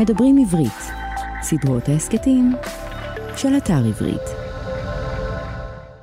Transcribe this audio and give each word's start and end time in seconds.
מדברים 0.00 0.38
עברית, 0.38 0.78
סדרות 1.42 1.88
ההסכתים 1.88 2.52
של 3.36 3.48
אתר 3.56 3.84
עברית. 3.88 4.20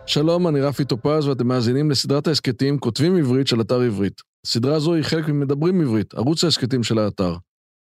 שלום, 0.06 0.48
אני 0.48 0.62
רפי 0.62 0.86
טופז 0.86 1.28
ואתם 1.28 1.48
מאזינים 1.48 1.92
לסדרת 1.92 2.28
ההסכתים 2.28 2.80
כותבים 2.80 3.18
עברית 3.18 3.48
של 3.48 3.62
אתר 3.62 3.82
עברית. 3.82 4.22
סדרה 4.46 4.80
זו 4.80 4.94
היא 4.94 5.04
חלק 5.04 5.28
ממדברים 5.30 5.82
עברית, 5.82 6.14
ערוץ 6.14 6.44
ההסכתים 6.44 6.84
של 6.84 7.00
האתר. 7.00 7.36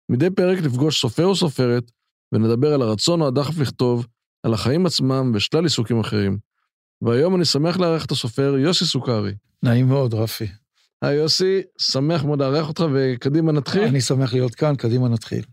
מדי 0.09 0.29
פרק 0.29 0.59
נפגוש 0.59 1.01
סופר 1.01 1.25
או 1.25 1.35
סופרת 1.35 1.91
ונדבר 2.31 2.73
על 2.73 2.81
הרצון 2.81 3.21
או 3.21 3.27
הדחף 3.27 3.59
לכתוב, 3.59 4.07
על 4.43 4.53
החיים 4.53 4.85
עצמם 4.85 5.31
ושלל 5.35 5.63
עיסוקים 5.63 5.99
אחרים. 5.99 6.37
והיום 7.01 7.35
אני 7.35 7.45
שמח 7.45 7.77
לארח 7.77 8.05
את 8.05 8.11
הסופר 8.11 8.55
יוסי 8.57 8.85
סוכרי. 8.85 9.33
נעים 9.63 9.87
מאוד, 9.87 10.13
רפי. 10.13 10.47
היי 11.01 11.15
יוסי, 11.17 11.61
שמח 11.77 12.23
מאוד 12.23 12.39
לארח 12.39 12.67
אותך 12.67 12.83
וקדימה 12.93 13.51
נתחיל. 13.51 13.83
אני 13.83 14.01
שמח 14.01 14.33
להיות 14.33 14.55
כאן, 14.55 14.75
קדימה 14.75 15.07
נתחיל. 15.07 15.43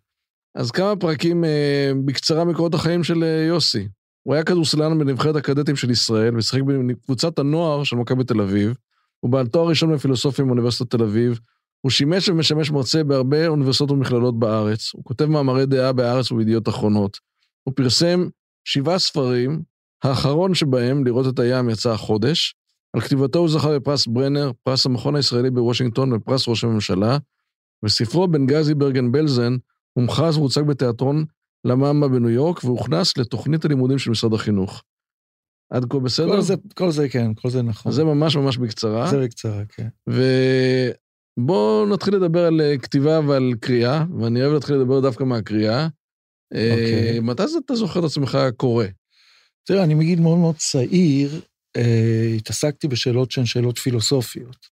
אז 0.55 0.71
כמה 0.71 0.97
פרקים 0.97 1.45
אה, 1.45 1.93
בקצרה 2.05 2.45
מקורות 2.45 2.75
החיים 2.75 3.05
של 3.05 3.25
אה, 3.25 3.45
יוסי. 3.49 3.89
הוא 4.23 4.35
היה 4.35 4.45
כדורסלן 4.45 4.99
בנבחרת 4.99 5.37
הקדטים 5.37 5.77
של 5.77 5.91
ישראל 5.91 6.37
ושיחק 6.37 6.63
בקבוצת 6.63 7.39
הנוער 7.39 7.85
של 7.85 7.97
מכבי 7.97 8.25
תל 8.25 8.41
אביב. 8.41 8.75
הוא 9.21 9.31
בעל 9.31 9.47
תואר 9.47 9.69
ראשון 9.69 9.95
בפילוסופיה 9.95 10.45
מאוניברסיטת 10.45 10.91
תל 10.91 11.03
אביב. 11.03 11.41
הוא 11.81 11.91
שימש 11.91 12.29
ומשמש 12.29 12.71
מרצה 12.71 13.05
בהרבה 13.05 13.47
אוניברסיטאות 13.47 13.91
ומכללות 13.91 14.39
בארץ. 14.39 14.91
הוא 14.95 15.05
כותב 15.05 15.25
מאמרי 15.25 15.67
דעה 15.67 15.93
בארץ 15.93 16.33
ובידיעות 16.33 16.69
אחרונות. 16.69 17.19
הוא 17.63 17.75
פרסם 17.77 18.29
שבעה 18.65 18.99
ספרים, 18.99 19.63
האחרון 20.03 20.55
שבהם, 20.55 21.05
לראות 21.05 21.35
את 21.35 21.39
הים, 21.39 21.71
יצא 21.71 21.91
החודש. 21.91 22.55
על 22.93 23.01
כתיבתו 23.01 23.39
הוא 23.39 23.49
זכה 23.49 23.79
בפרס 23.79 24.07
ברנר, 24.07 24.51
פרס 24.63 24.87
המכון 24.87 25.17
הישראלי 25.17 25.51
בוושינגטון 25.51 26.13
ופרס 26.13 26.49
ראש 26.49 26.65
הממשלה. 26.65 27.19
וספרו 27.85 28.29
בנגזי 28.29 28.75
ברגן 28.75 29.13
בלזן 29.13 29.57
הומחז 29.99 30.37
והוצג 30.37 30.63
בתיאטרון 30.63 31.25
למאמה 31.67 32.09
בניו 32.09 32.31
יורק, 32.31 32.65
והוכנס 32.65 33.19
לתוכנית 33.19 33.65
הלימודים 33.65 33.99
של 33.99 34.11
משרד 34.11 34.35
החינוך. 34.35 34.83
עד 35.71 35.85
כה 35.91 35.99
בסדר? 35.99 36.27
כל 36.27 36.41
זה, 36.41 36.55
כל 36.75 36.91
זה 36.91 37.09
כן, 37.09 37.35
כל 37.35 37.51
זה 37.51 37.63
נכון. 37.63 37.93
זה 37.93 38.05
ממש 38.05 38.37
ממש 38.37 38.57
בקצרה. 38.57 39.11
זה 39.11 39.21
בקצרה, 39.21 39.63
כן. 39.65 39.89
ובואו 41.39 41.87
נתחיל 41.87 42.15
לדבר 42.15 42.47
על 42.47 42.61
אה, 42.61 42.79
כתיבה 42.79 43.21
ועל 43.27 43.53
קריאה, 43.61 44.05
ואני 44.21 44.43
אוהב 44.43 44.53
להתחיל 44.53 44.77
לדבר 44.77 45.01
דווקא 45.01 45.25
מהקריאה. 45.25 45.89
אוקיי. 46.53 47.19
Okay. 47.19 47.21
מתי 47.21 47.43
אתה 47.67 47.75
זוכר 47.75 48.01
את 48.01 48.05
עצמך 48.05 48.39
קורא? 48.57 48.85
תראה, 49.65 49.85
אני 49.85 49.95
מגיל 49.95 50.21
מאוד 50.21 50.39
מאוד 50.39 50.57
צעיר, 50.57 51.41
אה, 51.77 52.33
התעסקתי 52.37 52.89
בשאלות 52.89 53.31
שהן 53.31 53.47
שאלות 53.47 53.79
פילוסופיות. 53.79 54.67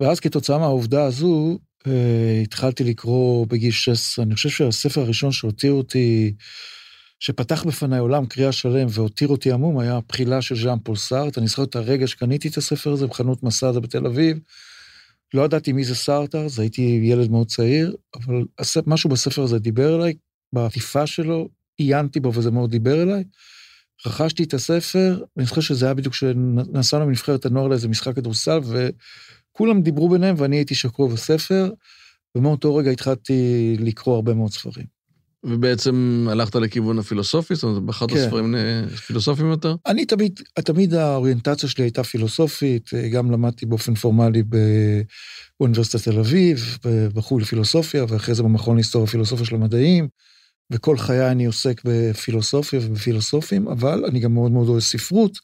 ואז 0.00 0.20
כתוצאה 0.20 0.58
מהעובדה 0.58 1.04
הזו, 1.04 1.58
אה, 1.86 2.40
התחלתי 2.42 2.84
לקרוא 2.84 3.46
בגיל 3.46 3.72
16, 3.72 4.24
אני 4.24 4.34
חושב 4.34 4.48
שהספר 4.48 5.00
הראשון 5.00 5.32
שהותיר 5.32 5.72
אותי, 5.72 6.34
שפתח 7.20 7.64
בפניי 7.64 7.98
עולם 7.98 8.26
קריאה 8.26 8.52
שלם 8.52 8.86
והותיר 8.90 9.28
אותי 9.28 9.52
עמום, 9.52 9.78
היה 9.78 9.96
הבחילה 9.96 10.42
של 10.42 10.56
ז'אן 10.56 10.78
פול 10.84 10.96
סארט. 10.96 11.38
אני 11.38 11.46
זוכר 11.46 11.64
את 11.64 11.76
הרגע 11.76 12.06
שקניתי 12.06 12.48
את 12.48 12.56
הספר 12.56 12.92
הזה 12.92 13.06
בחנות 13.06 13.42
מסעדה 13.42 13.80
בתל 13.80 14.06
אביב. 14.06 14.38
לא 15.34 15.42
ידעתי 15.42 15.72
מי 15.72 15.84
זה 15.84 15.94
סארט 15.94 16.34
אז, 16.34 16.58
הייתי 16.58 17.00
ילד 17.02 17.30
מאוד 17.30 17.46
צעיר, 17.46 17.96
אבל 18.14 18.44
משהו 18.86 19.10
בספר 19.10 19.42
הזה 19.42 19.58
דיבר 19.58 19.96
אליי, 19.96 20.14
בעטיפה 20.52 21.06
שלו, 21.06 21.48
עיינתי 21.76 22.20
בו 22.20 22.34
וזה 22.34 22.50
מאוד 22.50 22.70
דיבר 22.70 23.02
אליי. 23.02 23.24
רכשתי 24.06 24.42
את 24.42 24.54
הספר, 24.54 25.24
ואני 25.36 25.46
זוכר 25.46 25.60
שזה 25.60 25.84
היה 25.84 25.94
בדיוק 25.94 26.14
כשנסענו 26.14 27.06
מנבחרת 27.06 27.46
הנוער 27.46 27.68
לאיזה 27.68 27.88
משחק 27.88 28.16
כדורסל, 28.16 28.58
וכולם 29.54 29.82
דיברו 29.82 30.08
ביניהם 30.08 30.34
ואני 30.38 30.56
הייתי 30.56 30.74
שקוע 30.74 31.08
בספר, 31.08 31.70
ומאותו 32.34 32.76
רגע 32.76 32.90
התחלתי 32.90 33.76
לקרוא 33.80 34.14
הרבה 34.14 34.34
מאוד 34.34 34.52
ספרים. 34.52 34.86
ובעצם 35.44 36.26
הלכת 36.30 36.54
לכיוון 36.54 36.98
הפילוסופי? 36.98 37.54
זאת 37.54 37.64
אומרת, 37.64 37.82
בחרת 37.82 38.10
כן. 38.10 38.26
ספרים 38.26 38.54
פילוסופיים 39.06 39.50
יותר? 39.50 39.74
אני 39.86 40.06
תמיד, 40.06 40.40
תמיד 40.54 40.94
האוריינטציה 40.94 41.68
שלי 41.68 41.84
הייתה 41.84 42.04
פילוסופית, 42.04 42.90
גם 43.12 43.30
למדתי 43.30 43.66
באופן 43.66 43.94
פורמלי 43.94 44.42
באוניברסיטת 45.60 46.04
תל 46.08 46.18
אביב, 46.18 46.78
בחוג 47.14 47.40
לפילוסופיה, 47.40 48.04
ואחרי 48.08 48.34
זה 48.34 48.42
במכון 48.42 48.76
להיסטוריה 48.76 49.04
ופילוסופיה 49.08 49.46
של 49.46 49.54
המדעים. 49.54 50.08
וכל 50.70 50.98
חיי 50.98 51.30
אני 51.30 51.44
עוסק 51.44 51.80
בפילוסופיה 51.84 52.80
ובפילוסופים, 52.82 53.68
אבל 53.68 54.04
אני 54.04 54.20
גם 54.20 54.34
מאוד 54.34 54.52
מאוד 54.52 54.68
אוהב 54.68 54.80
ספרות, 54.80 55.38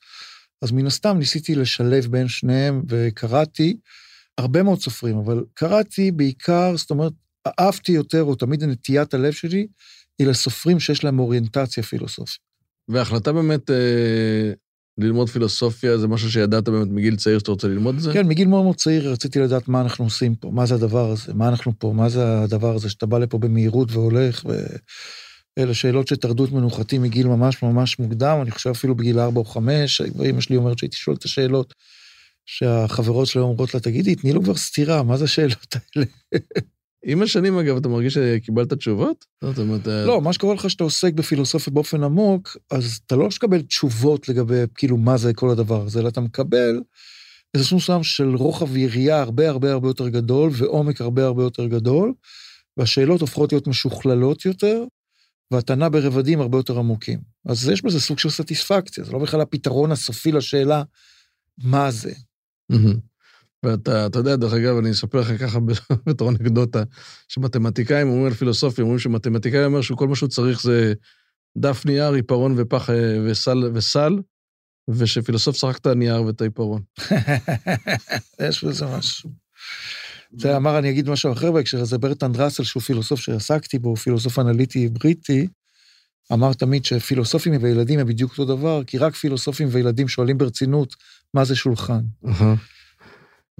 אז 0.62 0.72
מן 0.72 0.86
הסתם 0.86 1.18
ניסיתי 1.18 1.54
לשלב 1.54 2.06
בין 2.06 2.28
שניהם 2.28 2.82
וקראתי 2.88 3.76
הרבה 4.38 4.62
מאוד 4.62 4.80
סופרים, 4.80 5.16
אבל 5.16 5.44
קראתי 5.54 6.10
בעיקר, 6.10 6.76
זאת 6.76 6.90
אומרת, 6.90 7.12
אהבתי 7.60 7.92
יותר, 7.92 8.22
או 8.22 8.34
תמיד 8.34 8.64
נטיית 8.64 9.14
הלב 9.14 9.32
שלי, 9.32 9.66
היא 10.18 10.26
לסופרים 10.26 10.80
שיש 10.80 11.04
להם 11.04 11.18
אוריינטציה 11.18 11.82
פילוסופית. 11.82 12.40
וההחלטה 12.88 13.32
באמת 13.32 13.70
אה, 13.70 14.52
ללמוד 14.98 15.28
פילוסופיה 15.28 15.98
זה 15.98 16.08
משהו 16.08 16.30
שידעת 16.30 16.68
באמת 16.68 16.88
מגיל 16.88 17.16
צעיר 17.16 17.38
שאתה 17.38 17.50
רוצה 17.50 17.68
ללמוד 17.68 17.94
את 17.94 18.00
זה? 18.00 18.12
כן, 18.12 18.26
מגיל 18.26 18.48
מאוד 18.48 18.64
מאוד 18.64 18.76
צעיר 18.76 19.12
רציתי 19.12 19.38
לדעת 19.38 19.68
מה 19.68 19.80
אנחנו 19.80 20.04
עושים 20.04 20.34
פה, 20.34 20.50
מה 20.50 20.66
זה 20.66 20.74
הדבר 20.74 21.10
הזה, 21.10 21.34
מה 21.34 21.48
אנחנו 21.48 21.72
פה, 21.78 21.92
מה 21.96 22.08
זה 22.08 22.40
הדבר 22.40 22.74
הזה 22.74 22.90
שאתה 22.90 23.06
בא 23.06 23.18
לפה 23.18 23.38
במהירות 23.38 23.92
והולך, 23.92 24.44
ואלה 25.56 25.74
שאלות 25.74 26.08
שטרדו 26.08 26.44
את 26.44 26.52
מנוחתי 26.52 26.98
מגיל 26.98 27.26
ממש 27.26 27.62
ממש 27.62 27.98
מוקדם, 27.98 28.38
אני 28.42 28.50
חושב 28.50 28.70
אפילו 28.70 28.94
בגיל 28.94 29.18
4 29.18 29.40
או 29.40 29.44
5, 29.44 30.00
אמא 30.30 30.40
שלי 30.40 30.56
אומרת 30.56 30.78
שהייתי 30.78 30.96
שואל 30.96 31.16
את 31.16 31.24
השאלות, 31.24 31.74
שהחברות 32.46 33.26
שלי 33.26 33.40
אומרות 33.40 33.74
לה, 33.74 33.80
תגידי, 33.80 34.14
תני 34.14 34.32
לו 34.32 34.42
כבר 34.42 34.54
סטירה, 34.54 35.02
מה 35.02 35.16
זה 35.16 35.24
השאלות 35.24 35.74
האלה? 35.74 36.06
עם 37.04 37.22
השנים, 37.22 37.58
אגב, 37.58 37.76
אתה 37.76 37.88
מרגיש 37.88 38.14
שקיבלת 38.14 38.72
תשובות? 38.72 39.24
זאת 39.44 39.58
אומרת... 39.58 39.88
אה, 39.88 40.04
לא, 40.04 40.20
מה 40.20 40.32
שקורה 40.32 40.54
לך 40.54 40.70
שאתה 40.70 40.84
עוסק 40.84 41.12
בפילוסופיה 41.12 41.72
באופן 41.72 42.02
עמוק, 42.02 42.56
אז 42.70 43.00
אתה 43.06 43.16
לא 43.16 43.26
מקבל 43.26 43.62
תשובות 43.62 44.28
לגבי, 44.28 44.62
כאילו, 44.74 44.96
מה 44.96 45.16
זה 45.16 45.34
כל 45.34 45.50
הדבר 45.50 45.82
הזה, 45.82 46.00
אלא 46.00 46.08
אתה 46.08 46.20
מקבל 46.20 46.80
איזה 47.54 47.66
סוג 47.66 47.78
מסוים 47.78 48.02
של 48.02 48.34
רוחב 48.34 48.76
יריעה 48.76 49.20
הרבה 49.20 49.48
הרבה 49.48 49.72
הרבה 49.72 49.88
יותר 49.88 50.08
גדול, 50.08 50.50
ועומק 50.54 51.00
הרבה 51.00 51.24
הרבה 51.24 51.42
יותר 51.42 51.66
גדול, 51.66 52.12
והשאלות 52.76 53.20
הופכות 53.20 53.52
להיות 53.52 53.66
משוכללות 53.66 54.44
יותר, 54.44 54.84
נע 55.76 55.88
ברבדים 55.88 56.40
הרבה 56.40 56.58
יותר 56.58 56.78
עמוקים. 56.78 57.20
אז 57.46 57.68
יש 57.68 57.82
בזה 57.82 58.00
סוג 58.00 58.18
של 58.18 58.30
סטיספקציה, 58.30 59.04
זה 59.04 59.12
לא 59.12 59.18
בכלל 59.18 59.40
הפתרון 59.40 59.92
הסופי 59.92 60.32
לשאלה 60.32 60.82
מה 61.58 61.90
זה. 61.90 62.12
ואתה, 63.62 64.06
אתה 64.06 64.18
יודע, 64.18 64.36
דרך 64.36 64.52
אגב, 64.52 64.76
אני 64.76 64.90
אספר 64.90 65.20
לך 65.20 65.42
ככה 65.42 65.58
בתור 66.06 66.30
אנקדוטה, 66.30 66.82
שמתמטיקאים 67.28 68.08
אומרים 68.08 68.26
על 68.26 68.34
פילוסופיה, 68.34 68.82
אומרים 68.82 68.98
שמתמטיקאי 68.98 69.64
אומר 69.64 69.80
שכל 69.80 70.08
מה 70.08 70.16
שהוא 70.16 70.28
צריך 70.28 70.62
זה 70.62 70.92
דף 71.58 71.86
נייר, 71.86 72.12
עיפרון 72.12 72.54
ופח 72.56 72.90
אה, 72.90 73.18
וסל, 73.26 73.70
וסל 73.74 74.18
ושפילוסוף 74.88 75.56
צריך 75.56 75.78
את 75.78 75.86
הנייר 75.86 76.22
ואת 76.22 76.40
העיפרון. 76.40 76.82
יש 78.48 78.64
בזה 78.64 78.86
משהו. 78.86 79.30
זה 80.36 80.56
אמר, 80.56 80.78
אני 80.78 80.90
אגיד 80.90 81.10
משהו 81.10 81.32
אחר 81.32 81.52
בהקשר 81.52 81.80
הזה, 81.80 81.98
ברטנד 81.98 82.36
ראסל, 82.36 82.62
שהוא 82.62 82.82
פילוסוף 82.82 83.20
שעסקתי 83.20 83.78
בו, 83.78 83.96
פילוסוף 83.96 84.38
אנליטי 84.38 84.88
בריטי, 84.88 85.46
אמר 86.32 86.52
תמיד 86.52 86.84
שפילוסופים 86.84 87.52
וילדים 87.60 87.98
הם 87.98 88.06
בדיוק 88.06 88.30
אותו 88.30 88.44
דבר, 88.44 88.84
כי 88.84 88.98
רק 88.98 89.14
פילוסופים 89.14 89.68
וילדים 89.70 90.08
שואלים 90.08 90.38
ברצינות 90.38 90.96
מה 91.34 91.44
זה 91.44 91.56
שולחן. 91.56 92.00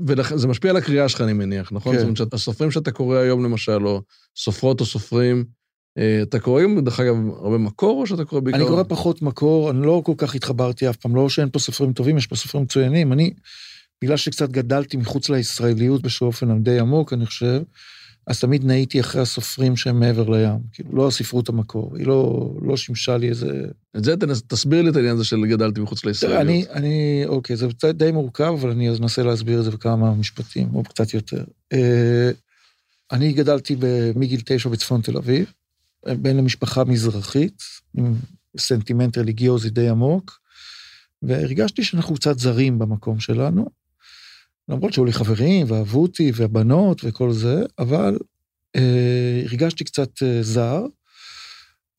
וזה 0.07 0.49
משפיע 0.49 0.71
על 0.71 0.77
הקריאה 0.77 1.09
שלך, 1.09 1.21
אני 1.21 1.33
מניח, 1.33 1.73
נכון? 1.73 1.93
כן. 1.97 1.99
זאת 1.99 2.21
אומרת, 2.21 2.35
הסופרים 2.35 2.71
שאתה 2.71 2.93
קורא 2.93 3.17
היום, 3.17 3.45
למשל, 3.45 3.87
או 3.87 4.03
סופרות 4.37 4.81
או 4.81 4.87
סופרים, 4.87 5.45
אה, 5.99 6.23
אתה 6.23 6.39
קורא, 6.39 6.63
דרך 6.83 7.01
אגב, 7.01 7.15
הרבה 7.43 7.59
מקור, 7.59 8.01
או 8.01 8.07
שאתה 8.07 8.25
קורא 8.25 8.41
בעיקר... 8.41 8.59
אני 8.59 8.69
קורא 8.69 8.83
פחות 8.83 9.23
מקור, 9.23 9.71
אני 9.71 9.87
לא 9.87 10.03
כל 10.05 10.15
כך 10.17 10.35
התחברתי 10.35 10.91
אף 10.91 10.97
פעם, 10.97 11.17
לא 11.17 11.29
שאין 11.29 11.51
פה 11.51 11.59
סופרים 11.59 11.93
טובים, 11.93 12.17
יש 12.19 12.27
פה 12.27 12.37
סופרים 12.37 12.65
מצוינים. 12.65 13.13
אני, 13.13 13.33
בגלל 14.03 14.17
שקצת 14.17 14.51
גדלתי 14.51 14.97
מחוץ 14.97 15.29
לישראליות 15.29 16.03
באיזשהו 16.03 16.27
אופן 16.27 16.63
די 16.63 16.79
עמוק, 16.79 17.13
אני 17.13 17.27
חושב, 17.27 17.63
אז 18.27 18.41
תמיד 18.41 18.65
נהייתי 18.65 19.01
אחרי 19.01 19.23
הסופרים 19.23 19.77
שהם 19.77 20.01
מעבר 20.01 20.29
לים. 20.29 20.59
כאילו, 20.73 20.97
לא 20.97 21.09
הספרות 21.09 21.49
המקור, 21.49 21.97
היא 21.97 22.07
לא, 22.07 22.51
לא 22.63 22.77
שימשה 22.77 23.17
לי 23.17 23.29
איזה... 23.29 23.65
את 23.97 24.05
זה 24.05 24.17
תנס, 24.17 24.43
תסביר 24.47 24.83
לי 24.83 24.91
את 24.91 24.97
העניין 24.97 25.15
הזה 25.15 25.25
של 25.25 25.47
גדלתי 25.47 25.81
מחוץ 25.81 26.05
לישראליות. 26.05 26.41
אני, 26.41 26.65
אני, 26.71 27.23
אוקיי, 27.27 27.57
זה 27.57 27.67
די 27.93 28.13
מורכב, 28.13 28.55
אבל 28.61 28.71
אני 28.71 28.91
אנסה 28.91 29.23
להסביר 29.23 29.59
את 29.59 29.65
זה 29.65 29.71
בכמה 29.71 30.15
משפטים, 30.15 30.69
או 30.75 30.85
קצת 30.85 31.15
יותר. 31.15 31.45
אה, 31.73 32.31
אני 33.13 33.33
גדלתי 33.33 33.77
מגיל 34.15 34.41
תשע 34.45 34.69
בצפון 34.69 35.01
תל 35.01 35.17
אביב, 35.17 35.53
בן 36.07 36.37
למשפחה 36.37 36.85
מזרחית, 36.85 37.63
עם 37.97 38.15
סנטימנט 38.59 39.19
רליגיוזי 39.19 39.71
די 39.71 39.89
עמוק, 39.89 40.41
והרגשתי 41.23 41.85
שאנחנו 41.85 42.15
קצת 42.15 42.39
זרים 42.39 42.79
במקום 42.79 43.21
שלנו. 43.21 43.80
למרות 44.69 44.93
שהיו 44.93 45.05
לי 45.05 45.13
חברים, 45.13 45.67
ואהבו 45.71 46.03
אותי, 46.03 46.33
והבנות 46.35 47.01
וכל 47.05 47.33
זה, 47.33 47.63
אבל 47.79 48.19
אה, 48.77 49.43
הרגשתי 49.45 49.85
קצת 49.85 50.23
אה, 50.23 50.43
זר, 50.43 50.87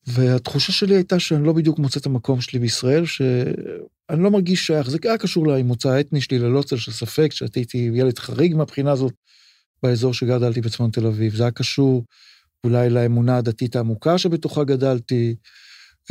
והתחושה 0.06 0.72
שלי 0.72 0.94
הייתה 0.94 1.20
שאני 1.20 1.46
לא 1.46 1.52
בדיוק 1.52 1.78
מוצא 1.78 2.00
את 2.00 2.06
המקום 2.06 2.40
שלי 2.40 2.58
בישראל, 2.58 3.06
שאני 3.06 4.22
לא 4.22 4.30
מרגיש 4.30 4.66
שייך, 4.66 4.90
זה 4.90 4.98
היה 5.04 5.18
קשור 5.18 5.46
למוצא 5.46 5.88
האתני 5.88 6.20
שלי 6.20 6.38
ללא 6.38 6.62
צל 6.62 6.76
של 6.76 6.92
ספק, 6.92 7.32
שהייתי 7.32 7.90
ילד 7.94 8.18
חריג 8.18 8.54
מהבחינה 8.56 8.92
הזאת 8.92 9.12
באזור 9.82 10.14
שגדלתי 10.14 10.60
בצפון 10.60 10.90
תל 10.90 11.06
אביב, 11.06 11.34
זה 11.34 11.42
היה 11.42 11.50
קשור 11.50 12.04
אולי 12.64 12.90
לאמונה 12.90 13.36
הדתית 13.36 13.76
העמוקה 13.76 14.18
שבתוכה 14.18 14.64
גדלתי, 14.64 15.34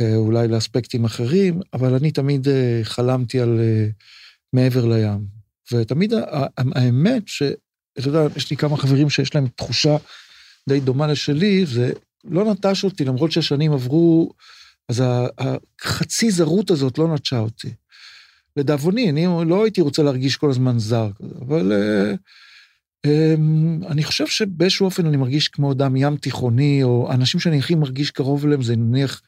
אה, 0.00 0.16
אולי 0.16 0.48
לאספקטים 0.48 1.04
אחרים, 1.04 1.60
אבל 1.72 1.94
אני 1.94 2.10
תמיד 2.10 2.48
אה, 2.48 2.80
חלמתי 2.82 3.40
על 3.40 3.60
אה, 3.60 3.88
מעבר 4.52 4.86
לים. 4.86 5.41
ותמיד 5.72 6.12
האמת 6.56 7.22
שאתה 7.28 8.06
יודע, 8.06 8.26
יש 8.36 8.50
לי 8.50 8.56
כמה 8.56 8.76
חברים 8.76 9.10
שיש 9.10 9.34
להם 9.34 9.48
תחושה 9.56 9.96
די 10.68 10.80
דומה 10.80 11.06
לשלי, 11.06 11.66
זה 11.66 11.92
לא 12.24 12.52
נטש 12.52 12.84
אותי, 12.84 13.04
למרות 13.04 13.32
שהשנים 13.32 13.72
עברו, 13.72 14.32
אז 14.88 15.02
החצי 15.38 16.30
זרות 16.30 16.70
הזאת 16.70 16.98
לא 16.98 17.14
נטשה 17.14 17.38
אותי. 17.38 17.70
לדאבוני, 18.56 19.10
אני 19.10 19.26
לא 19.48 19.62
הייתי 19.64 19.80
רוצה 19.80 20.02
להרגיש 20.02 20.36
כל 20.36 20.50
הזמן 20.50 20.78
זר, 20.78 21.10
אבל 21.40 21.72
אמ, 23.06 23.80
אני 23.86 24.04
חושב 24.04 24.26
שבאיזשהו 24.26 24.84
אופן 24.84 25.06
אני 25.06 25.16
מרגיש 25.16 25.48
כמו 25.48 25.72
אדם 25.72 25.96
ים 25.96 26.16
תיכוני, 26.16 26.82
או 26.82 27.12
אנשים 27.12 27.40
שאני 27.40 27.58
הכי 27.58 27.74
מרגיש 27.74 28.10
קרוב 28.10 28.46
אליהם, 28.46 28.62
זה 28.62 28.76
נניח, 28.76 29.22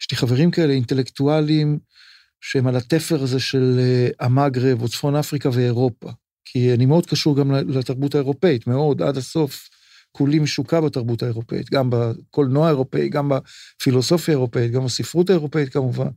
יש 0.00 0.10
לי 0.10 0.16
חברים 0.16 0.50
כאלה, 0.50 0.72
אינטלקטואלים, 0.72 1.78
שהם 2.46 2.66
על 2.66 2.76
התפר 2.76 3.22
הזה 3.22 3.40
של 3.40 3.78
אה, 3.78 4.26
המגרב, 4.26 4.82
או 4.82 4.88
צפון 4.88 5.16
אפריקה 5.16 5.50
ואירופה. 5.52 6.10
כי 6.44 6.74
אני 6.74 6.86
מאוד 6.86 7.06
קשור 7.06 7.36
גם 7.36 7.52
לתרבות 7.52 8.14
האירופאית, 8.14 8.66
מאוד, 8.66 9.02
עד 9.02 9.16
הסוף. 9.16 9.68
כולי 10.12 10.38
משוקע 10.38 10.80
בתרבות 10.80 11.22
האירופאית, 11.22 11.70
גם 11.70 11.90
בקולנוע 11.90 12.66
האירופאי, 12.66 13.08
גם 13.08 13.30
בפילוסופיה 13.30 14.34
האירופאית, 14.34 14.72
גם 14.72 14.84
בספרות 14.84 15.30
האירופאית 15.30 15.68
כמובן. 15.68 16.08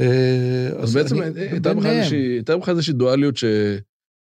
אה, 0.00 0.68
אז 0.78 0.94
בעצם 0.94 1.20
הייתה 1.20 2.54
לך 2.54 2.68
איזושהי 2.68 2.94
דואליות 2.94 3.36
ש... 3.36 3.44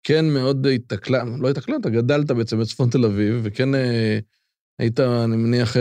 כן 0.06 0.24
מאוד 0.24 0.66
התקלה, 0.66 1.24
לא 1.40 1.50
התקלה, 1.50 1.76
אתה 1.76 1.90
גדלת 1.90 2.30
בעצם 2.30 2.60
בצפון 2.60 2.90
תל 2.90 3.04
אביב, 3.04 3.40
וכן 3.42 3.74
אה, 3.74 4.18
היית, 4.78 5.00
אני 5.00 5.36
מניח, 5.36 5.76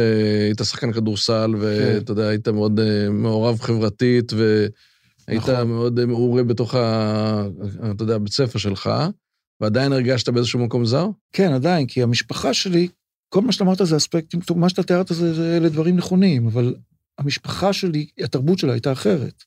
היית 0.45 0.62
שחקן 0.63 0.94
כדורסל, 0.94 1.56
ואתה 1.59 2.06
כן. 2.06 2.12
יודע, 2.12 2.27
היית 2.27 2.47
מאוד 2.47 2.79
מעורב 3.09 3.59
חברתית, 3.59 4.33
והיית 4.33 4.92
נכון. 5.29 5.67
מאוד 5.67 6.05
מעורה 6.05 6.43
בתוך, 6.43 6.75
ה, 6.75 7.47
אתה 7.91 8.03
יודע, 8.03 8.15
הבית 8.15 8.33
ספר 8.33 8.59
שלך, 8.59 8.89
ועדיין 9.61 9.93
הרגשת 9.93 10.29
באיזשהו 10.29 10.59
מקום 10.59 10.85
זר? 10.85 11.07
כן, 11.33 11.53
עדיין, 11.53 11.87
כי 11.87 12.03
המשפחה 12.03 12.53
שלי, 12.53 12.87
כל 13.29 13.41
מה 13.41 13.51
שאתה 13.51 13.63
אמרת 13.63 13.77
זה 13.83 13.97
אספקטים, 13.97 14.39
מה 14.55 14.69
שאתה 14.69 14.83
תיארת 14.83 15.07
זה, 15.07 15.33
זה 15.33 15.57
אלה 15.57 15.69
דברים 15.69 15.95
נכונים, 15.95 16.47
אבל 16.47 16.75
המשפחה 17.17 17.73
שלי, 17.73 18.07
התרבות 18.19 18.59
שלה 18.59 18.73
הייתה 18.73 18.91
אחרת. 18.91 19.43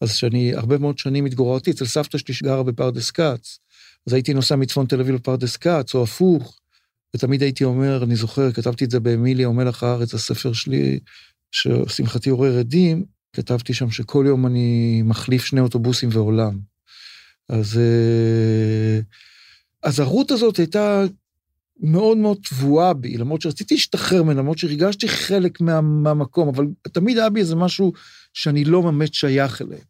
אז 0.00 0.14
שאני 0.14 0.54
הרבה 0.54 0.78
מאוד 0.78 0.98
שנים 0.98 1.26
התגוררתי 1.26 1.70
אצל 1.70 1.84
סבתא 1.84 2.18
שלי 2.18 2.34
שגרה 2.34 2.62
בפרדס 2.62 3.10
כץ, 3.10 3.58
אז 4.06 4.12
הייתי 4.12 4.34
נוסע 4.34 4.56
מצפון 4.56 4.86
תל 4.86 5.00
אביב 5.00 5.14
לפרדס 5.14 5.56
כץ, 5.56 5.94
או 5.94 6.02
הפוך, 6.02 6.60
ותמיד 7.16 7.42
הייתי 7.42 7.64
אומר, 7.64 8.04
אני 8.04 8.16
זוכר, 8.16 8.52
כתבתי 8.52 8.84
את 8.84 8.90
זה 8.90 9.00
באמיליה 9.00 9.46
או 9.46 9.52
מלח 9.52 9.82
הארץ, 9.82 10.14
הספר 10.14 10.52
שלי, 10.52 10.98
ששמחתי 11.50 12.30
עורר 12.30 12.58
עדים, 12.58 13.04
כתבתי 13.32 13.74
שם 13.74 13.90
שכל 13.90 14.24
יום 14.28 14.46
אני 14.46 15.02
מחליף 15.04 15.44
שני 15.44 15.60
אוטובוסים 15.60 16.08
ועולם. 16.12 16.58
אז, 17.48 17.78
אה, 17.78 19.00
אז 19.82 20.00
הרות 20.00 20.30
הזאת 20.30 20.56
הייתה 20.56 21.04
מאוד 21.80 22.18
מאוד 22.18 22.38
טבועה 22.48 22.94
בי, 22.94 23.16
למרות 23.16 23.40
שרציתי 23.40 23.74
להשתחרר 23.74 24.22
ממנה, 24.22 24.40
למרות 24.40 24.58
שהרגשתי 24.58 25.08
חלק 25.08 25.60
מה, 25.60 25.80
מהמקום, 25.80 26.48
אבל 26.48 26.66
תמיד 26.92 27.18
היה 27.18 27.30
בי 27.30 27.40
איזה 27.40 27.56
משהו 27.56 27.92
שאני 28.32 28.64
לא 28.64 28.80
באמת 28.80 29.14
שייך 29.14 29.62
אליהם. 29.62 29.82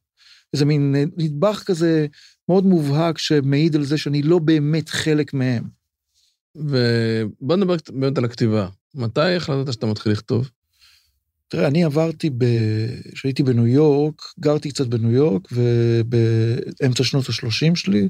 איזה 0.54 0.64
מין 0.64 0.94
נדבך 1.16 1.62
כזה 1.66 2.06
מאוד 2.48 2.66
מובהק 2.66 3.18
שמעיד 3.18 3.76
על 3.76 3.84
זה 3.84 3.98
שאני 3.98 4.22
לא 4.22 4.38
באמת 4.38 4.88
חלק 4.88 5.34
מהם. 5.34 5.64
ובוא 6.54 7.56
נדבר 7.56 7.76
באמת 7.92 8.18
על 8.18 8.24
הכתיבה. 8.24 8.68
מתי 8.94 9.34
החלטת 9.36 9.72
שאתה 9.72 9.86
מתחיל 9.86 10.12
לכתוב? 10.12 10.50
תראה, 11.48 11.66
אני 11.68 11.84
עברתי, 11.84 12.30
כשהייתי 13.12 13.42
בניו 13.42 13.66
יורק, 13.66 14.22
גרתי 14.40 14.70
קצת 14.70 14.86
בניו 14.86 15.10
יורק, 15.10 15.48
ובאמצע 15.52 17.04
שנות 17.04 17.28
ה-30 17.28 17.74
שלי, 17.74 18.08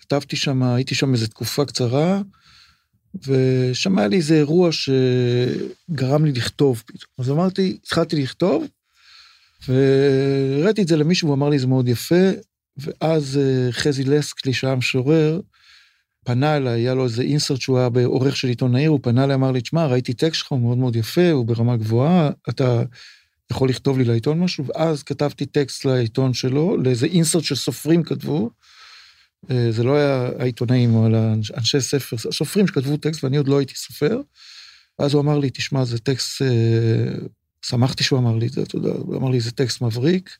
כתבתי 0.00 0.36
שם, 0.36 0.62
הייתי 0.62 0.94
שם 0.94 1.12
איזו 1.12 1.26
תקופה 1.26 1.64
קצרה, 1.64 2.22
ושם 3.26 3.98
היה 3.98 4.08
לי 4.08 4.16
איזה 4.16 4.34
אירוע 4.34 4.70
שגרם 4.72 6.24
לי 6.24 6.32
לכתוב 6.32 6.82
פתאום. 6.86 7.10
אז 7.18 7.30
אמרתי, 7.30 7.78
התחלתי 7.82 8.22
לכתוב, 8.22 8.66
והראיתי 9.68 10.82
את 10.82 10.88
זה 10.88 10.96
למישהו, 10.96 11.28
הוא 11.28 11.34
אמר 11.34 11.48
לי, 11.48 11.58
זה 11.58 11.66
מאוד 11.66 11.88
יפה, 11.88 12.30
ואז 12.76 13.38
אה, 13.38 13.72
חזי 13.72 14.04
לסקלי, 14.04 14.52
שהיה 14.52 14.74
משורר, 14.74 15.40
פנה 16.24 16.56
אליי, 16.56 16.80
היה 16.80 16.94
לו 16.94 17.04
איזה 17.04 17.22
אינסרט 17.22 17.60
שהוא 17.60 17.78
היה 17.78 17.88
בעורך 17.88 18.36
של 18.36 18.48
עיתון 18.48 18.74
העיר, 18.74 18.90
הוא 18.90 19.00
פנה 19.02 19.24
אליי, 19.24 19.34
אמר 19.34 19.52
לי, 19.52 19.60
תשמע, 19.60 19.86
ראיתי 19.86 20.12
טקסט 20.12 20.40
שלך, 20.40 20.48
הוא 20.48 20.60
מאוד 20.60 20.78
מאוד 20.78 20.96
יפה, 20.96 21.30
הוא 21.30 21.46
ברמה 21.46 21.76
גבוהה, 21.76 22.30
אתה 22.48 22.82
יכול 23.50 23.68
לכתוב 23.68 23.98
לי 23.98 24.04
לעיתון 24.04 24.40
משהו? 24.40 24.64
ואז 24.66 25.02
כתבתי 25.02 25.46
טקסט 25.46 25.84
לעיתון 25.84 26.34
שלו, 26.34 26.76
לאיזה 26.76 27.06
אינסרט 27.06 27.44
שסופרים 27.44 28.02
כתבו. 28.02 28.50
אה, 29.50 29.72
זה 29.72 29.84
לא 29.84 29.96
היה 29.96 30.30
העיתונאים, 30.38 31.06
אלא 31.06 31.18
אנשי 31.56 31.80
ספר, 31.80 32.16
סופרים 32.16 32.66
שכתבו 32.66 32.96
טקסט, 32.96 33.24
ואני 33.24 33.36
עוד 33.36 33.48
לא 33.48 33.58
הייתי 33.58 33.74
סופר. 33.74 34.20
ואז 34.98 35.14
הוא 35.14 35.22
אמר 35.22 35.38
לי, 35.38 35.50
תשמע, 35.50 35.84
זה 35.84 35.98
טקסט, 35.98 36.42
אה, 36.42 36.48
שמחתי 37.62 38.04
שהוא 38.04 38.18
אמר 38.18 38.36
לי 38.36 38.46
את 38.46 38.52
זה, 38.52 38.62
אתה 38.62 38.76
יודע, 38.76 38.90
הוא 38.90 39.16
אמר 39.16 39.30
לי, 39.30 39.40
זה 39.40 39.50
טקסט 39.50 39.80
מבריק. 39.80 40.30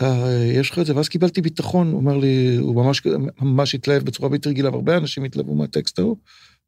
אתה, 0.00 0.26
יש 0.54 0.70
לך 0.70 0.78
את 0.78 0.86
זה, 0.86 0.96
ואז 0.96 1.08
קיבלתי 1.08 1.40
ביטחון, 1.40 1.90
הוא 1.90 1.96
אומר 1.96 2.16
לי, 2.16 2.56
הוא 2.56 2.84
ממש, 2.84 3.02
ממש 3.40 3.74
התלהב 3.74 4.02
בצורה 4.02 4.28
בלתי 4.28 4.48
רגילה, 4.48 4.70
והרבה 4.70 4.96
אנשים 4.96 5.24
התלהבו 5.24 5.54
מהטקסט 5.54 5.98
ההוא. 5.98 6.16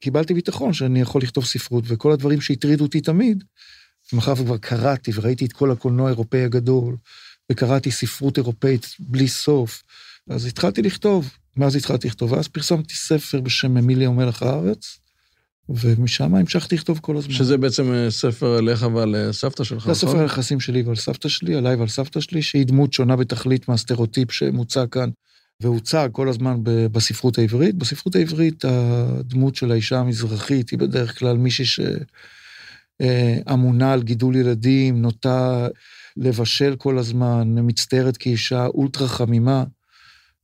קיבלתי 0.00 0.34
ביטחון 0.34 0.73
שאני 0.73 1.00
יכול 1.00 1.23
לכתוב 1.23 1.44
ספרות, 1.44 1.84
וכל 1.87 2.12
הדברים 2.12 2.40
שהטרידו 2.40 2.84
אותי 2.84 3.00
תמיד, 3.00 3.44
מאחר 4.12 4.32
וכבר 4.32 4.56
קראתי 4.56 5.11
וראיתי 5.14 5.44
את 5.44 5.52
כל 5.52 5.70
הקולנוע 5.70 6.06
האירופאי 6.06 6.44
הגדול, 6.44 6.96
וקראתי 7.52 7.90
ספרות 7.90 8.37
אירופאית 8.38 8.87
בלי 8.99 9.29
סוף, 9.29 9.82
אז 10.31 10.46
התחלתי 10.46 10.82
לכתוב, 10.82 11.31
מאז 11.56 11.76
התחלתי 11.76 12.08
לכתוב, 12.08 12.32
ואז 12.32 12.49
פרסמתי 12.49 12.94
ספר 12.94 13.40
בשם 13.40 13.76
אמיליה 13.76 14.11
ומלח 14.11 14.43
הארץ, 14.43 14.99
ומשם 15.69 16.35
המשכתי 16.35 16.75
לכתוב 16.75 16.99
כל 17.03 17.17
הזמן. 17.17 17.35
שזה 17.35 17.59
בעצם 17.59 17.93
אה, 17.93 18.11
ספר 18.11 18.47
עליך 18.47 18.87
ועל 18.94 19.14
אה, 19.14 19.32
סבתא 19.32 19.64
שלך, 19.64 19.79
נכון? 19.79 19.94
זה 19.94 20.00
ספר 20.00 20.20
היחסים 20.20 20.61
שלי 20.61 20.82
ועל 20.82 20.97
סבתא 20.97 21.29
שלי, 21.29 21.55
עליי 21.55 21.75
ועל 21.75 21.88
סבתא 21.88 22.20
שלי, 22.20 22.43
שהיא 22.43 22.67
דמות 22.67 22.93
שונה 22.93 23.17
בתכלית 23.17 23.69
מהסטריאוטיפ 23.69 24.32
שמוצע 24.32 24.87
כאן, 24.87 25.11
והוצג 25.61 26.09
כל 26.12 26.29
הזמן 26.29 26.56
בספרות 26.64 27.38
העברית. 27.38 27.75
בספרות 27.75 28.14
העברית 28.14 28.64
הדמות 28.64 29.56
של 29.56 29.73
האישה 29.73 29.99
המזרחית 29.99 30.70
היא 30.70 30.79
בדרך 30.79 31.19
כלל 31.19 31.37
מישהי 31.37 31.64
שאמונה 33.00 33.88
אה, 33.88 33.93
על 33.93 34.03
גידול 34.03 34.37
ילדים, 34.37 35.03
נוטה 35.03 35.69
לבשל 36.16 36.76
כל 36.76 36.99
הזמן, 36.99 37.54
מצטיירת 37.62 38.16
כאישה 38.16 38.66
אולטרה 38.66 39.09
חמימה. 39.09 39.64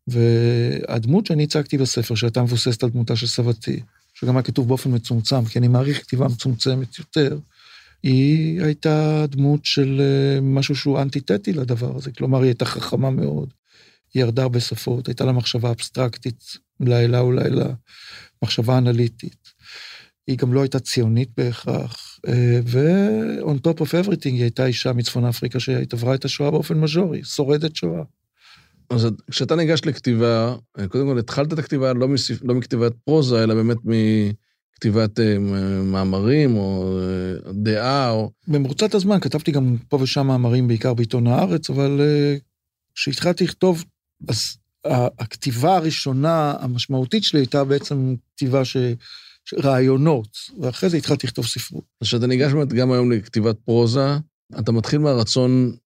והדמות 0.09 1.27
שאני 1.27 1.45
הצגתי 1.45 1.79
בספר, 1.79 2.15
שהייתה 2.15 2.43
מבוססת 2.43 2.83
על 2.83 2.91
דמותה 2.91 3.17
של 3.17 3.27
סבתי, 3.27 3.81
שגם 4.21 4.37
היה 4.37 4.43
כתוב 4.43 4.69
באופן 4.69 4.95
מצומצם, 4.95 5.45
כי 5.45 5.59
אני 5.59 5.69
מעריך 5.69 6.03
כתיבה 6.03 6.29
מצומצמת 6.29 6.99
יותר, 6.99 7.39
היא 8.03 8.63
הייתה 8.63 9.27
דמות 9.29 9.65
של 9.65 10.01
אה, 10.01 10.41
משהו 10.41 10.77
שהוא 10.77 11.01
אנטיתטי 11.01 11.53
לדבר 11.53 11.97
הזה, 11.97 12.13
כלומר, 12.13 12.39
היא 12.39 12.47
הייתה 12.47 12.65
חכמה 12.65 13.11
מאוד, 13.11 13.53
היא 14.15 14.23
ירדה 14.23 14.43
הרבה 14.43 14.61
שפות, 14.61 15.09
הייתה 15.09 15.25
לה 15.25 15.33
מחשבה 15.33 15.71
אבסטרקטית, 15.71 16.59
לילה 16.81 17.21
או 17.21 17.33
לילה, 17.33 17.67
מחשבה 18.43 18.79
אנליטית. 18.79 19.53
היא 20.27 20.39
גם 20.39 20.53
לא 20.53 20.63
הייתה 20.63 20.81
ציונית 20.81 21.31
בהכרח, 21.37 22.19
אה, 22.29 22.61
ו-on 22.67 23.69
top 23.69 23.81
of 23.81 24.05
everything 24.05 24.25
היא 24.25 24.43
הייתה 24.43 24.67
אישה 24.67 24.93
מצפון 24.93 25.25
אפריקה 25.25 25.61
שעברה 25.61 26.15
את 26.15 26.25
השואה 26.25 26.51
באופן 26.51 26.81
מז'ורי, 26.81 27.25
שורדת 27.25 27.77
שואה. 27.77 28.03
אז 28.91 29.09
כשאתה 29.31 29.57
ניגש 29.57 29.81
לכתיבה, 29.85 30.57
קודם 30.89 31.07
כל 31.07 31.19
התחלת 31.19 31.53
את 31.53 31.59
הכתיבה 31.59 31.93
לא, 31.93 32.09
מסיפ... 32.09 32.45
לא 32.45 32.55
מכתיבת 32.55 32.93
פרוזה, 33.05 33.43
אלא 33.43 33.55
באמת 33.55 33.77
מכתיבת 33.85 35.19
uh, 35.19 35.23
מאמרים 35.83 36.57
או 36.57 36.99
uh, 37.47 37.53
דעה 37.53 38.11
או... 38.11 38.31
במרוצת 38.49 38.95
הזמן 38.95 39.21
כתבתי 39.21 39.51
גם 39.51 39.77
פה 39.89 39.99
ושם 40.01 40.27
מאמרים, 40.27 40.69
בעיקר 40.69 40.95
בעיתון 40.95 41.27
הארץ, 41.27 41.71
אבל 41.71 42.01
כשהתחלתי 42.95 43.45
לכתוב, 43.45 43.85
אז 44.29 44.57
הכתיבה 45.19 45.77
הראשונה 45.77 46.55
המשמעותית 46.61 47.25
שלי 47.25 47.41
הייתה 47.41 47.65
בעצם 47.65 48.15
כתיבה 48.35 48.65
ש... 48.65 48.77
רעיונות, 49.55 50.29
ואחרי 50.61 50.91
זה 50.91 50.97
התחלתי 50.97 51.27
לכתוב 51.27 51.47
ספרות. 51.47 51.85
אז 52.01 52.07
כשאתה 52.07 52.27
ניגש 52.27 52.53
באמת 52.53 52.73
גם 52.73 52.93
היום 52.93 53.13
לכתיבת 53.13 53.57
פרוזה, 53.65 54.17
אתה 54.59 54.73
מתחיל 54.73 54.99
מהרצון 54.99 55.77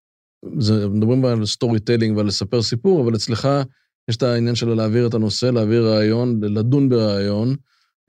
זה, 0.59 0.89
מדברים 0.89 1.25
על 1.25 1.47
storytelling 1.47 2.17
ועל 2.17 2.27
לספר 2.27 2.63
סיפור, 2.63 3.05
אבל 3.05 3.17
אצלך 3.17 3.49
יש 4.09 4.17
את 4.17 4.23
העניין 4.23 4.55
של 4.55 4.75
להעביר 4.75 5.07
את 5.07 5.15
הנושא, 5.15 5.47
להעביר 5.47 5.89
רעיון, 5.89 6.41
לדון 6.45 6.89
ברעיון, 6.89 7.57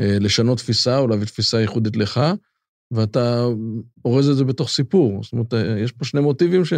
אה, 0.02 0.18
לשנות 0.20 0.58
תפיסה 0.58 0.98
או 0.98 1.08
להביא 1.08 1.26
תפיסה 1.26 1.62
ייחודית 1.62 1.96
לך, 1.96 2.22
ואתה 2.92 3.46
אורז 4.06 4.30
את 4.30 4.38
זה 4.38 4.44
בתוך 4.44 4.70
סיפור. 4.70 5.24
זאת 5.24 5.34
אומרת, 5.34 5.54
אה, 5.54 5.80
יש 5.80 5.92
פה 5.92 6.06
שני 6.06 6.22
מוטיבים 6.22 6.66
ש... 6.66 6.74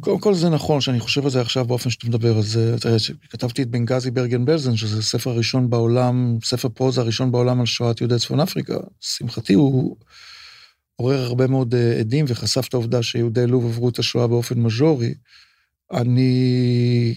קודם 0.00 0.20
כל 0.20 0.34
זה 0.34 0.48
נכון, 0.48 0.80
שאני 0.80 1.00
חושב 1.00 1.24
על 1.24 1.30
זה 1.30 1.40
עכשיו 1.40 1.64
באופן 1.64 1.90
שאתה 1.90 2.06
מדבר 2.06 2.36
על 2.36 2.42
זה. 2.42 2.76
כתבתי 3.30 3.62
את 3.62 3.68
בנגזי 3.68 4.10
ברגן 4.10 4.44
בלזן, 4.44 4.76
שזה 4.76 4.98
הספר 4.98 5.30
הראשון 5.30 5.70
בעולם, 5.70 6.38
ספר 6.44 6.68
פרוזה 6.68 7.00
הראשון 7.00 7.32
בעולם 7.32 7.60
על 7.60 7.66
שואת 7.66 8.00
יהודי 8.00 8.18
צפון 8.18 8.40
אפריקה. 8.40 8.76
שמחתי 9.00 9.54
הוא 9.54 9.96
עורר 10.96 11.20
הרבה 11.20 11.46
מאוד 11.46 11.74
אה, 11.74 11.98
עדים 11.98 12.24
וחשף 12.28 12.68
את 12.68 12.74
העובדה 12.74 13.02
שיהודי 13.02 13.46
לוב 13.46 13.66
עברו 13.66 13.88
את 13.88 13.98
השואה 13.98 14.26
באופן 14.26 14.60
מז'ורי, 14.60 15.14
אני 15.92 17.14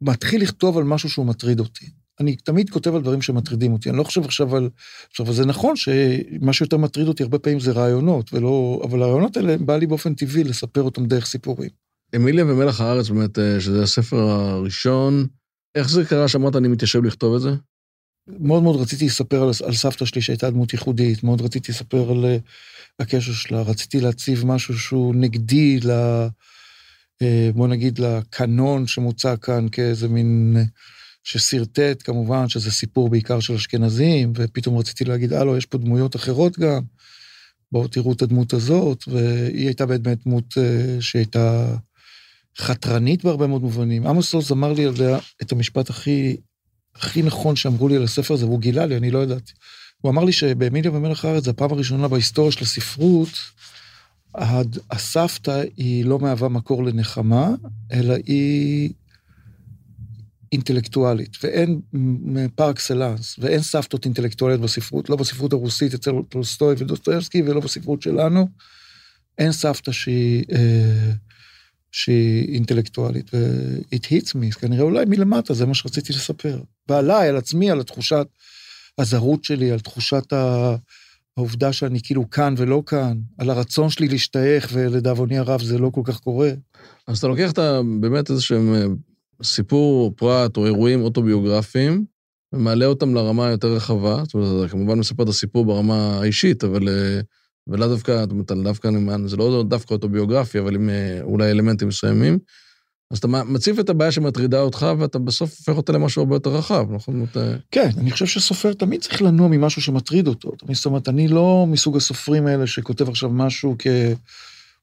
מתחיל 0.00 0.42
לכתוב 0.42 0.78
על 0.78 0.84
משהו 0.84 1.10
שהוא 1.10 1.26
מטריד 1.26 1.60
אותי. 1.60 1.86
אני 2.20 2.36
תמיד 2.36 2.70
כותב 2.70 2.94
על 2.94 3.02
דברים 3.02 3.22
שמטרידים 3.22 3.72
אותי, 3.72 3.90
אני 3.90 3.98
לא 3.98 4.02
חושב 4.02 4.24
עכשיו 4.24 4.56
על... 4.56 4.68
עכשיו, 5.10 5.32
זה 5.32 5.46
נכון 5.46 5.76
שמה 5.76 6.52
שיותר 6.52 6.76
מטריד 6.76 7.08
אותי 7.08 7.22
הרבה 7.22 7.38
פעמים 7.38 7.60
זה 7.60 7.72
רעיונות, 7.72 8.34
ולא... 8.34 8.80
אבל 8.84 9.02
הרעיונות 9.02 9.36
האלה 9.36 9.58
בא 9.58 9.76
לי 9.76 9.86
באופן 9.86 10.14
טבעי 10.14 10.44
לספר 10.44 10.82
אותם 10.82 11.06
דרך 11.06 11.26
סיפורים. 11.26 11.70
אמיליה 12.16 12.44
ומלח 12.44 12.80
הארץ, 12.80 13.08
באמת, 13.08 13.38
אה, 13.38 13.60
שזה 13.60 13.82
הספר 13.82 14.20
הראשון, 14.20 15.26
איך 15.74 15.90
זה 15.90 16.04
קרה 16.04 16.28
שאמרת 16.28 16.56
אני 16.56 16.68
מתיישב 16.68 17.04
לכתוב 17.04 17.34
את 17.34 17.40
זה? 17.40 17.50
מאוד 18.28 18.62
מאוד 18.62 18.80
רציתי 18.80 19.06
לספר 19.06 19.42
על, 19.42 19.50
על 19.64 19.74
סבתא 19.74 20.04
שלי 20.04 20.22
שהייתה 20.22 20.50
דמות 20.50 20.72
ייחודית, 20.72 21.24
מאוד 21.24 21.40
רציתי 21.40 21.72
לספר 21.72 22.10
על 22.10 22.24
אה, 22.24 22.36
הקשר 23.00 23.32
שלה, 23.32 23.62
רציתי 23.62 24.00
להציב 24.00 24.46
משהו 24.46 24.78
שהוא 24.78 25.14
נגדי 25.14 25.80
ל... 25.80 25.90
אה, 27.22 27.50
בוא 27.54 27.68
נגיד 27.68 27.98
לקנון 27.98 28.86
שמוצע 28.86 29.36
כאן 29.36 29.66
כאיזה 29.72 30.08
מין... 30.08 30.56
ששרטט 31.26 32.02
כמובן 32.04 32.48
שזה 32.48 32.70
סיפור 32.70 33.08
בעיקר 33.08 33.40
של 33.40 33.54
אשכנזים, 33.54 34.32
ופתאום 34.36 34.78
רציתי 34.78 35.04
להגיד, 35.04 35.32
הלו, 35.32 35.56
יש 35.56 35.66
פה 35.66 35.78
דמויות 35.78 36.16
אחרות 36.16 36.58
גם, 36.58 36.82
בואו 37.72 37.88
תראו 37.88 38.12
את 38.12 38.22
הדמות 38.22 38.52
הזאת, 38.52 39.04
והיא 39.08 39.66
הייתה 39.66 39.86
באמת 39.86 40.18
דמות 40.24 40.54
שהייתה 41.00 41.76
חתרנית 42.58 43.24
בהרבה 43.24 43.46
מאוד 43.46 43.62
מובנים. 43.62 44.06
עמוס 44.06 44.34
עוז 44.34 44.52
אמר 44.52 44.72
לי 44.72 44.84
על 44.84 44.96
זה 44.96 45.16
את 45.42 45.52
המשפט 45.52 45.90
הכי, 45.90 46.36
הכי 46.98 47.22
נכון 47.22 47.56
שאמרו 47.56 47.88
לי 47.88 47.96
על 47.96 48.04
הספר 48.04 48.34
הזה, 48.34 48.46
והוא 48.46 48.60
גילה 48.60 48.86
לי, 48.86 48.96
אני 48.96 49.10
לא 49.10 49.22
ידעתי. 49.22 49.52
הוא 50.00 50.10
אמר 50.10 50.24
לי 50.24 50.32
שבאמיליה 50.32 50.90
במלך 50.90 51.24
הארץ, 51.24 51.44
זו 51.44 51.50
הפעם 51.50 51.72
הראשונה 51.72 52.08
בהיסטוריה 52.08 52.52
של 52.52 52.64
הספרות, 52.64 53.28
הסבתא 54.90 55.62
היא 55.76 56.04
לא 56.04 56.18
מהווה 56.18 56.48
מקור 56.48 56.84
לנחמה, 56.84 57.50
אלא 57.92 58.14
היא 58.26 58.90
אינטלקטואלית, 60.52 61.36
ואין 61.42 61.80
par 62.54 62.70
excellence, 62.70 63.36
ואין 63.38 63.62
סבתות 63.62 64.04
אינטלקטואליות 64.04 64.60
בספרות, 64.60 65.10
לא 65.10 65.16
בספרות 65.16 65.52
הרוסית 65.52 65.94
אצל 65.94 66.12
טולסטוי 66.28 66.74
ודוסטויבסקי, 66.78 67.42
ולא 67.42 67.60
בספרות 67.60 68.02
שלנו. 68.02 68.48
אין 69.38 69.52
סבתא 69.52 69.92
שהיא... 69.92 70.44
אה, 70.52 71.12
שהיא 71.92 72.54
אינטלקטואלית, 72.54 73.30
ו-it 73.34 74.04
hits 74.04 74.30
me, 74.30 74.58
כנראה 74.60 74.82
אולי 74.82 75.04
מלמטה, 75.04 75.54
זה 75.54 75.66
מה 75.66 75.74
שרציתי 75.74 76.12
לספר. 76.12 76.60
ועליי, 76.88 77.28
על 77.28 77.36
עצמי, 77.36 77.70
על 77.70 77.80
התחושת 77.80 78.26
הזרות 78.98 79.44
שלי, 79.44 79.70
על 79.70 79.80
תחושת 79.80 80.32
העובדה 81.36 81.72
שאני 81.72 82.00
כאילו 82.02 82.30
כאן 82.30 82.54
ולא 82.56 82.82
כאן, 82.86 83.18
על 83.38 83.50
הרצון 83.50 83.90
שלי 83.90 84.08
להשתייך, 84.08 84.68
ולדאבוני 84.72 85.38
הרב 85.38 85.62
זה 85.62 85.78
לא 85.78 85.90
כל 85.90 86.00
כך 86.04 86.20
קורה. 86.20 86.50
אז 87.06 87.18
אתה 87.18 87.26
לוקח 87.26 87.50
את 87.50 87.58
באמת 88.00 88.30
איזה 88.30 88.42
שהם 88.42 88.74
אה, 88.74 88.84
סיפור, 89.42 90.12
פרט 90.16 90.56
או 90.56 90.66
אירועים 90.66 91.02
אוטוביוגרפיים, 91.02 92.04
ומעלה 92.52 92.86
אותם 92.86 93.14
לרמה 93.14 93.46
היותר 93.46 93.68
רחבה, 93.68 94.22
זאת 94.24 94.34
אומרת, 94.34 94.64
אתה 94.64 94.72
כמובן 94.72 94.98
מספר 94.98 95.22
את 95.22 95.28
הסיפור 95.28 95.64
ברמה 95.64 96.18
האישית, 96.20 96.64
אבל 96.64 96.88
אה, 96.88 97.20
ולאו 97.68 97.88
דווקא, 97.88 98.20
זאת 98.20 98.30
אומרת, 98.30 98.52
דווקא, 98.64 98.88
זה 99.26 99.36
לא 99.36 99.64
דווקא 99.68 99.94
אוטוביוגרפי, 99.94 100.58
אבל 100.58 100.74
עם 100.74 100.90
אה, 100.90 101.20
אולי 101.22 101.50
אלמנטים 101.50 101.88
מסוימים. 101.88 102.38
אז 103.10 103.18
אתה 103.18 103.28
מציף 103.28 103.78
את 103.78 103.90
הבעיה 103.90 104.12
שמטרידה 104.12 104.60
אותך, 104.60 104.86
ואתה 104.98 105.18
בסוף 105.18 105.50
הופך 105.58 105.76
אותה 105.76 105.92
למשהו 105.92 106.22
הרבה 106.22 106.36
יותר 106.36 106.50
רחב, 106.50 106.86
נכון? 106.90 107.26
כן, 107.70 107.90
אני 107.98 108.10
חושב 108.10 108.26
שסופר 108.26 108.72
תמיד 108.72 109.00
צריך 109.00 109.22
לנוע 109.22 109.48
ממשהו 109.48 109.82
שמטריד 109.82 110.28
אותו. 110.28 110.50
זאת 110.72 110.86
אומרת, 110.86 111.08
אני 111.08 111.28
לא 111.28 111.66
מסוג 111.68 111.96
הסופרים 111.96 112.46
האלה 112.46 112.66
שכותב 112.66 113.08
עכשיו 113.08 113.30
משהו 113.30 113.76
כ... 113.78 113.86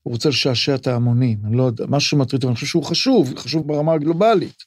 הוא 0.03 0.13
רוצה 0.13 0.29
לשעשע 0.29 0.75
את 0.75 0.87
ההמונים, 0.87 1.37
אני 1.45 1.57
לא 1.57 1.63
יודע, 1.63 1.85
משהו 1.89 2.09
שמטריד 2.09 2.43
אותו, 2.43 2.47
אני 2.47 2.55
חושב 2.55 2.67
שהוא 2.67 2.83
חשוב, 2.83 3.33
חשוב 3.37 3.67
ברמה 3.67 3.93
הגלובלית. 3.93 4.63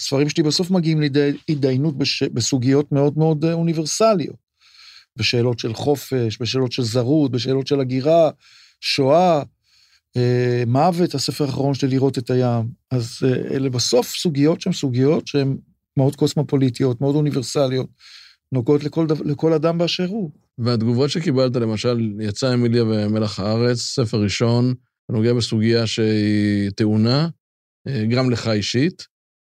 הספרים 0.00 0.28
שלי 0.28 0.42
בסוף 0.42 0.70
מגיעים 0.70 1.00
לידי 1.00 1.32
התדיינות 1.48 1.94
בסוגיות 2.32 2.92
מאוד 2.92 3.18
מאוד 3.18 3.44
אה, 3.44 3.52
אוניברסליות. 3.52 4.41
בשאלות 5.16 5.58
של 5.58 5.74
חופש, 5.74 6.38
בשאלות 6.40 6.72
של 6.72 6.82
זרות, 6.82 7.30
בשאלות 7.30 7.66
של 7.66 7.80
הגירה, 7.80 8.30
שואה, 8.80 9.42
אה, 10.16 10.62
מוות, 10.66 11.14
הספר 11.14 11.44
האחרון 11.44 11.74
שלי, 11.74 11.90
לראות 11.90 12.18
את 12.18 12.30
הים. 12.30 12.68
אז 12.90 13.18
אה, 13.24 13.56
אלה 13.56 13.70
בסוף 13.70 14.16
סוגיות 14.16 14.60
שהן 14.60 14.72
סוגיות 14.72 15.26
שהן 15.26 15.56
מאוד 15.96 16.16
קוסמופוליטיות, 16.16 17.00
מאוד 17.00 17.14
אוניברסליות, 17.14 17.88
נוגעות 18.52 18.84
לכל, 18.84 19.06
דו, 19.06 19.14
לכל 19.24 19.52
אדם 19.52 19.78
באשר 19.78 20.06
הוא. 20.06 20.30
והתגובות 20.58 21.10
שקיבלת, 21.10 21.56
למשל, 21.56 22.12
יצא 22.20 22.54
אמיליה 22.54 22.84
ומלח 22.84 23.40
הארץ, 23.40 23.78
ספר 23.78 24.22
ראשון, 24.22 24.74
הנוגע 25.08 25.34
בסוגיה 25.34 25.86
שהיא 25.86 26.70
טעונה, 26.70 27.28
אה, 27.88 28.04
גם 28.10 28.30
לך 28.30 28.48
אישית. 28.48 29.11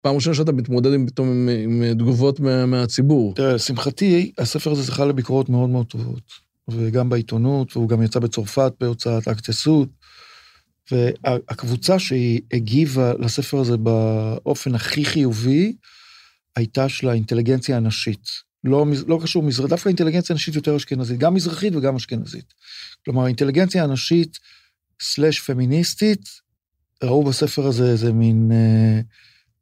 פעם 0.02 0.14
ראשונה 0.14 0.36
שאתה 0.36 0.52
מתמודד 0.52 0.92
עם, 0.92 1.06
פתאום 1.06 1.28
עם, 1.28 1.48
עם 1.48 1.94
תגובות 1.94 2.40
מה, 2.40 2.66
מהציבור. 2.66 3.34
תראה, 3.34 3.54
לשמחתי, 3.54 4.32
הספר 4.38 4.70
הזה 4.70 4.82
זכה 4.82 5.04
לביקורות 5.04 5.48
מאוד 5.48 5.70
מאוד 5.70 5.86
טובות, 5.86 6.22
וגם 6.68 7.08
בעיתונות, 7.08 7.76
והוא 7.76 7.88
גם 7.88 8.02
יצא 8.02 8.20
בצרפת 8.20 8.72
בהוצאת 8.80 9.28
אקטסות, 9.28 9.88
והקבוצה 10.90 11.98
שהיא 11.98 12.40
הגיבה 12.52 13.12
לספר 13.18 13.58
הזה 13.58 13.76
באופן 13.76 14.74
הכי 14.74 15.04
חיובי, 15.04 15.76
הייתה 16.56 16.88
של 16.88 17.08
האינטליגנציה 17.08 17.76
הנשית. 17.76 18.28
לא, 18.64 18.86
לא 19.06 19.18
קשור 19.22 19.42
מזרח, 19.42 19.66
דווקא 19.66 19.88
אינטליגנציה 19.88 20.36
נשית 20.36 20.54
יותר 20.54 20.76
אשכנזית, 20.76 21.18
גם 21.18 21.34
מזרחית 21.34 21.76
וגם 21.76 21.96
אשכנזית. 21.96 22.54
כלומר, 23.04 23.24
האינטליגנציה 23.24 23.84
הנשית 23.84 24.38
סלאש 25.02 25.40
פמיניסטית, 25.40 26.28
ראו 27.04 27.24
בספר 27.24 27.66
הזה 27.66 27.90
איזה 27.90 28.12
מין... 28.12 28.52
אה, 28.52 29.00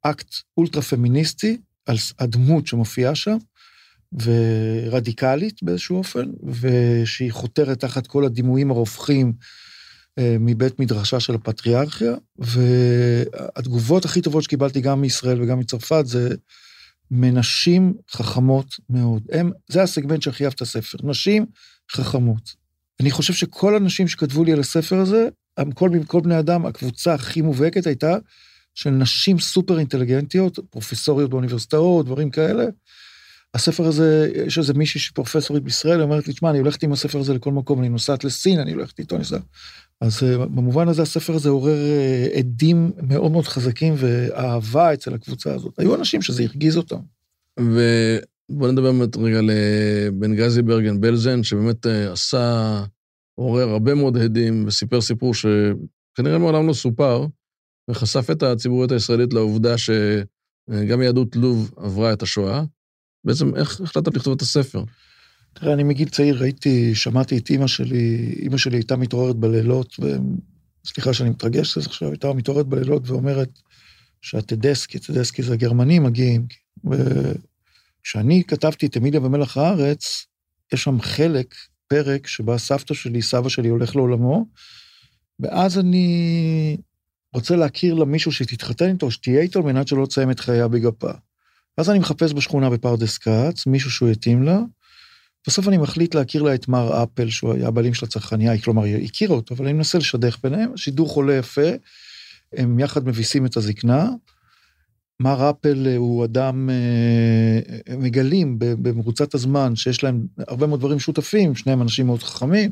אקט 0.02 0.34
אולטרה 0.56 0.82
פמיניסטי 0.82 1.56
על 1.86 1.96
הדמות 2.18 2.66
שמופיעה 2.66 3.14
שם, 3.14 3.36
ורדיקלית 4.12 5.62
באיזשהו 5.62 5.96
אופן, 5.96 6.30
ושהיא 6.60 7.32
חותרת 7.32 7.80
תחת 7.80 8.06
כל 8.06 8.24
הדימויים 8.24 8.70
הרופחים 8.70 9.32
אה, 10.18 10.36
מבית 10.40 10.80
מדרשה 10.80 11.20
של 11.20 11.34
הפטריארכיה, 11.34 12.14
והתגובות 12.38 14.04
הכי 14.04 14.20
טובות 14.20 14.42
שקיבלתי 14.42 14.80
גם 14.80 15.00
מישראל 15.00 15.42
וגם 15.42 15.58
מצרפת 15.58 16.06
זה 16.06 16.28
מנשים 17.10 17.94
חכמות 18.10 18.74
מאוד. 18.90 19.22
הם, 19.32 19.50
זה 19.68 19.82
הסגמנט 19.82 20.22
שהכי 20.22 20.44
אהב 20.44 20.52
את 20.52 20.60
הספר, 20.60 20.98
נשים 21.02 21.46
חכמות. 21.92 22.54
אני 23.00 23.10
חושב 23.10 23.32
שכל 23.32 23.76
הנשים 23.76 24.08
שכתבו 24.08 24.44
לי 24.44 24.52
על 24.52 24.60
הספר 24.60 24.96
הזה, 24.96 25.28
כל, 25.74 25.90
כל 26.06 26.20
בני 26.20 26.38
אדם, 26.38 26.66
הקבוצה 26.66 27.14
הכי 27.14 27.42
מובהקת 27.42 27.86
הייתה 27.86 28.16
של 28.80 28.90
נשים 28.90 29.38
סופר 29.38 29.78
אינטליגנטיות, 29.78 30.58
פרופסוריות 30.70 31.30
באוניברסיטאות, 31.30 32.06
דברים 32.06 32.30
כאלה. 32.30 32.64
הספר 33.54 33.86
הזה, 33.86 34.30
יש 34.46 34.58
איזה 34.58 34.74
מישהי 34.74 35.00
שהיא 35.00 35.14
פרופסורית 35.14 35.62
בישראל, 35.62 36.02
אומרת 36.02 36.28
לי, 36.28 36.34
תשמע, 36.34 36.50
אני 36.50 36.58
הולכת 36.58 36.82
עם 36.82 36.92
הספר 36.92 37.18
הזה 37.18 37.34
לכל 37.34 37.52
מקום, 37.52 37.80
אני 37.80 37.88
נוסעת 37.88 38.24
לסין, 38.24 38.60
אני 38.60 38.72
הולכת 38.72 38.98
איתו, 38.98 39.14
אני 39.14 39.20
נוסעת. 39.20 39.42
אז 40.00 40.18
uh, 40.18 40.36
במובן 40.36 40.88
הזה 40.88 41.02
הספר 41.02 41.34
הזה 41.34 41.48
עורר 41.48 41.76
uh, 41.76 42.38
עדים 42.38 42.92
מאוד 43.02 43.32
מאוד 43.32 43.44
חזקים 43.44 43.94
ואהבה 43.96 44.94
אצל 44.94 45.14
הקבוצה 45.14 45.54
הזאת. 45.54 45.78
היו 45.78 45.94
אנשים 45.94 46.22
שזה 46.22 46.42
הרגיז 46.42 46.76
אותם. 46.76 47.00
ובוא 47.60 48.68
נדבר 48.68 48.92
באמת 48.92 49.16
רגע 49.16 49.40
לבן 49.42 50.36
גזי 50.36 50.62
ברגן 50.62 51.00
בלזן, 51.00 51.42
שבאמת 51.42 51.86
uh, 51.86 52.12
עשה, 52.12 52.84
עורר 53.34 53.68
הרבה 53.68 53.94
מאוד 53.94 54.18
עדים 54.18 54.64
וסיפר 54.66 55.00
סיפור 55.00 55.34
שכנראה 55.34 56.38
מעולם 56.38 56.66
לא 56.66 56.72
סופר, 56.72 57.26
וחשף 57.90 58.30
את 58.30 58.42
הציבוריות 58.42 58.92
הישראלית 58.92 59.32
לעובדה 59.32 59.74
שגם 59.78 61.02
יהדות 61.02 61.36
לוב 61.36 61.70
עברה 61.76 62.12
את 62.12 62.22
השואה. 62.22 62.62
בעצם, 63.24 63.56
איך 63.56 63.80
החלטת 63.80 64.16
לכתוב 64.16 64.34
את 64.34 64.42
הספר? 64.42 64.84
תראה, 65.52 65.72
אני 65.72 65.82
מגיל 65.82 66.08
צעיר 66.08 66.42
ראיתי, 66.42 66.94
שמעתי 66.94 67.38
את 67.38 67.50
אימא 67.50 67.66
שלי, 67.66 68.34
אימא 68.42 68.56
שלי 68.56 68.76
הייתה 68.76 68.96
מתעוררת 68.96 69.36
בלילות, 69.36 69.96
וסליחה 70.84 71.12
שאני 71.12 71.30
מתרגש 71.30 71.72
קצת 71.72 71.86
עכשיו, 71.86 72.08
הייתה 72.10 72.32
מתעוררת 72.32 72.66
בלילות 72.66 73.10
ואומרת 73.10 73.48
שהטדסקי, 74.22 74.98
טדסקי 74.98 75.42
זה 75.42 75.52
הגרמנים 75.52 76.02
מגיעים. 76.02 76.46
וכשאני 76.84 78.42
כתבתי 78.48 78.86
את 78.86 78.96
אמיליה 78.96 79.20
ומלח 79.20 79.56
הארץ, 79.56 80.26
יש 80.74 80.82
שם 80.82 81.00
חלק, 81.00 81.54
פרק, 81.88 82.26
שבה 82.26 82.58
סבתא 82.58 82.94
שלי, 82.94 83.22
סבא 83.22 83.48
שלי 83.48 83.68
הולך 83.68 83.96
לעולמו, 83.96 84.46
ואז 85.40 85.78
אני 85.78 86.76
רוצה 87.34 87.56
להכיר 87.56 87.94
למישהו 87.94 88.32
שתתחתן 88.32 88.90
איתו, 88.92 89.10
שתהיה 89.10 89.40
איתו, 89.40 89.58
על 89.58 89.64
מנת 89.64 89.88
שלא 89.88 90.06
תסיים 90.06 90.30
את 90.30 90.40
חייה 90.40 90.68
בגפה. 90.68 91.10
אז 91.76 91.90
אני 91.90 91.98
מחפש 91.98 92.32
בשכונה 92.32 92.70
בפרדס 92.70 93.18
כץ, 93.18 93.66
מישהו 93.66 93.90
שהוא 93.90 94.10
יתאים 94.10 94.42
לה, 94.42 94.60
בסוף 95.46 95.68
אני 95.68 95.78
מחליט 95.78 96.14
להכיר 96.14 96.42
לה 96.42 96.54
את 96.54 96.68
מר 96.68 97.02
אפל, 97.02 97.30
שהוא 97.30 97.54
היה 97.54 97.68
הבעלים 97.68 97.94
של 97.94 98.06
הצרכניה, 98.06 98.58
כלומר, 98.58 98.82
היא 98.82 99.04
הכירה 99.04 99.36
אותו, 99.36 99.54
אבל 99.54 99.64
אני 99.64 99.72
מנסה 99.72 99.98
לשדך 99.98 100.38
ביניהם, 100.42 100.76
שידור 100.76 101.08
חולה 101.08 101.34
יפה, 101.34 101.70
הם 102.52 102.78
יחד 102.78 103.06
מביסים 103.06 103.46
את 103.46 103.56
הזקנה. 103.56 104.08
מר 105.20 105.50
אפל 105.50 105.88
הוא 105.96 106.24
אדם, 106.24 106.70
אה, 106.70 107.96
מגלים 107.96 108.56
במרוצת 108.58 109.34
הזמן 109.34 109.76
שיש 109.76 110.04
להם 110.04 110.26
הרבה 110.48 110.66
מאוד 110.66 110.80
דברים 110.80 110.98
שותפים, 111.00 111.54
שניהם 111.54 111.82
אנשים 111.82 112.06
מאוד 112.06 112.22
חכמים, 112.22 112.70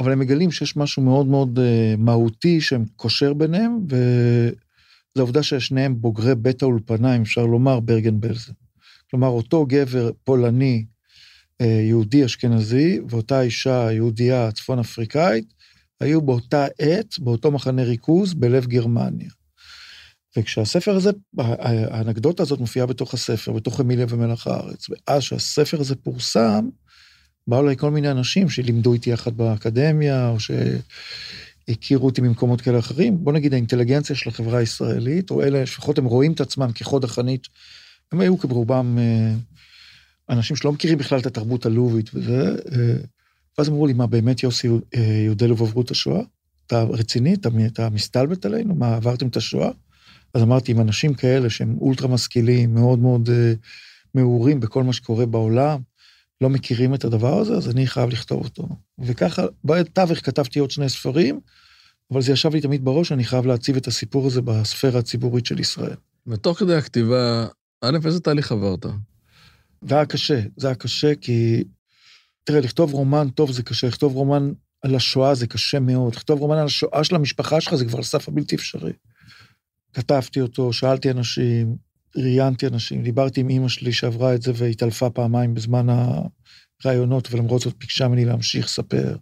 אבל 0.00 0.12
הם 0.12 0.18
מגלים 0.18 0.50
שיש 0.50 0.76
משהו 0.76 1.02
מאוד 1.02 1.26
מאוד 1.26 1.58
uh, 1.58 1.96
מהותי 1.98 2.60
שהם 2.60 2.84
קושר 2.96 3.34
ביניהם, 3.34 3.78
וזו 3.88 5.18
העובדה 5.18 5.42
ששניהם 5.42 6.00
בוגרי 6.00 6.34
בית 6.34 6.62
האולפניים, 6.62 7.22
אפשר 7.22 7.46
לומר, 7.46 7.80
ברגן 7.80 8.20
בלזן. 8.20 8.52
כלומר, 9.10 9.28
אותו 9.28 9.66
גבר 9.66 10.10
פולני, 10.24 10.84
uh, 11.62 11.66
יהודי 11.66 12.24
אשכנזי, 12.24 13.00
ואותה 13.08 13.40
אישה 13.40 13.92
יהודייה 13.92 14.52
צפון 14.52 14.78
אפריקאית, 14.78 15.54
היו 16.00 16.22
באותה 16.22 16.66
עת, 16.78 17.18
באותו 17.18 17.50
מחנה 17.50 17.82
ריכוז, 17.82 18.34
בלב 18.34 18.66
גרמניה. 18.66 19.30
וכשהספר 20.38 20.96
הזה, 20.96 21.10
האנקדוטה 21.38 22.42
הזאת 22.42 22.60
מופיעה 22.60 22.86
בתוך 22.86 23.14
הספר, 23.14 23.52
בתוך 23.52 23.80
אמיליה 23.80 24.06
ומלח 24.08 24.46
הארץ, 24.46 24.86
ואז 24.90 25.22
שהספר 25.22 25.80
הזה 25.80 25.96
פורסם, 25.96 26.68
באו 27.48 27.60
אליי 27.60 27.76
כל 27.76 27.90
מיני 27.90 28.10
אנשים 28.10 28.48
שלימדו 28.48 28.92
איתי 28.92 29.10
יחד 29.10 29.36
באקדמיה, 29.36 30.28
או 30.28 30.36
שהכירו 30.40 32.06
אותי 32.06 32.20
ממקומות 32.20 32.60
כאלה 32.60 32.78
אחרים. 32.78 33.24
בוא 33.24 33.32
נגיד 33.32 33.52
האינטליגנציה 33.52 34.16
של 34.16 34.30
החברה 34.30 34.58
הישראלית, 34.58 35.30
או 35.30 35.42
אלה, 35.42 35.62
לפחות 35.62 35.98
הם 35.98 36.04
רואים 36.04 36.32
את 36.32 36.40
עצמם 36.40 36.70
כחוד 36.74 37.04
החנית, 37.04 37.46
הם 38.12 38.20
היו 38.20 38.38
כברובם 38.38 38.98
אה, 38.98 39.34
אנשים 40.30 40.56
שלא 40.56 40.72
מכירים 40.72 40.98
בכלל 40.98 41.18
את 41.18 41.26
התרבות 41.26 41.66
הלובית 41.66 42.10
וזה, 42.14 42.56
אה, 42.72 42.96
ואז 43.58 43.68
אמרו 43.68 43.86
לי, 43.86 43.92
מה, 43.92 44.06
באמת 44.06 44.42
יוסי 44.42 44.68
אה, 44.68 45.00
יהודי 45.24 45.48
לוב 45.48 45.62
עברו 45.62 45.82
את 45.82 45.90
השואה? 45.90 46.20
אתה 46.66 46.82
רציני? 46.82 47.34
אתה, 47.34 47.48
אתה 47.66 47.90
מסתלבט 47.90 48.46
עלינו? 48.46 48.74
מה, 48.74 48.96
עברתם 48.96 49.28
את 49.28 49.36
השואה? 49.36 49.70
אז 50.34 50.42
אמרתי, 50.42 50.72
עם 50.72 50.80
אנשים 50.80 51.14
כאלה 51.14 51.50
שהם 51.50 51.76
אולטרה 51.80 52.08
משכילים, 52.08 52.74
מאוד 52.74 52.98
מאוד 52.98 53.30
מעורים 54.14 54.60
בכל 54.60 54.82
מה 54.82 54.92
שקורה 54.92 55.26
בעולם, 55.26 55.80
לא 56.40 56.50
מכירים 56.50 56.94
את 56.94 57.04
הדבר 57.04 57.38
הזה, 57.38 57.54
אז 57.54 57.70
אני 57.70 57.86
חייב 57.86 58.10
לכתוב 58.10 58.44
אותו. 58.44 58.68
וככה, 58.98 59.42
בתווך 59.64 60.18
כתבתי 60.18 60.58
עוד 60.58 60.70
שני 60.70 60.88
ספרים, 60.88 61.40
אבל 62.10 62.22
זה 62.22 62.32
ישב 62.32 62.54
לי 62.54 62.60
תמיד 62.60 62.84
בראש, 62.84 63.12
אני 63.12 63.24
חייב 63.24 63.46
להציב 63.46 63.76
את 63.76 63.86
הסיפור 63.86 64.26
הזה 64.26 64.42
בספירה 64.42 64.98
הציבורית 64.98 65.46
של 65.46 65.60
ישראל. 65.60 65.96
ותוך 66.26 66.58
כדי 66.58 66.74
הכתיבה, 66.74 67.46
א', 67.80 67.98
איזה 68.04 68.20
תהליך 68.20 68.52
עברת? 68.52 68.86
זה 69.88 69.94
היה 69.94 70.06
קשה, 70.06 70.40
זה 70.56 70.66
היה 70.66 70.74
קשה 70.74 71.14
כי, 71.14 71.64
תראה, 72.44 72.60
לכתוב 72.60 72.92
רומן 72.92 73.28
טוב 73.30 73.52
זה 73.52 73.62
קשה, 73.62 73.86
לכתוב 73.86 74.14
רומן 74.14 74.52
על 74.82 74.94
השואה 74.94 75.34
זה 75.34 75.46
קשה 75.46 75.80
מאוד, 75.80 76.14
לכתוב 76.14 76.40
רומן 76.40 76.58
על 76.58 76.66
השואה 76.66 77.04
של 77.04 77.14
המשפחה 77.14 77.60
שלך 77.60 77.74
זה 77.74 77.84
כבר 77.84 78.02
סף 78.02 78.28
הבלתי 78.28 78.56
אפשרי. 78.56 78.92
כתבתי 79.92 80.40
אותו, 80.40 80.72
שאלתי 80.72 81.10
אנשים, 81.10 81.76
ראיינתי 82.16 82.66
אנשים, 82.66 83.02
דיברתי 83.02 83.40
עם 83.40 83.48
אימא 83.48 83.68
שלי 83.68 83.92
שעברה 83.92 84.34
את 84.34 84.42
זה 84.42 84.52
והתעלפה 84.54 85.10
פעמיים 85.10 85.54
בזמן 85.54 85.86
הראיונות, 86.84 87.28
ולמרות 87.32 87.60
זאת 87.60 87.74
ביקשה 87.78 88.08
ממני 88.08 88.24
להמשיך 88.24 88.64
לספר. 88.64 89.16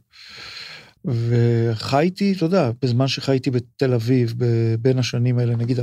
וחייתי, 1.05 2.33
אתה 2.33 2.45
יודע, 2.45 2.71
בזמן 2.83 3.09
שחייתי 3.09 3.51
בתל 3.51 3.95
אביב, 3.95 4.35
בין 4.81 4.99
השנים 4.99 5.39
האלה, 5.39 5.57
נגיד 5.57 5.79
2009-2013, 5.81 5.83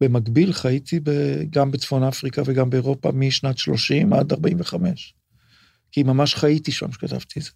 במקביל 0.00 0.52
חייתי 0.52 1.00
גם 1.50 1.70
בצפון 1.70 2.02
אפריקה 2.02 2.42
וגם 2.46 2.70
באירופה 2.70 3.12
משנת 3.12 3.58
30 3.58 4.12
עד 4.12 4.32
45. 4.32 5.14
כי 5.92 6.02
ממש 6.02 6.34
חייתי 6.34 6.72
שם 6.72 6.90
כשכתבתי 6.90 7.40
את 7.40 7.44
זה. 7.44 7.50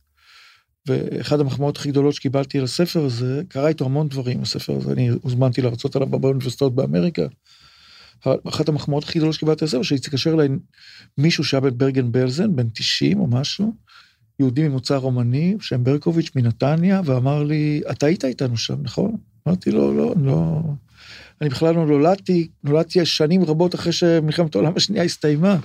ואחד 0.87 1.41
המחמאות 1.41 1.77
הכי 1.77 1.91
גדולות 1.91 2.15
שקיבלתי 2.15 2.59
על 2.59 2.65
הספר 2.65 3.05
הזה, 3.05 3.43
קרה 3.49 3.69
איתו 3.69 3.85
המון 3.85 4.09
דברים, 4.09 4.43
הספר 4.43 4.77
הזה, 4.77 4.93
אני 4.93 5.09
הוזמנתי 5.09 5.63
להרצות 5.63 5.97
עליו 5.97 6.09
באוניברסיטאות 6.09 6.75
באמריקה. 6.75 7.27
אחת 8.49 8.69
המחמאות 8.69 9.05
הכי 9.05 9.19
גדולות 9.19 9.35
שקיבלתי 9.35 9.65
על 9.65 9.69
הספר, 9.69 9.83
שהתקשר 9.83 10.35
אליי 10.35 10.49
מישהו 11.19 11.45
שהיה 11.45 11.61
בברגן 11.61 12.13
בלזן, 12.13 12.57
בן 12.57 12.69
90 12.69 13.21
או 13.21 13.27
משהו, 13.27 13.75
יהודי 14.41 14.69
ממוצא 14.69 14.97
רומני, 14.97 15.57
שם 15.61 15.85
ברקוביץ' 15.85 16.31
מנתניה, 16.37 17.01
ואמר 17.05 17.43
לי, 17.43 17.83
אתה 17.91 18.07
היית 18.07 18.25
איתנו 18.25 18.57
שם, 18.57 18.77
נכון? 18.83 19.17
אמרתי 19.47 19.71
לו, 19.71 19.97
לא, 19.97 20.15
לא. 20.23 20.61
אני 21.41 21.49
בכלל 21.49 21.75
לא 21.75 21.87
נולדתי, 21.87 22.49
נולדתי 22.65 23.07
שנים 23.07 23.45
רבות 23.45 23.75
אחרי 23.75 23.93
שמלחמת 23.93 24.55
העולם 24.55 24.73
השנייה 24.77 25.05
הסתיימה. 25.05 25.57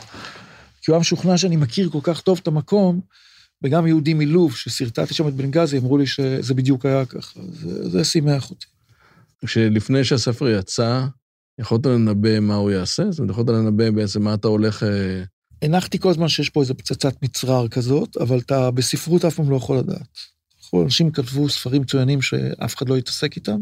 כי 0.82 0.92
הוא 0.92 0.96
היה 0.96 1.00
משוכנע 1.00 1.38
שאני 1.38 1.56
מכיר 1.56 1.89
כל 1.89 2.00
כך 2.04 2.22
טוב 2.22 2.39
את 2.44 2.48
המקום, 2.48 3.00
וגם 3.63 3.88
יהודים 3.88 4.17
מלוב, 4.17 4.56
שסרטטתי 4.56 5.13
שם 5.13 5.28
את 5.28 5.34
בנגזי, 5.34 5.78
אמרו 5.78 5.98
לי 5.98 6.08
שזה 6.08 6.54
בדיוק 6.54 6.86
היה 6.86 7.06
ככה, 7.06 7.39
זה, 7.52 7.89
זה 7.89 8.04
שימח 8.04 8.50
אותי. 8.50 8.65
כשלפני 9.46 10.04
שהספר 10.04 10.48
יצא, 10.48 11.06
יכולת 11.60 11.86
לנבא 11.86 12.39
מה 12.39 12.56
הוא 12.56 12.72
יעשה? 12.72 13.12
זאת 13.12 13.20
אומרת, 13.20 13.32
יכולת 13.32 13.50
לנבא 13.50 13.91
בעצם 13.91 14.24
מה 14.24 14.34
אתה 14.34 14.48
הולך... 14.48 14.84
אה, 14.84 15.24
הנחתי 15.62 16.00
כל 16.00 16.10
הזמן 16.10 16.28
שיש 16.28 16.50
פה 16.50 16.62
איזו 16.62 16.78
פצצת 16.78 17.24
מצרר 17.24 17.67
כזאת, 17.67 18.17
אבל 18.17 18.39
אתה 18.39 18.72
בספרות 18.72 19.26
אף 19.26 19.36
פעם 19.36 19.50
לא 19.50 19.56
יכול 19.56 19.78
לדעת. 19.78 20.17
אנשים 20.84 21.12
כתבו 21.12 21.50
ספרים 21.50 21.82
מצוינים 21.82 22.22
שאף 22.22 22.76
אחד 22.76 22.89
לא 22.89 22.98
יתעסק 22.98 23.36
איתם, 23.36 23.62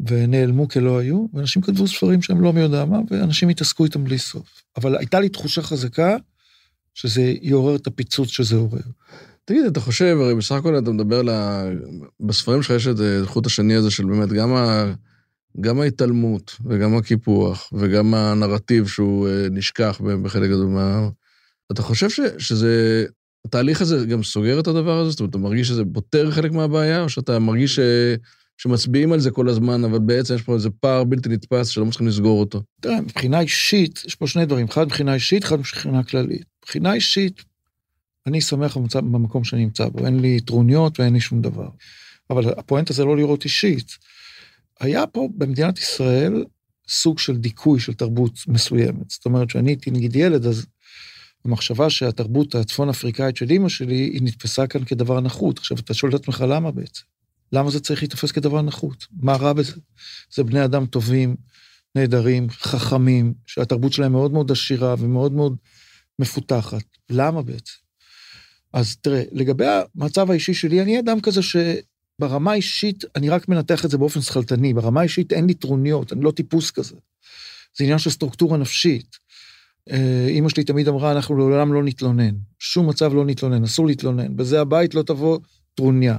ונעלמו 0.00 0.68
כלא 0.68 0.98
היו, 0.98 1.26
ואנשים 1.34 1.62
כתבו 1.62 1.88
ספרים 1.88 2.22
שהם 2.22 2.40
לא 2.40 2.52
מי 2.52 2.60
יודע 2.60 2.84
מה, 2.84 2.98
ואנשים 3.10 3.48
התעסקו 3.48 3.84
איתם 3.84 4.04
בלי 4.04 4.18
סוף. 4.18 4.62
אבל 4.76 4.96
הייתה 4.96 5.20
לי 5.20 5.28
תחושה 5.28 5.62
חזקה 5.62 6.16
שזה 6.96 7.34
יעורר 7.42 7.76
את 7.76 7.86
הפיצוץ 7.86 8.28
שזה 8.28 8.56
עורר. 8.56 8.80
תגיד, 9.44 9.64
אתה 9.64 9.80
חושב, 9.80 10.16
הרי 10.20 10.34
בסך 10.34 10.54
הכל 10.54 10.78
אתה 10.78 10.90
מדבר 10.90 11.18
על 11.18 11.28
ה... 11.28 11.64
בספרים 12.20 12.62
שלך 12.62 12.74
יש 12.76 12.86
את 12.86 12.96
החוט 13.22 13.46
השני 13.46 13.74
הזה 13.74 13.90
של 13.90 14.04
באמת 14.04 14.28
גם, 14.28 14.54
ה... 14.54 14.92
גם 15.60 15.80
ההתעלמות 15.80 16.56
וגם 16.64 16.96
הקיפוח 16.96 17.70
וגם 17.72 18.14
הנרטיב 18.14 18.86
שהוא 18.86 19.28
אה, 19.28 19.46
נשכח 19.50 20.00
בחלק 20.22 20.50
גדול 20.50 20.66
מה... 20.66 21.08
אתה 21.72 21.82
חושב 21.82 22.10
ש... 22.10 22.20
שזה... 22.38 23.04
התהליך 23.44 23.80
הזה 23.80 24.06
גם 24.06 24.22
סוגר 24.22 24.60
את 24.60 24.66
הדבר 24.66 24.98
הזה? 24.98 25.10
זאת 25.10 25.20
אומרת, 25.20 25.30
אתה 25.30 25.38
מרגיש 25.38 25.68
שזה 25.68 25.82
פותר 25.92 26.30
חלק 26.30 26.52
מהבעיה, 26.52 27.02
או 27.02 27.08
שאתה 27.08 27.38
מרגיש 27.38 27.74
ש... 27.74 27.80
שמצביעים 28.56 29.12
על 29.12 29.20
זה 29.20 29.30
כל 29.30 29.48
הזמן, 29.48 29.84
אבל 29.84 29.98
בעצם 29.98 30.34
יש 30.34 30.42
פה 30.42 30.54
איזה 30.54 30.70
פער 30.70 31.04
בלתי 31.04 31.28
נתפס 31.28 31.68
שלא 31.68 31.86
מצליחים 31.86 32.06
לסגור 32.06 32.40
אותו. 32.40 32.62
תראה, 32.80 33.00
מבחינה 33.00 33.40
אישית, 33.40 34.02
יש 34.06 34.14
פה 34.14 34.26
שני 34.26 34.46
דברים, 34.46 34.66
אחד 34.66 34.84
מבחינה 34.84 35.14
אישית, 35.14 35.44
אחד 35.44 35.58
מבחינה 35.58 36.04
כללית. 36.04 36.44
מבחינה 36.62 36.94
אישית, 36.94 37.42
אני 38.26 38.40
שמח 38.40 38.76
במצב, 38.76 38.98
במקום 38.98 39.44
שאני 39.44 39.64
נמצא 39.64 39.88
בו, 39.88 40.06
אין 40.06 40.20
לי 40.20 40.40
טרוניות 40.40 41.00
ואין 41.00 41.14
לי 41.14 41.20
שום 41.20 41.40
דבר. 41.40 41.68
אבל 42.30 42.58
הפואנטה 42.58 42.92
זה 42.92 43.04
לא 43.04 43.16
לראות 43.16 43.44
אישית. 43.44 43.98
היה 44.80 45.06
פה 45.06 45.28
במדינת 45.36 45.78
ישראל 45.78 46.44
סוג 46.88 47.18
של 47.18 47.36
דיכוי 47.36 47.80
של 47.80 47.94
תרבות 47.94 48.32
מסוימת. 48.48 49.10
זאת 49.10 49.24
אומרת, 49.24 49.48
כשאני 49.48 49.70
הייתי 49.70 49.90
נגיד 49.90 50.16
ילד, 50.16 50.46
אז 50.46 50.66
המחשבה 51.44 51.90
שהתרבות 51.90 52.54
הצפון 52.54 52.88
אפריקאית 52.88 53.36
של 53.36 53.50
אימא 53.50 53.68
שלי, 53.68 53.94
היא 53.94 54.22
נתפסה 54.22 54.66
כאן 54.66 54.84
כדבר 54.84 55.20
נחות. 55.20 55.58
עכשיו, 55.58 55.78
אתה 55.78 55.94
שואל 55.94 56.14
את 56.14 56.20
עצמך 56.20 56.44
למה 56.48 56.70
בעצם? 56.70 57.02
למה 57.52 57.70
זה 57.70 57.80
צריך 57.80 58.02
להתפס 58.02 58.32
כדבר 58.32 58.62
נחות? 58.62 59.06
מה 59.20 59.36
רע 59.36 59.52
בזה? 59.52 59.72
זה 60.34 60.44
בני 60.44 60.64
אדם 60.64 60.86
טובים, 60.86 61.36
נהדרים, 61.94 62.50
חכמים, 62.50 63.34
שהתרבות 63.46 63.92
שלהם 63.92 64.12
מאוד 64.12 64.32
מאוד 64.32 64.50
עשירה 64.50 64.94
ומאוד 64.98 65.32
מאוד 65.32 65.56
מפותחת. 66.18 66.84
למה 67.10 67.42
בעצם? 67.42 67.74
אז 68.72 68.96
תראה, 68.96 69.22
לגבי 69.32 69.64
המצב 69.94 70.30
האישי 70.30 70.54
שלי, 70.54 70.82
אני 70.82 70.98
אדם 70.98 71.20
כזה 71.20 71.40
שברמה 71.42 72.52
האישית, 72.52 73.04
אני 73.16 73.28
רק 73.28 73.48
מנתח 73.48 73.84
את 73.84 73.90
זה 73.90 73.98
באופן 73.98 74.20
שכלתני, 74.20 74.74
ברמה 74.74 75.00
האישית 75.00 75.32
אין 75.32 75.46
לי 75.46 75.54
טרוניות, 75.54 76.12
אני 76.12 76.24
לא 76.24 76.30
טיפוס 76.30 76.70
כזה. 76.70 76.96
זה 77.78 77.84
עניין 77.84 77.98
של 77.98 78.10
סטרוקטורה 78.10 78.58
נפשית. 78.58 79.16
אה, 79.90 80.26
אימא 80.28 80.48
שלי 80.48 80.64
תמיד 80.64 80.88
אמרה, 80.88 81.12
אנחנו 81.12 81.36
לעולם 81.36 81.72
לא 81.72 81.82
נתלונן. 81.82 82.34
שום 82.58 82.88
מצב 82.88 83.14
לא 83.14 83.24
נתלונן, 83.24 83.64
אסור 83.64 83.86
להתלונן. 83.86 84.36
בזה 84.36 84.60
הבית 84.60 84.94
לא 84.94 85.02
תבוא 85.02 85.38
טרוניה. 85.74 86.18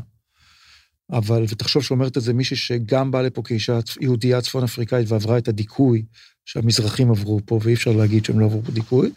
אבל, 1.11 1.45
ותחשוב 1.49 1.83
שאומרת 1.83 2.17
את 2.17 2.21
זה 2.21 2.33
מישהי 2.33 2.57
שגם 2.57 3.11
באה 3.11 3.21
לפה 3.21 3.41
כאישה 3.41 3.79
יהודייה 4.01 4.41
צפון 4.41 4.63
אפריקאית 4.63 5.11
ועברה 5.11 5.37
את 5.37 5.47
הדיכוי 5.47 6.03
שהמזרחים 6.45 7.11
עברו 7.11 7.39
פה, 7.45 7.59
ואי 7.63 7.73
אפשר 7.73 7.91
להגיד 7.91 8.25
שהם 8.25 8.39
לא 8.39 8.45
עברו 8.45 8.63
פה 8.63 8.71
דיכוי, 8.71 9.09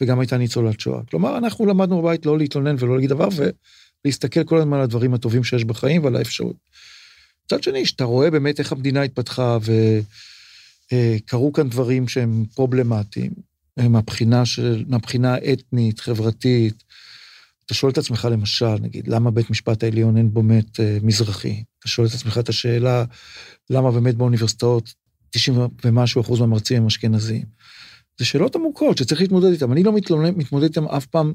וגם 0.00 0.20
הייתה 0.20 0.36
ניצולת 0.36 0.80
שואה. 0.80 1.00
כלומר, 1.10 1.38
אנחנו 1.38 1.66
למדנו 1.66 2.02
בבית 2.02 2.26
לא 2.26 2.38
להתלונן 2.38 2.76
ולא 2.78 2.94
להגיד 2.94 3.10
דבר, 3.10 3.28
ולהסתכל 4.04 4.44
כל 4.44 4.58
הזמן 4.58 4.76
על 4.76 4.82
הדברים 4.82 5.14
הטובים 5.14 5.44
שיש 5.44 5.64
בחיים 5.64 6.04
ועל 6.04 6.16
האפשרות. 6.16 6.56
מצד 7.44 7.62
שני, 7.62 7.86
שאתה 7.86 8.04
רואה 8.04 8.30
באמת 8.30 8.58
איך 8.58 8.72
המדינה 8.72 9.02
התפתחה, 9.02 9.58
וקרו 10.92 11.48
אה, 11.48 11.52
כאן 11.54 11.68
דברים 11.68 12.08
שהם 12.08 12.44
פרובלמטיים, 12.54 13.32
אה, 13.78 13.88
מהבחינה, 13.88 14.46
של, 14.46 14.84
מהבחינה 14.88 15.34
האתנית, 15.34 16.00
חברתית, 16.00 16.84
אתה 17.72 17.78
שואל 17.78 17.92
את 17.92 17.98
עצמך, 17.98 18.28
למשל, 18.30 18.74
נגיד, 18.80 19.08
למה 19.08 19.30
בית 19.30 19.50
משפט 19.50 19.82
העליון 19.84 20.16
אין 20.16 20.32
בו 20.32 20.42
מת 20.42 20.80
אה, 20.80 20.98
מזרחי? 21.02 21.62
אתה 21.78 21.88
שואל 21.88 22.06
את 22.06 22.12
עצמך 22.12 22.38
את 22.38 22.48
השאלה, 22.48 23.04
למה 23.70 23.90
באמת 23.90 24.14
באוניברסיטאות 24.14 24.94
90 25.30 25.58
ומשהו 25.84 26.20
אחוז 26.20 26.40
מהמרצים 26.40 26.76
הם 26.76 26.86
אשכנזים? 26.86 27.42
זה 28.18 28.24
שאלות 28.24 28.56
עמוקות 28.56 28.98
שצריך 28.98 29.20
להתמודד 29.20 29.50
איתן. 29.52 29.72
אני 29.72 29.82
לא 29.82 29.92
מתלונן, 29.92 30.34
מתמודד 30.36 30.64
איתן 30.64 30.84
אף 30.84 31.06
פעם, 31.06 31.32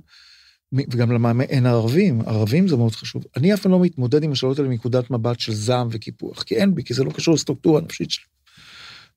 וגם 0.73 1.11
למה 1.11 1.43
אין 1.43 1.65
ערבים, 1.65 2.21
ערבים 2.21 2.67
זה 2.67 2.77
מאוד 2.77 2.95
חשוב. 2.95 3.23
אני 3.37 3.53
אף 3.53 3.61
פעם 3.61 3.71
לא 3.71 3.79
מתמודד 3.79 4.23
עם 4.23 4.31
השאלות 4.31 4.59
האלה 4.59 4.69
מנקודת 4.69 5.11
מבט 5.11 5.39
של 5.39 5.53
זעם 5.53 5.87
וקיפוח, 5.91 6.43
כי 6.43 6.55
אין 6.55 6.75
בי, 6.75 6.83
כי 6.83 6.93
זה 6.93 7.03
לא 7.03 7.11
קשור 7.11 7.33
לסטרוקטורה 7.33 7.79
הנפשית 7.79 8.11
שלי. 8.11 8.25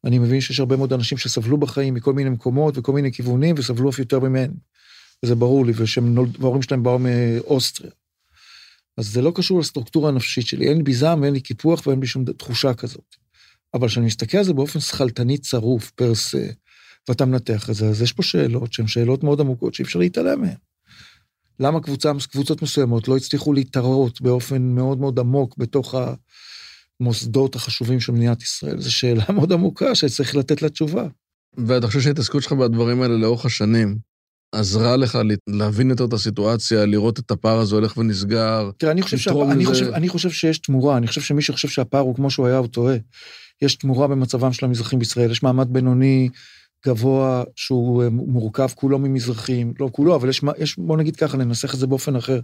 אני 0.05 0.19
מבין 0.19 0.41
שיש 0.41 0.61
הרבה 0.61 0.77
מאוד 0.77 0.93
אנשים 0.93 1.19
שסבלו 1.19 1.59
בחיים 1.59 1.95
מכל 1.95 2.13
מיני 2.13 2.31
מקומות 2.31 2.79
וכל 2.79 2.93
מיני 2.93 3.13
כיוונים, 3.13 3.55
וסבלו 3.59 3.91
אף 3.91 3.99
יותר 3.99 4.19
ממני. 4.19 4.55
וזה 5.25 5.35
ברור 5.35 5.67
לי, 5.67 5.73
ושההורים 5.77 6.63
שלהם 6.63 6.83
באו 6.83 6.99
מאוסטריה. 6.99 7.93
אז 8.97 9.07
זה 9.07 9.23
לא 9.23 9.33
קשור 9.35 9.61
לסטרוקטורה 9.61 10.09
הנפשית 10.09 10.47
שלי, 10.47 10.69
אין 10.69 10.83
לי 10.87 10.95
זעם 10.95 11.23
ואין 11.23 11.35
לי 11.35 11.41
קיפוח 11.41 11.87
ואין 11.87 12.01
לי 12.01 12.07
שום 12.07 12.25
תחושה 12.25 12.75
כזאת. 12.75 13.17
אבל 13.75 13.89
כשאני 13.89 14.07
מסתכל 14.07 14.39
על 14.39 14.45
זה 14.45 14.53
באופן 14.53 14.81
שכלתני 14.81 15.39
צרוף, 15.39 15.91
פר 15.91 16.15
סה, 16.15 16.47
ואתה 17.09 17.25
מנתח 17.25 17.71
את 17.71 17.75
זה, 17.75 17.89
אז 17.89 18.03
יש 18.03 18.13
פה 18.13 18.23
שאלות 18.23 18.73
שהן 18.73 18.87
שאלות 18.87 19.23
מאוד 19.23 19.41
עמוקות 19.41 19.75
שאי 19.75 19.85
אפשר 19.85 19.99
להתעלם 19.99 20.41
מהן. 20.41 20.55
למה 21.61 21.81
קבוצה, 21.81 22.13
קבוצות 22.33 22.63
מסוימות 22.63 23.09
לא 23.09 23.17
הצליחו 23.17 23.53
להתערות 23.53 24.21
באופן 24.21 24.63
מאוד 24.63 25.01
מאוד 25.01 25.19
עמוק 25.19 25.57
בתוך 25.59 25.95
המוסדות 27.01 27.55
החשובים 27.55 28.01
של 28.01 28.13
מדינת 28.13 28.43
ישראל? 28.43 28.81
זו 28.81 28.93
שאלה 28.93 29.25
מאוד 29.37 29.53
עמוקה 29.53 29.95
שצריך 29.95 30.37
לתת 30.37 30.63
לה 30.63 30.69
תשובה. 30.69 31.07
ואתה 31.67 31.87
חושב 31.87 32.01
שההתעסקות 32.01 32.43
שלך 32.43 32.53
בדברים 32.53 33.03
האלה 33.03 33.17
לאורך 33.17 33.45
השנים 33.45 33.99
עזרה 34.53 34.97
לך 34.97 35.19
להבין 35.47 35.91
יותר 35.91 36.05
את 36.05 36.13
הסיטואציה, 36.13 36.87
לראות 36.87 37.19
את 37.19 37.31
הפער 37.31 37.59
הזה 37.59 37.75
הולך 37.75 37.97
ונסגר, 37.97 38.71
תראה, 38.79 38.93
אני 38.93 39.03
חושב, 39.03 39.17
שהפער, 39.17 39.53
אני, 39.53 39.67
חושב, 39.67 39.87
אני 39.93 40.09
חושב 40.09 40.31
שיש 40.31 40.59
תמורה, 40.59 40.97
אני 40.97 41.07
חושב 41.07 41.21
שמי 41.21 41.43
שחושב 41.43 41.69
שהפער 41.69 42.01
הוא 42.01 42.15
כמו 42.15 42.31
שהוא 42.31 42.47
היה, 42.47 42.57
הוא 42.57 42.67
טועה. 42.67 42.97
יש 43.63 43.75
תמורה 43.75 44.09
במצבם 44.09 44.53
של 44.53 44.67
המזרחים 44.67 44.99
בישראל, 44.99 45.31
יש 45.31 45.43
מעמד 45.43 45.73
בינוני 45.73 46.29
גבוה 46.87 47.45
שהוא 47.57 48.03
אה, 48.03 48.11
מורכב 48.11 48.69
כולו 48.75 48.99
ממזרחים, 48.99 49.73
לא 49.81 49.89
כולו, 49.93 50.15
אבל 50.15 50.29
יש, 50.29 50.41
יש 50.59 50.79
בוא 50.79 50.97
נגיד 50.97 51.17
ככה, 51.17 51.37
ננסח 51.37 51.75
את 51.75 51.79
זה 51.79 51.87
באופן 51.87 52.17
אחר. 52.17 52.41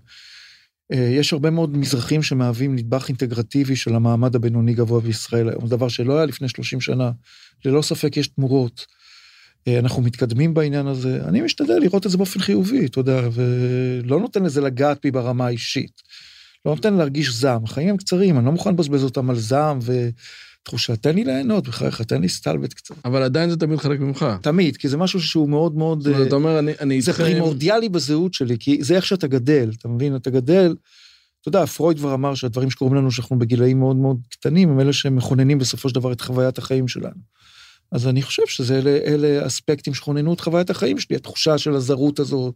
אה, 0.93 1.09
יש 1.13 1.33
הרבה 1.33 1.51
מאוד 1.51 1.77
מזרחים 1.77 2.23
שמהווים 2.23 2.75
נדבך 2.75 3.09
אינטגרטיבי 3.09 3.77
של 3.77 3.95
המעמד 3.95 4.37
הבינוני 4.37 4.75
גבוה 4.75 5.01
בישראל 5.01 5.49
היום, 5.49 5.69
דבר 5.69 5.89
שלא 5.89 6.17
היה 6.17 6.27
לפני 6.27 6.49
30 6.49 6.81
שנה. 6.81 7.11
ללא 7.65 7.83
ספק 7.83 8.17
יש 8.17 8.29
תמורות. 8.29 8.87
אה, 9.69 9.79
אנחנו 9.79 10.03
מתקדמים 10.03 10.55
בעניין 10.55 10.87
הזה, 10.87 11.21
אני 11.25 11.41
משתדל 11.41 11.79
לראות 11.79 12.07
את 12.07 12.11
זה 12.11 12.17
באופן 12.17 12.41
חיובי, 12.41 12.87
אתה 12.87 13.01
יודע, 13.01 13.29
ולא 13.33 14.21
נותן 14.21 14.43
לזה 14.43 14.61
לגעת 14.61 14.99
בי 15.03 15.11
ברמה 15.11 15.47
האישית. 15.47 16.03
לא 16.67 16.75
נותן 16.75 16.95
להרגיש 16.95 17.35
זעם, 17.35 17.65
החיים 17.65 17.89
הם 17.89 17.97
קצרים, 17.97 18.39
אני 18.39 18.47
לא 18.47 18.53
מוכן 18.53 18.71
לבזבז 18.71 19.05
אותם 19.05 19.31
על 19.31 19.37
זעם 19.37 19.79
ותחושה, 19.83 20.97
תן 20.97 21.15
לי 21.15 21.25
ליהנות, 21.25 21.69
בחייך, 21.69 22.03
תן 22.03 22.21
לי 22.21 22.29
סטלבט 22.29 22.73
קצת. 22.73 22.95
אבל 23.05 23.23
עדיין 23.23 23.51
זה 23.51 23.57
תמיד 23.57 23.79
חלק 23.79 24.01
ממך. 24.01 24.27
תמיד, 24.43 24.77
כי 24.77 24.89
זה 24.89 24.97
משהו 24.97 25.21
שהוא 25.21 25.49
מאוד 25.49 25.77
מאוד... 25.77 26.03
זאת 26.03 26.15
אומרת, 26.15 26.27
אתה 26.27 26.35
אומר, 26.35 26.59
אני, 26.59 26.73
אני 26.81 27.03
זה 27.03 27.11
איתכם... 27.11 27.25
פרימורדיאלי 27.25 27.89
בזהות 27.89 28.35
שלי, 28.35 28.57
כי 28.61 28.79
זה 28.85 28.97
איך 28.97 29.07
שאתה 29.07 29.27
גדל, 29.27 29.71
אתה 29.79 29.89
מבין? 29.89 30.17
אתה 30.17 30.31
גדל, 30.31 30.75
אתה 31.41 31.49
יודע, 31.49 31.67
פרויד 31.67 31.99
כבר 31.99 32.15
אמר 32.15 32.35
שהדברים 32.35 32.71
שקורים 32.71 32.95
לנו, 32.95 33.11
שאנחנו 33.11 33.39
בגילאים 33.39 33.79
מאוד 33.79 33.97
מאוד 33.97 34.21
קטנים, 34.31 34.71
הם 34.71 34.81
אלה 34.81 34.93
שמכוננים 34.93 35.59
בסופו 35.59 35.89
של 35.89 35.95
דבר 35.95 36.13
את 36.13 36.21
חוויית 36.21 36.59
החיים 36.59 36.89
שלנו. 36.89 37.21
אז 37.93 38.07
אני 38.07 38.23
חושב 38.23 38.47
שזה 38.47 38.79
אלה, 38.79 38.91
אלה 38.91 39.47
אספקטים 39.47 39.95
שכוננו 39.95 40.33
את 40.33 40.41
חוויית 40.41 40.71
החיים 40.71 40.99
שלי, 40.99 41.17
התחושה 41.17 41.59
של 41.59 41.75
הזרות 41.75 42.19
הזאת, 42.19 42.55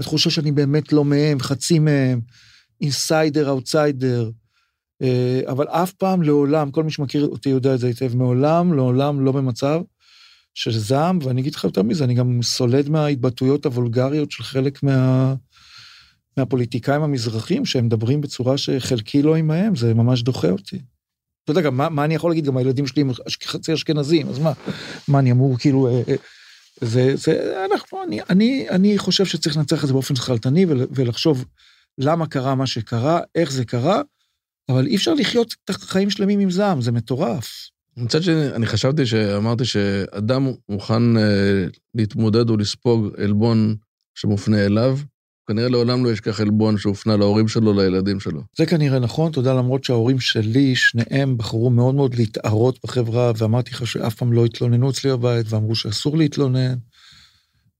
התחושה 0.00 0.30
שאני 0.30 0.52
באמת 0.52 0.92
לא 0.92 1.04
מהם, 1.04 1.40
חצי 1.40 1.78
מהם, 1.78 2.20
insider, 2.80 3.48
outsider. 3.48 4.30
אה, 5.02 5.40
אבל 5.46 5.68
אף 5.68 5.92
פעם, 5.92 6.22
לעולם, 6.22 6.70
כל 6.70 6.84
מי 6.84 6.90
שמכיר 6.90 7.26
אותי 7.26 7.48
יודע 7.48 7.74
את 7.74 7.80
זה 7.80 7.86
היטב, 7.86 8.16
מעולם, 8.16 8.72
לעולם 8.72 9.24
לא 9.24 9.32
במצב 9.32 9.80
של 10.54 10.78
זעם, 10.78 11.18
ואני 11.22 11.40
אגיד 11.40 11.54
לך 11.54 11.64
יותר 11.64 11.82
מזה, 11.82 12.04
אני 12.04 12.14
גם 12.14 12.42
סולד 12.42 12.88
מההתבטאויות 12.88 13.66
הוולגריות 13.66 14.30
של 14.30 14.42
חלק 14.42 14.82
מה... 14.82 15.34
מהפוליטיקאים 16.36 17.02
המזרחים, 17.02 17.64
שהם 17.64 17.86
מדברים 17.86 18.20
בצורה 18.20 18.58
שחלקי 18.58 19.22
לא 19.22 19.36
עמהם, 19.36 19.76
זה 19.76 19.94
ממש 19.94 20.22
דוחה 20.22 20.50
אותי. 20.50 20.78
אתה 21.46 21.52
יודע 21.52 21.60
גם 21.60 21.76
מה, 21.76 21.88
מה 21.88 22.04
אני 22.04 22.14
יכול 22.14 22.30
להגיד, 22.30 22.44
גם 22.44 22.56
הילדים 22.56 22.86
שלי 22.86 23.02
הם 23.02 23.10
חצי 23.44 23.74
אשכנזים, 23.74 24.28
אז 24.28 24.38
מה, 24.38 24.52
מה 25.08 25.18
אני 25.18 25.32
אמור 25.32 25.58
כאילו, 25.58 25.86
אה, 25.88 26.02
אה, 26.08 26.14
זה, 26.80 27.16
זה, 27.16 27.64
אנחנו, 27.70 28.02
אני, 28.02 28.20
אני, 28.30 28.66
אני 28.70 28.98
חושב 28.98 29.24
שצריך 29.24 29.56
לנצח 29.56 29.82
את 29.82 29.86
זה 29.86 29.92
באופן 29.92 30.16
שכלתני 30.16 30.66
ולחשוב 30.68 31.44
למה 31.98 32.26
קרה 32.26 32.54
מה 32.54 32.66
שקרה, 32.66 33.20
איך 33.34 33.52
זה 33.52 33.64
קרה, 33.64 34.02
אבל 34.68 34.86
אי 34.86 34.96
אפשר 34.96 35.14
לחיות 35.14 35.54
את 35.64 35.70
החיים 35.70 36.10
שלמים 36.10 36.40
עם 36.40 36.50
זעם, 36.50 36.80
זה 36.80 36.92
מטורף. 36.92 37.68
מצד 37.96 38.22
שני, 38.22 38.48
אני 38.48 38.66
חשבתי 38.66 39.06
שאמרתי 39.06 39.64
שאדם 39.64 40.48
מוכן 40.68 41.16
אה, 41.16 41.64
להתמודד 41.94 42.50
או 42.50 42.56
לספוג 42.56 43.08
עלבון 43.22 43.76
שמופנה 44.14 44.64
אליו, 44.66 44.98
כנראה 45.46 45.68
לעולם 45.68 46.04
לא 46.04 46.12
ישכח 46.12 46.40
עלבון 46.40 46.78
שהופנה 46.78 47.16
להורים 47.16 47.48
שלו, 47.48 47.72
לילדים 47.72 48.20
שלו. 48.20 48.42
זה 48.56 48.66
כנראה 48.66 48.98
נכון, 48.98 49.30
אתה 49.30 49.38
יודע, 49.38 49.54
למרות 49.54 49.84
שההורים 49.84 50.20
שלי, 50.20 50.76
שניהם 50.76 51.38
בחרו 51.38 51.70
מאוד 51.70 51.94
מאוד 51.94 52.14
להתערות 52.14 52.78
בחברה, 52.84 53.32
ואמרתי 53.36 53.70
לך 53.70 53.86
שאף 53.86 54.14
פעם 54.14 54.32
לא 54.32 54.44
התלוננו 54.44 54.90
אצלי 54.90 55.10
בבית, 55.10 55.46
ואמרו 55.48 55.74
שאסור 55.74 56.16
להתלונן. 56.16 56.74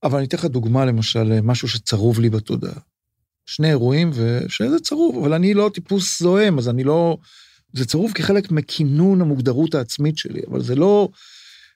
אבל 0.03 0.17
אני 0.17 0.27
אתן 0.27 0.37
לך 0.37 0.45
דוגמה, 0.45 0.85
למשל, 0.85 1.41
משהו 1.41 1.67
שצרוב 1.67 2.19
לי 2.19 2.29
בתודעה. 2.29 2.79
שני 3.45 3.69
אירועים, 3.69 4.11
ושזה 4.13 4.79
צרוב, 4.79 5.17
אבל 5.17 5.33
אני 5.33 5.53
לא 5.53 5.71
טיפוס 5.73 6.19
זועם, 6.19 6.57
אז 6.57 6.69
אני 6.69 6.83
לא... 6.83 7.17
זה 7.73 7.85
צרוב 7.85 8.11
כחלק 8.11 8.51
מכינון 8.51 9.21
המוגדרות 9.21 9.75
העצמית 9.75 10.17
שלי, 10.17 10.41
אבל 10.49 10.61
זה 10.63 10.75
לא... 10.75 11.09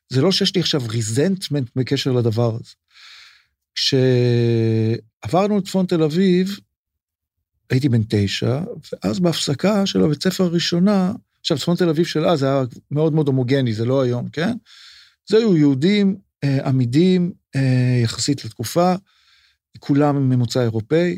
זה 0.09 0.21
לא 0.21 0.31
שיש 0.31 0.55
לי 0.55 0.61
עכשיו 0.61 0.81
ריזנטמנט 0.89 1.69
בקשר 1.75 2.11
לדבר 2.11 2.55
הזה. 2.55 2.73
כשעברנו 5.21 5.57
לצפון 5.57 5.85
תל 5.85 6.03
אביב, 6.03 6.59
הייתי 7.69 7.89
בן 7.89 8.01
תשע, 8.09 8.61
ואז 8.93 9.19
בהפסקה 9.19 9.85
של 9.85 10.03
הבית 10.03 10.23
ספר 10.23 10.43
הראשונה, 10.43 11.13
עכשיו, 11.39 11.57
צפון 11.57 11.75
תל 11.75 11.89
אביב 11.89 12.05
של 12.05 12.25
אז 12.25 12.43
היה 12.43 12.63
מאוד 12.91 13.13
מאוד 13.13 13.27
הומוגני, 13.27 13.73
זה 13.73 13.85
לא 13.85 14.01
היום, 14.01 14.29
כן? 14.29 14.57
זה 15.29 15.37
היו 15.37 15.57
יהודים 15.57 16.17
אה, 16.43 16.67
עמידים 16.67 17.31
אה, 17.55 17.99
יחסית 18.03 18.45
לתקופה, 18.45 18.95
כולם 19.79 20.29
ממוצא 20.29 20.61
אירופאי, 20.61 21.17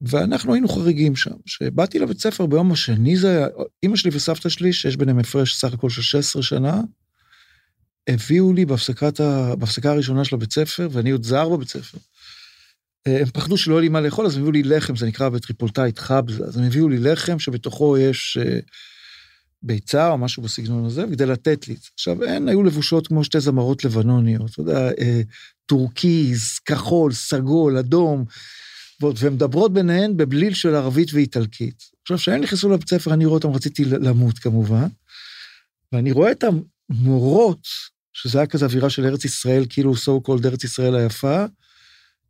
ואנחנו 0.00 0.54
היינו 0.54 0.68
חריגים 0.68 1.16
שם. 1.16 1.34
כשבאתי 1.46 1.98
לבית 1.98 2.20
ספר 2.20 2.46
ביום 2.46 2.72
השני, 2.72 3.16
זה 3.16 3.28
היה, 3.28 3.46
אימא 3.82 3.96
שלי 3.96 4.10
וסבתא 4.14 4.48
שלי, 4.48 4.72
שיש 4.72 4.96
ביניהם 4.96 5.18
הפרש 5.18 5.56
סך 5.56 5.72
הכל 5.72 5.90
של 5.90 6.02
16 6.02 6.42
שנה, 6.42 6.80
הביאו 8.08 8.52
לי. 8.52 8.64
בהפסקה 8.64 9.90
הראשונה 9.90 10.24
של 10.24 10.36
הבית 10.36 10.52
ספר, 10.52 10.88
ואני 10.92 11.10
עוד 11.10 11.22
זר 11.22 11.48
בבית 11.48 11.68
ספר. 11.68 11.98
אה, 13.06 13.20
הם 13.20 13.26
פחדו 13.26 13.56
שלא 13.56 13.74
יהיה 13.74 13.80
לי 13.80 13.88
מה 13.88 14.00
לאכול, 14.00 14.26
אז 14.26 14.36
הם 14.36 14.40
הביאו 14.40 14.52
לי 14.52 14.62
לחם, 14.62 14.96
זה 14.96 15.06
נקרא 15.06 15.28
בטריפולטאית 15.28 15.98
خبزة, 15.98 16.44
אז 16.44 16.56
הם 16.56 16.64
הביאו 16.64 16.88
לי 16.88 16.98
לחם 16.98 17.38
שבתוכו 17.38 17.98
יש 17.98 18.38
אה, 18.40 18.58
ביצה 19.62 20.08
או 20.08 20.18
משהו 20.18 20.42
בסגנון 20.42 20.84
הזה, 20.84 21.04
כדי 21.12 21.26
לתת 21.26 21.68
לי. 21.68 21.76
עכשיו, 21.94 22.24
הן 22.24 22.48
היו 22.48 22.62
לבושות 22.62 23.06
כמו 23.06 23.24
שתי 23.24 23.40
זמרות 23.40 23.84
לבנוניות, 23.84 24.50
אתה 24.50 24.60
יודע, 24.60 24.90
אה, 24.98 25.20
טורקיז, 25.66 26.58
כחול, 26.64 27.12
סגול, 27.12 27.76
אדום, 27.76 28.24
והן 29.00 29.32
מדברות 29.32 29.72
ביניהן 29.72 30.16
בבליל 30.16 30.54
של 30.54 30.74
ערבית 30.74 31.14
ואיטלקית. 31.14 31.82
עכשיו, 32.02 32.16
כשהן 32.18 32.40
נכנסו 32.40 32.68
לבית 32.68 32.88
ספר, 32.88 33.14
אני 33.14 33.24
רואה 33.24 33.34
אותם, 33.34 33.50
רציתי 33.50 33.84
למות 33.84 34.38
כמובן, 34.38 34.86
ואני 35.92 36.12
רואה 36.12 36.32
את 36.32 36.44
המורות 36.90 37.66
שזה 38.12 38.38
היה 38.38 38.46
כזה 38.46 38.64
אווירה 38.64 38.90
של 38.90 39.04
ארץ 39.04 39.24
ישראל, 39.24 39.64
כאילו 39.68 39.92
so 39.94 40.28
called 40.28 40.46
ארץ 40.46 40.64
ישראל 40.64 40.94
היפה, 40.94 41.44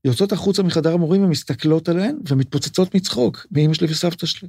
יוצאות 0.04 0.32
החוצה 0.32 0.62
מחדר 0.62 0.92
המורים 0.92 1.24
ומסתכלות 1.24 1.88
עליהן 1.88 2.16
ומתפוצצות 2.28 2.94
מצחוק, 2.94 3.46
מאמא 3.50 3.74
שלי 3.74 3.86
וסבתא 3.90 4.26
שלי. 4.26 4.48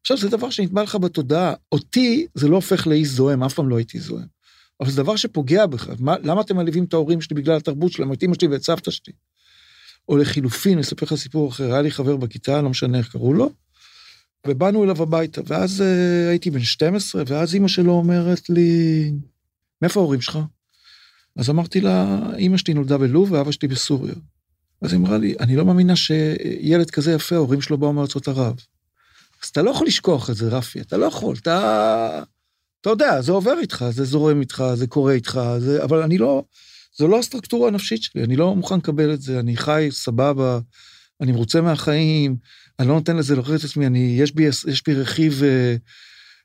עכשיו, 0.00 0.16
זה 0.16 0.28
דבר 0.28 0.50
שנטבע 0.50 0.82
לך 0.82 0.96
בתודעה. 0.96 1.54
אותי 1.72 2.26
זה 2.34 2.48
לא 2.48 2.56
הופך 2.56 2.86
לאיש 2.86 3.08
זועם, 3.08 3.42
אף 3.42 3.54
פעם 3.54 3.68
לא 3.68 3.76
הייתי 3.76 4.00
זועם. 4.00 4.26
אבל 4.80 4.90
זה 4.90 5.02
דבר 5.02 5.16
שפוגע 5.16 5.66
בך. 5.66 5.88
מה, 5.98 6.14
למה 6.22 6.40
אתם 6.40 6.56
מעליבים 6.56 6.84
את 6.84 6.94
ההורים 6.94 7.20
שלי 7.20 7.36
בגלל 7.36 7.56
התרבות 7.56 7.92
שלהם, 7.92 8.12
את 8.12 8.22
אמא 8.22 8.34
שלי 8.34 8.48
ואת 8.48 8.62
סבתא 8.62 8.90
שלי? 8.90 9.12
או 10.08 10.16
לחילופין, 10.16 10.72
אני 10.72 10.80
אספר 10.80 11.06
לך 11.06 11.14
סיפור 11.14 11.48
אחר, 11.48 11.72
היה 11.72 11.82
לי 11.82 11.90
חבר 11.90 12.16
בכיתה, 12.16 12.62
לא 12.62 12.70
משנה 12.70 12.98
איך 12.98 13.12
קראו 13.12 13.34
לו, 13.34 13.50
ובאנו 14.46 14.84
אליו 14.84 15.02
הביתה, 15.02 15.40
ואז 15.46 15.80
uh, 15.80 16.30
הייתי 16.30 16.50
בן 16.50 16.60
12, 16.60 17.22
ואז 17.26 17.54
אימא 17.54 17.68
שלו 17.68 17.92
אומרת 17.92 18.50
לי, 18.50 19.12
מאיפה 19.82 20.00
ההורים 20.00 20.20
שלך? 20.20 20.38
אז 21.36 21.50
אמרתי 21.50 21.80
לה, 21.80 22.18
אימא 22.36 22.56
שלי 22.56 22.74
נולדה 22.74 22.98
בלוב 22.98 23.32
ואבא 23.32 23.52
שלי 23.52 23.68
בסוריה. 23.68 24.14
אז 24.82 24.92
היא 24.92 25.00
אמרה 25.00 25.18
לי, 25.18 25.34
אני 25.40 25.56
לא 25.56 25.64
מאמינה 25.64 25.96
שילד 25.96 26.90
כזה 26.90 27.12
יפה, 27.12 27.34
ההורים 27.34 27.60
שלו 27.60 27.78
באו 27.78 27.92
מארצות 27.92 28.28
ערב. 28.28 28.54
אז 29.42 29.48
אתה 29.48 29.62
לא 29.62 29.70
יכול 29.70 29.86
לשכוח 29.86 30.30
את 30.30 30.36
זה, 30.36 30.48
רפי, 30.48 30.80
אתה 30.80 30.96
לא 30.96 31.06
יכול, 31.06 31.36
אתה... 31.42 32.22
אתה 32.80 32.90
יודע, 32.90 33.20
זה 33.20 33.32
עובר 33.32 33.58
איתך, 33.60 33.84
זה 33.90 34.04
זורם 34.04 34.40
איתך, 34.40 34.64
זה 34.74 34.86
קורה 34.86 35.12
איתך, 35.12 35.40
זה... 35.58 35.84
אבל 35.84 36.02
אני 36.02 36.18
לא... 36.18 36.44
זו 36.96 37.08
לא 37.08 37.18
הסטרקטורה 37.18 37.68
הנפשית 37.68 38.02
שלי, 38.02 38.24
אני 38.24 38.36
לא 38.36 38.54
מוכן 38.54 38.76
לקבל 38.78 39.14
את 39.14 39.22
זה, 39.22 39.40
אני 39.40 39.56
חי 39.56 39.88
סבבה, 39.90 40.58
אני 41.20 41.32
מרוצה 41.32 41.60
מהחיים, 41.60 42.36
אני 42.78 42.88
לא 42.88 42.94
נותן 42.94 43.16
לזה 43.16 43.34
להוכיח 43.34 43.60
את 43.60 43.64
עצמי, 43.64 43.86
אני, 43.86 44.16
יש 44.18 44.34
בי, 44.34 44.42
יש 44.42 44.82
בי 44.86 44.94
רכיב 44.94 45.42
אה, 45.42 45.76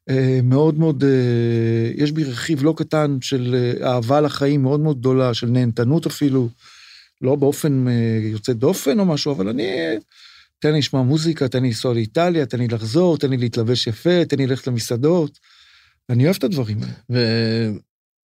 אה, 0.10 0.40
מאוד 0.44 0.80
מאוד, 0.80 1.04
אה, 1.04 1.92
יש 1.96 2.12
בי 2.12 2.24
רכיב 2.24 2.64
לא 2.64 2.74
קטן 2.78 3.18
של 3.22 3.56
אה, 3.56 3.94
אהבה 3.94 4.22
לחיים 4.22 4.62
מאוד 4.62 4.80
מאוד 4.80 5.00
גדולה, 5.00 5.34
של 5.34 5.48
נהנתנות 5.48 6.06
אפילו, 6.06 6.50
לא 7.22 7.36
באופן 7.36 7.86
יוצא 8.22 8.54
דופן 8.54 9.00
או 9.00 9.06
משהו, 9.06 9.32
אבל 9.32 9.50
אני, 9.50 9.68
תן 10.60 10.72
לי 10.72 10.80
לשמוע 10.80 11.04
מוזיקה, 11.04 11.48
תן 11.48 11.62
לי 11.62 11.68
לנסוע 11.68 11.94
לאיטליה, 11.94 12.46
תן 12.46 12.60
לי 12.60 12.68
לחזור, 12.68 13.18
תן 13.18 13.30
לי 13.30 13.38
להתלבש 13.38 13.88
יפה, 13.88 14.26
תן 14.30 14.38
לי 14.38 14.48
ללכת 14.48 14.68
למסעדות. 14.68 15.40
אני 16.10 16.26
אוהב 16.26 16.36
את 16.36 16.44
הדברים 16.44 16.78
האלה. 16.82 16.94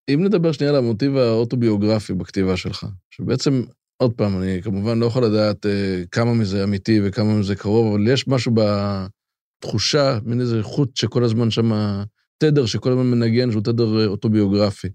ואם 0.08 0.24
נדבר 0.24 0.52
שנייה 0.52 0.70
על 0.72 0.78
המוטיב 0.78 1.16
האוטוביוגרפי 1.16 2.14
בכתיבה 2.14 2.56
שלך, 2.56 2.86
שבעצם, 3.10 3.62
עוד 3.96 4.12
פעם, 4.12 4.42
אני 4.42 4.62
כמובן 4.62 4.98
לא 4.98 5.06
יכול 5.06 5.24
לדעת 5.24 5.66
כמה 6.10 6.34
מזה 6.34 6.64
אמיתי 6.64 7.00
וכמה 7.04 7.38
מזה 7.38 7.54
קרוב, 7.54 7.94
אבל 7.94 8.08
יש 8.08 8.28
משהו 8.28 8.52
ב... 8.54 8.60
תחושה, 9.62 10.18
מין 10.24 10.40
איזה 10.40 10.62
חוט 10.62 10.96
שכל 10.96 11.24
הזמן 11.24 11.50
שם, 11.50 11.72
תדר 12.38 12.66
שכל 12.66 12.92
הזמן 12.92 13.10
מנגן, 13.10 13.50
שהוא 13.50 13.62
תדר 13.62 14.00
אה, 14.00 14.06
אוטוביוגרפי. 14.06 14.88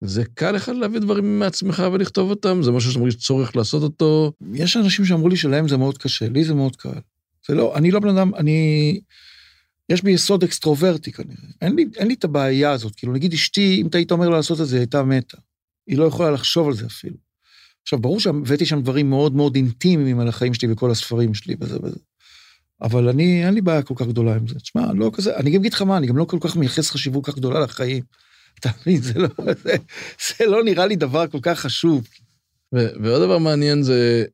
זה 0.00 0.24
קל 0.34 0.50
לך 0.50 0.68
להביא 0.68 1.00
דברים 1.00 1.38
מעצמך 1.38 1.82
ולכתוב 1.92 2.30
אותם? 2.30 2.62
זה 2.62 2.70
משהו 2.70 2.90
שאתה 2.90 3.00
מרגיש 3.00 3.16
צורך 3.16 3.56
לעשות 3.56 3.82
אותו? 3.82 4.32
יש 4.54 4.76
אנשים 4.76 5.04
שאמרו 5.04 5.28
לי 5.28 5.36
שלהם 5.36 5.68
זה 5.68 5.76
מאוד 5.76 5.98
קשה, 5.98 6.28
לי 6.28 6.44
זה 6.44 6.54
מאוד 6.54 6.76
קל. 6.76 7.00
זה 7.48 7.54
לא, 7.54 7.76
אני 7.76 7.90
לא 7.90 8.00
בן 8.00 8.08
אדם, 8.08 8.34
אני... 8.34 9.00
יש 9.88 10.02
בי 10.02 10.10
יסוד 10.10 10.44
אקסטרוברטי 10.44 11.12
כנראה. 11.12 11.36
אין 11.60 11.74
לי, 11.74 11.86
אין 11.96 12.08
לי 12.08 12.14
את 12.14 12.24
הבעיה 12.24 12.70
הזאת. 12.70 12.94
כאילו, 12.94 13.12
נגיד 13.12 13.32
אשתי, 13.32 13.78
אם 13.80 13.86
אתה 13.86 13.98
היית 13.98 14.12
אומר 14.12 14.28
לה 14.28 14.36
לעשות 14.36 14.60
את 14.60 14.66
זה, 14.66 14.76
היא 14.76 14.80
הייתה 14.80 15.02
מתה. 15.02 15.38
היא 15.86 15.98
לא 15.98 16.04
יכולה 16.04 16.30
לחשוב 16.30 16.68
על 16.68 16.74
זה 16.74 16.86
אפילו. 16.86 17.16
עכשיו, 17.82 17.98
ברור 17.98 18.20
שהבאתי 18.20 18.66
שם 18.66 18.80
דברים 18.80 19.10
מאוד 19.10 19.34
מאוד 19.34 19.56
אינטימיים 19.56 20.20
על 20.20 20.28
החיים 20.28 20.54
שלי 20.54 20.72
וכל 20.72 20.90
הספרים 20.90 21.34
שלי 21.34 21.54
וזה 21.60 21.78
וזה. 21.82 21.98
אבל 22.82 23.08
אני, 23.08 23.46
אין 23.46 23.54
לי 23.54 23.60
בעיה 23.60 23.82
כל 23.82 23.94
כך 23.96 24.06
גדולה 24.06 24.34
עם 24.34 24.48
זה. 24.48 24.54
תשמע, 24.54 24.92
לא 24.92 25.10
כזה, 25.14 25.36
אני 25.36 25.50
גם 25.50 25.60
אגיד 25.60 25.72
לך 25.72 25.82
מה, 25.82 25.96
אני 25.96 26.06
גם 26.06 26.16
לא 26.16 26.24
כל 26.24 26.38
כך 26.40 26.56
מייחס 26.56 26.90
חשיבות 26.90 27.26
כך 27.26 27.36
גדולה 27.36 27.60
לחיים. 27.60 28.02
אתה 28.60 28.68
מבין, 28.80 29.00
זה 29.00 29.18
לא, 29.18 29.28
זה, 29.64 29.76
זה 30.38 30.46
לא 30.46 30.64
נראה 30.64 30.86
לי 30.86 30.96
דבר 30.96 31.26
כל 31.26 31.38
כך 31.42 31.60
חשוב. 31.60 32.08
ו- 32.74 32.88
ועוד 33.02 33.22
דבר 33.22 33.38
מעניין 33.38 33.82
זה, 33.82 34.24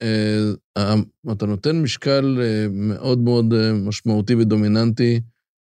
אה, 0.78 0.94
אתה 1.32 1.46
נותן 1.46 1.82
משקל 1.82 2.38
אה, 2.42 2.66
מאוד 2.70 3.18
מאוד 3.18 3.54
אה, 3.54 3.72
משמעותי 3.72 4.34
ודומיננטי 4.34 5.20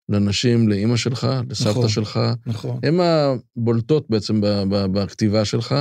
לנשים, 0.09 0.69
לאימא 0.69 0.97
שלך, 0.97 1.27
לסבתא 1.49 1.69
נכון, 1.69 1.87
שלך. 1.89 2.19
נכון. 2.45 2.79
הן 2.83 2.99
הבולטות 2.99 4.09
בעצם 4.09 4.41
ב- 4.41 4.63
ב- 4.69 4.85
בכתיבה 4.85 5.45
שלך, 5.45 5.75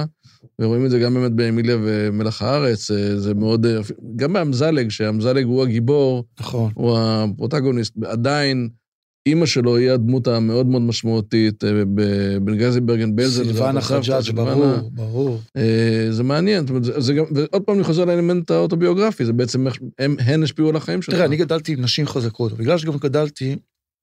ורואים 0.60 0.86
את 0.86 0.90
זה 0.90 0.98
גם 0.98 1.14
באמת 1.14 1.32
באמיליה 1.32 1.76
ומלח 1.82 2.42
הארץ, 2.42 2.90
אה, 2.90 3.18
זה 3.18 3.34
מאוד, 3.34 3.66
אה, 3.66 3.80
גם 4.16 4.32
באמזלג, 4.32 4.88
שאמזלג 4.88 5.44
הוא 5.44 5.62
הגיבור, 5.62 6.24
נכון. 6.40 6.72
הוא 6.74 6.98
הפרוטגוניסט, 6.98 7.94
עדיין 8.04 8.68
אימא 9.28 9.46
שלו 9.46 9.76
היא 9.76 9.90
הדמות 9.90 10.26
המאוד 10.28 10.66
מאוד 10.66 10.82
משמעותית, 10.82 11.64
אה, 11.64 11.70
בבנגזי 11.94 12.80
ברגן 12.80 13.16
בלזן. 13.16 13.44
סילבנה 13.44 13.80
חג'אג', 13.80 14.30
ברור, 14.34 14.90
ברור. 14.92 15.40
אה, 15.56 16.06
זה 16.10 16.22
מעניין, 16.22 16.60
זאת 16.66 16.70
אומרת, 16.70 16.84
זה- 17.02 17.14
גם, 17.14 17.24
ועוד 17.34 17.62
פעם 17.62 17.74
אני 17.76 17.84
חוזר 17.84 18.04
לאלמנט 18.04 18.50
האוטוביוגרפי, 18.50 19.24
זה 19.24 19.32
בעצם 19.32 19.66
הם, 19.98 20.16
הן 20.18 20.42
השפיעו 20.42 20.68
על 20.68 20.76
החיים 20.76 21.02
שלך. 21.02 21.14
תראה, 21.14 21.26
אני 21.26 21.36
גדלתי 21.36 21.72
עם 21.72 21.80
נשים 21.80 22.06
חזקות, 22.06 22.52
בגלל 22.52 22.78
שגם 22.78 22.96
גדלתי, 22.96 23.56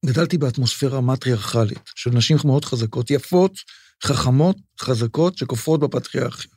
גדלתי 0.05 0.37
באטמוספירה 0.37 1.01
מטריארכלית, 1.01 1.79
של 1.95 2.09
נשים 2.09 2.37
מאוד 2.45 2.65
חזקות, 2.65 3.11
יפות, 3.11 3.51
חכמות, 4.03 4.57
חזקות, 4.81 5.37
שכופרות 5.37 5.79
בפטריארכיה. 5.79 6.51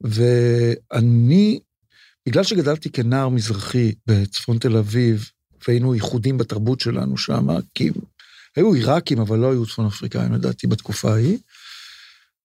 ואני, 0.00 1.60
בגלל 2.28 2.42
שגדלתי 2.44 2.90
כנער 2.90 3.28
מזרחי 3.28 3.92
בצפון 4.06 4.58
תל 4.58 4.76
אביב, 4.76 5.30
והיינו 5.68 5.94
ייחודים 5.94 6.38
בתרבות 6.38 6.80
שלנו 6.80 7.16
שם, 7.16 7.46
כי 7.74 7.90
היו 8.56 8.74
עיראקים, 8.74 9.18
אבל 9.18 9.38
לא 9.38 9.50
היו 9.50 9.66
צפון 9.66 9.86
אפריקאים, 9.86 10.32
לדעתי, 10.32 10.66
בתקופה 10.66 11.12
ההיא, 11.12 11.38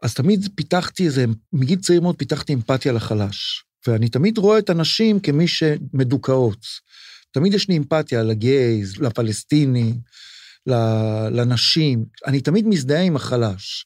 אז 0.01 0.13
תמיד 0.13 0.49
פיתחתי 0.55 1.05
איזה, 1.05 1.25
מגיל 1.53 1.79
צעיר 1.79 2.01
מאוד 2.01 2.15
פיתחתי 2.15 2.53
אמפתיה 2.53 2.91
לחלש. 2.91 3.63
ואני 3.87 4.09
תמיד 4.09 4.37
רואה 4.37 4.59
את 4.59 4.69
הנשים 4.69 5.19
כמי 5.19 5.47
שמדוכאות. 5.47 6.65
תמיד 7.31 7.53
יש 7.53 7.69
לי 7.69 7.77
אמפתיה 7.77 8.23
לגייז, 8.23 8.97
לפלסטיני, 8.97 9.93
לנשים. 11.31 12.05
אני 12.25 12.41
תמיד 12.41 12.67
מזדהה 12.67 13.01
עם 13.01 13.15
החלש. 13.15 13.85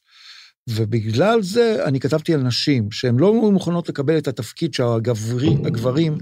ובגלל 0.68 1.42
זה 1.42 1.84
אני 1.84 2.00
כתבתי 2.00 2.34
על 2.34 2.42
נשים, 2.42 2.90
שהן 2.90 3.18
לא 3.18 3.50
מוכנות 3.50 3.88
לקבל 3.88 4.18
את 4.18 4.28
התפקיד 4.28 4.74
שהגברים 4.74 6.18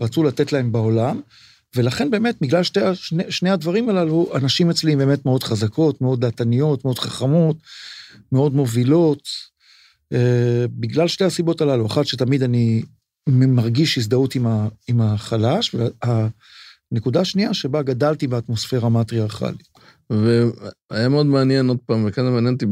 רצו 0.00 0.22
לתת 0.22 0.52
להם 0.52 0.72
בעולם, 0.72 1.20
ולכן 1.76 2.10
באמת, 2.10 2.36
בגלל 2.40 2.62
שני, 2.94 3.24
שני 3.28 3.50
הדברים 3.50 3.88
הללו, 3.88 4.30
הנשים 4.34 4.70
אצלי 4.70 4.92
הן 4.92 4.98
באמת 4.98 5.24
מאוד 5.24 5.42
חזקות, 5.42 6.00
מאוד 6.00 6.20
דעתניות, 6.20 6.84
מאוד 6.84 6.98
חכמות, 6.98 7.56
מאוד 8.32 8.54
מובילות, 8.54 9.28
אה, 10.12 10.64
בגלל 10.70 11.08
שתי 11.08 11.24
הסיבות 11.24 11.60
הללו. 11.60 11.86
אחת, 11.86 12.06
שתמיד 12.06 12.42
אני 12.42 12.82
מרגיש 13.28 13.98
הזדהות 13.98 14.34
עם, 14.34 14.46
ה, 14.46 14.68
עם 14.88 15.00
החלש, 15.00 15.74
והנקודה 15.74 17.20
השנייה, 17.20 17.54
שבה 17.54 17.82
גדלתי 17.82 18.26
באטמוספירה 18.26 18.88
מטריארכלית. 18.88 19.68
והיה 20.10 21.08
מאוד 21.08 21.26
מעניין, 21.26 21.68
עוד 21.68 21.78
פעם, 21.86 22.04
וכאן 22.06 22.24
מעניין 22.24 22.54
אותי 22.54 22.66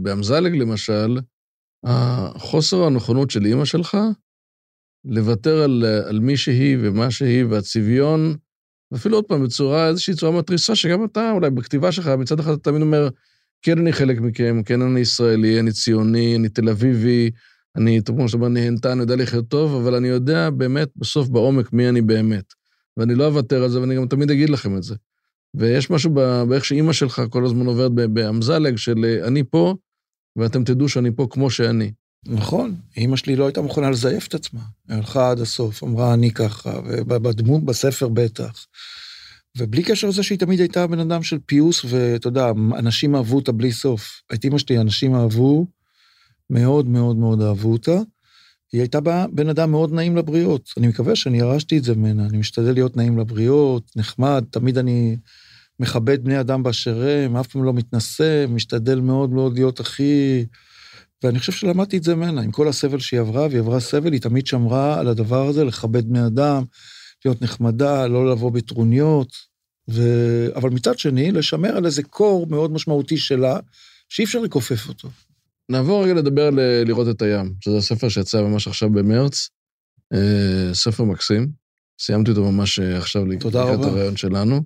באמזלג 0.00 0.56
למשל, 0.56 1.18
החוסר 1.84 2.84
הנכונות 2.84 3.30
של 3.30 3.46
אימא 3.46 3.64
שלך 3.64 3.96
לוותר 5.04 5.62
על, 5.62 5.84
על 6.08 6.20
מי 6.20 6.36
שהיא 6.36 6.76
ומה 6.80 7.10
שהיא 7.10 7.44
והצביון, 7.44 8.34
ואפילו 8.92 9.16
עוד 9.16 9.24
פעם, 9.24 9.44
בצורה, 9.44 9.88
איזושהי 9.88 10.14
צורה 10.14 10.38
מתריסה, 10.38 10.76
שגם 10.76 11.04
אתה, 11.04 11.30
אולי 11.30 11.50
בכתיבה 11.50 11.92
שלך, 11.92 12.06
מצד 12.06 12.40
אחד 12.40 12.52
אתה 12.52 12.70
תמיד 12.70 12.82
אומר, 12.82 13.08
כן 13.62 13.78
אני 13.78 13.92
חלק 13.92 14.20
מכם, 14.20 14.62
כן 14.64 14.82
אני 14.82 15.00
ישראלי, 15.00 15.60
אני 15.60 15.72
ציוני, 15.72 16.36
אני 16.36 16.48
תל 16.48 16.68
אביבי, 16.68 17.30
אני, 17.76 18.00
כמו 18.06 18.28
שאתה 18.28 18.36
אומר, 18.36 18.48
נהנתן, 18.48 18.98
יודע 19.00 19.16
לחיות 19.16 19.48
טוב, 19.48 19.74
אבל 19.74 19.94
אני 19.94 20.08
יודע 20.08 20.50
באמת 20.50 20.88
בסוף 20.96 21.28
בעומק 21.28 21.72
מי 21.72 21.88
אני 21.88 22.02
באמת. 22.02 22.44
ואני 22.96 23.14
לא 23.14 23.26
אוותר 23.26 23.62
על 23.62 23.70
זה, 23.70 23.80
ואני 23.80 23.96
גם 23.96 24.06
תמיד 24.06 24.30
אגיד 24.30 24.50
לכם 24.50 24.76
את 24.76 24.82
זה. 24.82 24.94
ויש 25.54 25.90
משהו 25.90 26.10
באיך 26.48 26.64
שאימא 26.64 26.92
שלך 26.92 27.22
כל 27.30 27.44
הזמן 27.44 27.66
עוברת 27.66 27.92
באמזלג 27.92 28.76
של 28.76 29.20
אני 29.26 29.42
פה, 29.44 29.74
ואתם 30.36 30.64
תדעו 30.64 30.88
שאני 30.88 31.10
פה 31.16 31.26
כמו 31.30 31.50
שאני. 31.50 31.92
נכון, 32.26 32.76
אימא 32.96 33.16
שלי 33.16 33.36
לא 33.36 33.46
הייתה 33.46 33.60
מוכנה 33.60 33.90
לזייף 33.90 34.26
את 34.26 34.34
עצמה. 34.34 34.60
היא 34.88 34.96
הלכה 34.96 35.30
עד 35.30 35.40
הסוף, 35.40 35.82
אמרה 35.82 36.14
אני 36.14 36.30
ככה, 36.30 36.80
ובדמות 36.84 37.64
בספר 37.64 38.08
בטח. 38.08 38.66
ובלי 39.58 39.82
קשר 39.82 40.08
לזה 40.08 40.22
שהיא 40.22 40.38
תמיד 40.38 40.60
הייתה 40.60 40.86
בן 40.86 40.98
אדם 40.98 41.22
של 41.22 41.38
פיוס, 41.46 41.84
ואתה 41.88 42.28
יודע, 42.28 42.50
אנשים 42.78 43.14
אהבו 43.14 43.36
אותה 43.36 43.52
בלי 43.52 43.72
סוף. 43.72 44.22
את 44.34 44.44
אימא 44.44 44.58
שלי 44.58 44.78
אנשים 44.78 45.14
אהבו, 45.14 45.66
מאוד 46.50 46.88
מאוד 46.88 47.16
מאוד 47.16 47.42
אהבו 47.42 47.72
אותה. 47.72 47.98
היא 48.72 48.80
הייתה 48.80 49.00
בן 49.32 49.48
אדם 49.48 49.70
מאוד 49.70 49.92
נעים 49.92 50.16
לבריות. 50.16 50.70
אני 50.76 50.88
מקווה 50.88 51.16
שאני 51.16 51.38
ירשתי 51.38 51.78
את 51.78 51.84
זה 51.84 51.94
ממנה, 51.94 52.26
אני 52.26 52.38
משתדל 52.38 52.72
להיות 52.72 52.96
נעים 52.96 53.18
לבריות, 53.18 53.90
נחמד, 53.96 54.44
תמיד 54.50 54.78
אני 54.78 55.16
מכבד 55.80 56.24
בני 56.24 56.40
אדם 56.40 56.62
באשר 56.62 57.02
הם, 57.08 57.36
אף 57.36 57.46
פעם 57.46 57.64
לא 57.64 57.72
מתנשא, 57.72 58.46
משתדל 58.48 59.00
מאוד 59.00 59.30
מאוד 59.30 59.54
להיות 59.54 59.80
הכי... 59.80 60.44
ואני 61.22 61.38
חושב 61.38 61.52
שלמדתי 61.52 61.96
את 61.96 62.02
זה 62.02 62.14
ממנה, 62.14 62.42
עם 62.42 62.50
כל 62.50 62.68
הסבל 62.68 62.98
שהיא 62.98 63.20
עברה, 63.20 63.46
והיא 63.46 63.60
עברה 63.60 63.80
סבל, 63.80 64.12
היא 64.12 64.20
תמיד 64.20 64.46
שמרה 64.46 65.00
על 65.00 65.08
הדבר 65.08 65.46
הזה, 65.46 65.64
לכבד 65.64 66.08
בני 66.08 66.26
אדם, 66.26 66.64
להיות 67.24 67.42
נחמדה, 67.42 68.06
לא 68.06 68.30
לבוא 68.30 68.50
בטרוניות, 68.50 69.28
ו... 69.90 70.02
אבל 70.54 70.70
מצד 70.70 70.98
שני, 70.98 71.32
לשמר 71.32 71.76
על 71.76 71.86
איזה 71.86 72.02
קור 72.02 72.46
מאוד 72.46 72.72
משמעותי 72.72 73.16
שלה, 73.16 73.58
שאי 74.08 74.24
אפשר 74.24 74.38
לכופף 74.38 74.88
אותו. 74.88 75.08
נעבור 75.68 76.04
רגע 76.04 76.14
לדבר 76.14 76.46
על 76.46 76.58
אה, 76.58 76.84
לראות 76.84 77.08
את 77.08 77.22
הים, 77.22 77.54
שזה 77.60 77.76
הספר 77.76 78.08
שיצא 78.08 78.42
ממש 78.42 78.68
עכשיו 78.68 78.90
במרץ. 78.90 79.48
אה, 80.12 80.74
ספר 80.74 81.04
מקסים. 81.04 81.48
סיימתי 82.00 82.30
אותו 82.30 82.52
ממש 82.52 82.78
אה, 82.78 82.98
עכשיו 82.98 83.26
לקראת. 83.26 83.54
הרעיון 83.54 84.16
שלנו. 84.16 84.62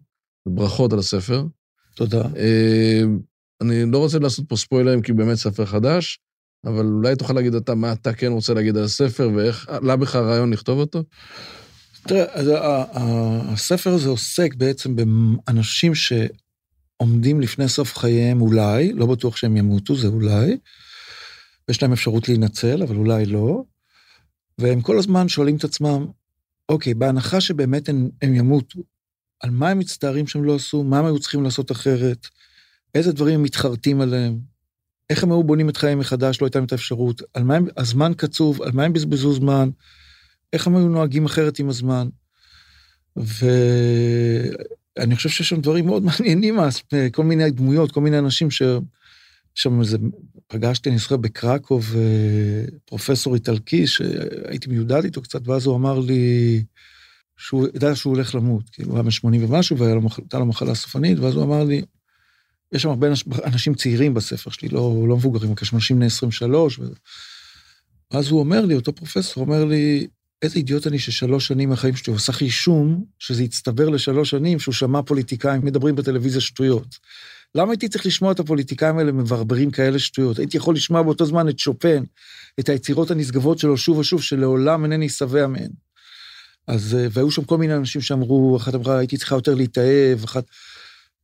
ברכות 0.48 0.92
על 0.92 0.98
הספר. 0.98 1.44
תודה. 1.94 2.22
אני 3.60 3.84
לא 3.92 3.98
רוצה 3.98 4.18
לעשות 4.18 4.48
פה 4.48 4.56
ספוילרים, 4.56 5.02
כי 5.02 5.12
באמת 5.12 5.36
ספר 5.36 5.66
חדש, 5.66 6.18
אבל 6.64 6.86
אולי 6.86 7.16
תוכל 7.16 7.32
להגיד 7.32 7.54
אתה 7.54 7.74
מה 7.74 7.92
אתה 7.92 8.12
כן 8.12 8.32
רוצה 8.32 8.54
להגיד 8.54 8.76
על 8.76 8.84
הספר, 8.84 9.30
ואיך 9.34 9.68
עלה 9.68 9.96
בך 9.96 10.14
הרעיון 10.14 10.52
לכתוב 10.52 10.78
אותו? 10.78 11.02
תראה, 12.08 12.24
אז 12.32 12.48
ה- 12.48 12.58
ה- 12.58 13.52
הספר 13.52 13.90
הזה 13.90 14.08
עוסק 14.08 14.54
בעצם 14.54 14.96
באנשים 14.96 15.92
שעומדים 15.94 17.40
לפני 17.40 17.68
סוף 17.68 17.96
חייהם, 17.98 18.40
אולי, 18.40 18.92
לא 18.92 19.06
בטוח 19.06 19.36
שהם 19.36 19.56
ימותו, 19.56 19.96
זה 19.96 20.06
אולי, 20.08 20.56
ויש 21.68 21.82
להם 21.82 21.92
אפשרות 21.92 22.28
להינצל, 22.28 22.82
אבל 22.82 22.96
אולי 22.96 23.26
לא, 23.26 23.62
והם 24.58 24.80
כל 24.80 24.98
הזמן 24.98 25.28
שואלים 25.28 25.56
את 25.56 25.64
עצמם, 25.64 26.06
אוקיי, 26.68 26.94
בהנחה 26.94 27.40
שבאמת 27.40 27.88
הם, 27.88 28.08
הם 28.22 28.34
ימותו, 28.34 28.80
על 29.40 29.50
מה 29.50 29.68
הם 29.68 29.78
מצטערים 29.78 30.26
שהם 30.26 30.44
לא 30.44 30.54
עשו, 30.54 30.84
מה 30.84 30.98
הם 30.98 31.04
היו 31.04 31.18
צריכים 31.18 31.42
לעשות 31.42 31.72
אחרת, 31.72 32.26
איזה 32.94 33.12
דברים 33.12 33.34
הם 33.34 33.42
מתחרטים 33.42 34.00
עליהם, 34.00 34.38
איך 35.10 35.22
הם 35.22 35.32
היו 35.32 35.44
בונים 35.44 35.68
את 35.68 35.76
חייהם 35.76 35.98
מחדש, 35.98 36.40
לא 36.40 36.46
הייתה 36.46 36.58
להם 36.58 36.66
את 36.66 36.72
האפשרות, 36.72 37.22
על 37.34 37.44
מה 37.44 37.56
הם, 37.56 37.66
הזמן 37.76 38.12
קצוב, 38.16 38.62
על 38.62 38.72
מה 38.72 38.84
הם 38.84 38.92
בזבזו 38.92 39.34
זמן, 39.34 39.70
איך 40.52 40.66
הם 40.66 40.76
היו 40.76 40.88
נוהגים 40.88 41.24
אחרת 41.24 41.58
עם 41.58 41.68
הזמן. 41.68 42.08
ואני 43.16 45.16
חושב 45.16 45.28
שיש 45.28 45.48
שם 45.48 45.60
דברים 45.60 45.86
מאוד 45.86 46.02
מעניינים, 46.06 46.60
אז 46.60 46.80
כל 47.12 47.24
מיני 47.24 47.50
דמויות, 47.50 47.92
כל 47.92 48.00
מיני 48.00 48.18
אנשים 48.18 48.50
ש... 48.50 48.62
שם 49.56 49.80
איזה, 49.80 49.98
פגשתי, 50.46 50.90
אני 50.90 50.98
זוכר, 50.98 51.16
בקרקוב, 51.16 51.94
אה, 51.96 52.64
פרופסור 52.84 53.34
איטלקי, 53.34 53.86
שהייתי 53.86 54.68
מיודד 54.68 55.04
איתו 55.04 55.22
קצת, 55.22 55.48
ואז 55.48 55.66
הוא 55.66 55.76
אמר 55.76 55.98
לי 55.98 56.64
שהוא 57.36 57.68
ידע 57.74 57.94
שהוא 57.94 58.14
הולך 58.14 58.34
למות, 58.34 58.70
כאילו, 58.70 58.88
הוא 58.88 58.96
היה 58.96 59.02
בן 59.02 59.10
80 59.10 59.44
ומשהו, 59.44 59.78
והייתה 59.78 60.38
לו 60.38 60.46
מחלה 60.46 60.74
סופנית, 60.74 61.18
ואז 61.18 61.34
הוא 61.34 61.44
אמר 61.44 61.64
לי, 61.64 61.82
יש 62.72 62.82
שם 62.82 62.88
הרבה 62.88 63.08
אנשים 63.44 63.74
צעירים 63.74 64.14
בספר 64.14 64.50
שלי, 64.50 64.68
לא, 64.68 65.04
לא 65.08 65.16
מבוגרים, 65.16 65.54
יש 65.62 65.74
אנשים 65.74 65.96
בני 65.96 66.06
23, 66.06 66.78
ו... 66.78 66.82
ואז 68.12 68.28
הוא 68.28 68.40
אומר 68.40 68.64
לי, 68.64 68.74
אותו 68.74 68.94
פרופסור 68.94 69.44
אומר 69.44 69.64
לי, 69.64 70.06
איזה 70.42 70.56
אידיוט 70.56 70.86
אני 70.86 70.98
ששלוש 70.98 71.46
שנים 71.46 71.68
מהחיים 71.68 71.96
שלי 71.96 72.10
הוא 72.10 72.16
עשה 72.16 72.32
חישום, 72.32 73.04
שזה 73.18 73.42
הצטבר 73.42 73.88
לשלוש 73.88 74.30
שנים, 74.30 74.58
שהוא 74.58 74.74
שמע 74.74 75.02
פוליטיקאים 75.02 75.64
מדברים 75.64 75.96
בטלוויזיה 75.96 76.40
שטויות. 76.40 76.98
למה 77.54 77.72
הייתי 77.72 77.88
צריך 77.88 78.06
לשמוע 78.06 78.32
את 78.32 78.40
הפוליטיקאים 78.40 78.98
האלה 78.98 79.12
מברברים 79.12 79.70
כאלה 79.70 79.98
שטויות? 79.98 80.38
הייתי 80.38 80.56
יכול 80.56 80.74
לשמוע 80.74 81.02
באותו 81.02 81.24
זמן 81.24 81.48
את 81.48 81.58
שופן, 81.58 82.02
את 82.60 82.68
היצירות 82.68 83.10
הנשגבות 83.10 83.58
שלו 83.58 83.76
שוב 83.76 83.98
ושוב, 83.98 84.22
שלעולם 84.22 84.84
אינני 84.84 85.08
שבע 85.08 85.46
מהן. 85.46 85.70
אז, 86.66 86.94
אה, 86.94 87.06
והיו 87.10 87.30
שם 87.30 87.44
כל 87.44 87.58
מיני 87.58 87.76
אנשים 87.76 88.00
שאמרו, 88.00 88.56
אחת 88.56 88.74
אמרה, 88.74 88.98
הייתי 88.98 89.16
צריכה 89.16 89.34
יותר 89.34 89.54
להתאהב, 89.54 90.24
אחת... 90.24 90.44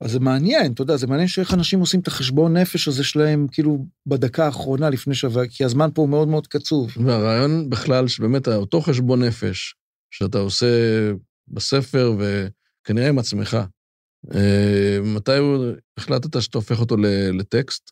אז 0.03 0.11
זה 0.11 0.21
מעניין, 0.21 0.73
אתה 0.73 0.83
יודע, 0.83 0.97
זה 0.97 1.07
מעניין 1.07 1.29
שאיך 1.29 1.55
אנשים 1.55 1.81
עושים 1.81 2.01
את 2.01 2.07
החשבון 2.07 2.57
נפש 2.57 2.88
הזה 2.88 3.05
שלהם, 3.05 3.47
כאילו, 3.53 3.87
בדקה 4.07 4.45
האחרונה 4.45 4.91
לפני 4.91 5.15
שווה, 5.15 5.47
כי 5.49 5.65
הזמן 5.65 5.88
פה 5.95 6.03
הוא 6.03 6.09
מאוד 6.09 6.29
מאוד 6.29 6.47
קצוב. 6.47 6.93
והרעיון 7.05 7.71
בכלל, 7.71 8.09
שבאמת 8.09 8.49
אותו 8.49 8.81
חשבון 8.81 9.23
נפש 9.23 9.75
שאתה 10.11 10.38
עושה 10.38 10.67
בספר, 11.49 12.17
וכנראה 12.19 13.09
עם 13.09 13.19
עצמך, 13.19 13.57
אה, 14.35 14.99
מתי 15.05 15.33
החלטת 15.97 16.43
שאתה 16.43 16.59
הופך 16.59 16.81
אותו 16.81 16.97
לטקסט? 17.33 17.91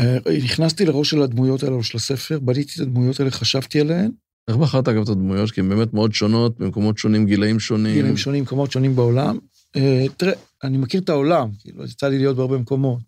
אה, 0.00 0.18
נכנסתי 0.44 0.84
לראש 0.84 1.10
של 1.10 1.22
הדמויות 1.22 1.62
האלו 1.62 1.82
של 1.82 1.96
הספר, 1.96 2.38
בניתי 2.38 2.72
את 2.76 2.80
הדמויות 2.80 3.20
האלה, 3.20 3.30
חשבתי 3.30 3.80
עליהן. 3.80 4.10
איך 4.48 4.56
בחרת 4.56 4.88
אגב 4.88 5.02
את 5.02 5.08
הדמויות? 5.08 5.50
כי 5.50 5.60
הן 5.60 5.68
באמת 5.68 5.94
מאוד 5.94 6.12
שונות, 6.12 6.58
במקומות 6.58 6.98
שונים, 6.98 7.26
גילאים 7.26 7.60
שונים. 7.60 7.94
גילאים 7.94 8.16
שונים, 8.16 8.42
מקומות 8.42 8.72
שונים 8.72 8.96
בעולם. 8.96 9.38
אה, 9.76 10.04
תראה, 10.16 10.32
אני 10.64 10.78
מכיר 10.78 11.00
את 11.00 11.08
העולם, 11.08 11.50
כאילו, 11.58 11.84
יצא 11.84 12.08
לי 12.08 12.18
להיות 12.18 12.36
בהרבה 12.36 12.58
מקומות, 12.58 13.00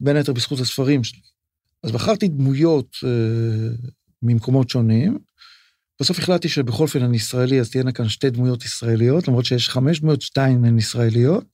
בין 0.00 0.16
היתר 0.16 0.32
בזכות 0.32 0.60
הספרים 0.60 1.04
שלי. 1.04 1.20
אז 1.82 1.92
בחרתי 1.92 2.28
דמויות 2.28 2.96
ממקומות 4.22 4.70
שונים. 4.70 5.18
בסוף 6.00 6.18
החלטתי 6.18 6.48
שבכל 6.48 6.82
אופן 6.82 7.02
אני 7.02 7.16
ישראלי, 7.16 7.60
אז 7.60 7.70
תהיינה 7.70 7.92
כאן 7.92 8.08
שתי 8.08 8.30
דמויות 8.30 8.64
ישראליות, 8.64 9.28
למרות 9.28 9.44
שיש 9.44 9.68
חמש 9.68 10.00
דמויות, 10.00 10.22
שתיים 10.22 10.64
הן 10.64 10.78
ישראליות. 10.78 11.44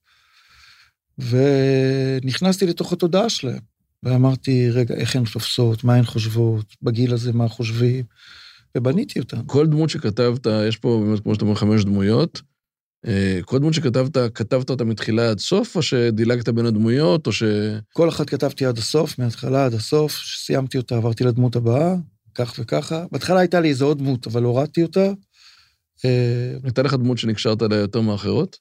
ונכנסתי 1.17 2.65
לתוך 2.65 2.93
התודעה 2.93 3.29
שלהם, 3.29 3.59
ואמרתי, 4.03 4.69
רגע, 4.69 4.95
איך 4.95 5.15
הן 5.15 5.23
תופסות, 5.33 5.83
מה 5.83 5.95
הן 5.95 6.03
חושבות, 6.03 6.65
בגיל 6.81 7.13
הזה 7.13 7.33
מה 7.33 7.47
חושבים, 7.47 8.05
ובניתי 8.77 9.19
אותן. 9.19 9.41
כל 9.45 9.67
דמות 9.67 9.89
שכתבת, 9.89 10.47
יש 10.67 10.77
פה 10.77 11.03
באמת, 11.05 11.19
כמו 11.19 11.33
שאתה 11.33 11.45
אומר, 11.45 11.55
חמש 11.55 11.85
דמויות. 11.85 12.41
אה, 13.07 13.39
כל 13.45 13.59
דמות 13.59 13.73
שכתבת, 13.73 14.17
כתבת 14.35 14.69
אותה 14.69 14.83
מתחילה 14.83 15.29
עד 15.29 15.39
סוף, 15.39 15.75
או 15.75 15.81
שדילגת 15.81 16.49
בין 16.49 16.65
הדמויות, 16.65 17.27
או 17.27 17.31
ש... 17.31 17.43
כל 17.93 18.09
אחת 18.09 18.29
כתבתי 18.29 18.65
עד 18.65 18.77
הסוף, 18.77 19.19
מההתחלה 19.19 19.65
עד 19.65 19.73
הסוף, 19.73 20.11
כשסיימתי 20.11 20.77
אותה 20.77 20.97
עברתי 20.97 21.23
לדמות 21.23 21.55
הבאה, 21.55 21.95
כך 22.35 22.55
וככה. 22.59 23.05
בהתחלה 23.11 23.39
הייתה 23.39 23.59
לי 23.59 23.69
איזו 23.69 23.85
עוד 23.85 23.97
דמות, 23.97 24.27
אבל 24.27 24.43
הורדתי 24.43 24.83
אותה. 24.83 25.11
אה, 26.05 26.53
הייתה 26.63 26.81
לך 26.81 26.93
דמות 26.93 27.17
שנקשרת 27.17 27.61
אליה 27.61 27.79
יותר 27.79 28.01
מאחרות? 28.01 28.57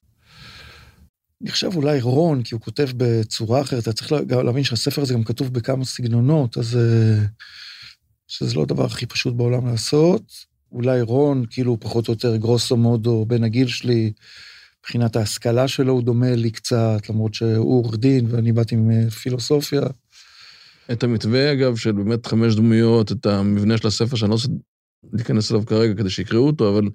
אני 1.43 1.51
חושב 1.51 1.71
אולי 1.77 2.01
רון, 2.01 2.43
כי 2.43 2.55
הוא 2.55 2.61
כותב 2.63 2.89
בצורה 2.97 3.61
אחרת, 3.61 3.83
אתה 3.83 3.93
צריך 3.93 4.13
להבין 4.45 4.65
שהספר 4.65 5.03
הזה 5.03 5.15
גם 5.15 5.25
כתוב 5.25 5.53
בכמה 5.53 5.85
סגנונות, 5.85 6.59
אז 6.59 6.77
אה, 6.77 7.25
שזה 8.29 8.55
לא 8.55 8.63
הדבר 8.63 8.85
הכי 8.85 9.07
פשוט 9.07 9.35
בעולם 9.35 9.67
לעשות. 9.67 10.23
אולי 10.75 11.03
רון, 11.03 11.45
כאילו 11.51 11.81
פחות 11.81 12.09
או 12.09 12.13
יותר 12.13 12.37
גרוסו 12.37 12.77
מודו, 12.77 13.25
בין 13.25 13.45
הגיל 13.45 13.67
שלי, 13.67 14.13
מבחינת 14.81 15.17
ההשכלה 15.17 15.69
שלו 15.69 15.93
הוא 15.93 16.03
דומה 16.03 16.35
לי 16.35 16.51
קצת, 16.51 17.09
למרות 17.09 17.35
שהוא 17.35 17.79
עורך 17.79 17.97
דין 17.97 18.27
ואני 18.31 18.53
באתי 18.53 18.75
עם 18.75 19.11
פילוסופיה. 19.11 19.83
את 20.93 21.03
המתווה, 21.03 21.53
אגב, 21.53 21.77
של 21.77 21.93
באמת 21.93 22.27
חמש 22.27 22.55
דמויות, 22.55 23.13
את 23.13 23.27
המבנה 23.27 23.79
של 23.79 23.87
הספר, 23.87 24.17
שאני 24.17 24.31
לא 24.31 24.35
רוצה 24.35 24.49
להיכנס 25.13 25.51
אליו 25.51 25.67
כרגע 25.67 25.95
כדי 25.95 26.11
שיקראו 26.11 26.47
אותו, 26.47 26.69
אבל 26.69 26.89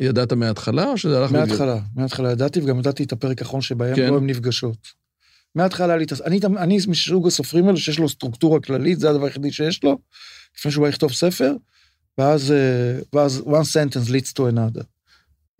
ידעת 0.00 0.32
מההתחלה, 0.32 0.90
או 0.90 0.98
שזה 0.98 1.18
הלך... 1.18 1.32
מההתחלה, 1.32 1.74
בגלל... 1.74 1.86
מההתחלה 1.96 2.32
ידעתי, 2.32 2.60
וגם 2.60 2.78
ידעתי 2.78 3.02
את 3.02 3.12
הפרק 3.12 3.42
האחרון 3.42 3.60
שבהם 3.60 3.96
כן. 3.96 4.10
לא 4.10 4.16
הן 4.16 4.26
נפגשות. 4.26 5.00
מההתחלה 5.54 5.96
לי... 5.96 6.04
אני, 6.24 6.40
אני 6.58 6.78
מסוג 6.88 7.26
הסופרים 7.26 7.66
האלה 7.66 7.76
שיש 7.76 7.98
לו 7.98 8.08
סטרוקטורה 8.08 8.60
כללית, 8.60 9.00
זה 9.00 9.10
הדבר 9.10 9.24
היחידי 9.24 9.52
שיש 9.52 9.84
לו, 9.84 9.98
לפני 10.58 10.72
שהוא 10.72 10.82
בא 10.82 10.88
לכתוב 10.88 11.12
ספר, 11.12 11.54
ואז, 12.18 12.52
אה, 12.52 12.98
ואז 13.12 13.42
one 13.46 13.50
sentence 13.50 14.08
leads 14.08 14.32
to 14.32 14.42
another. 14.54 14.84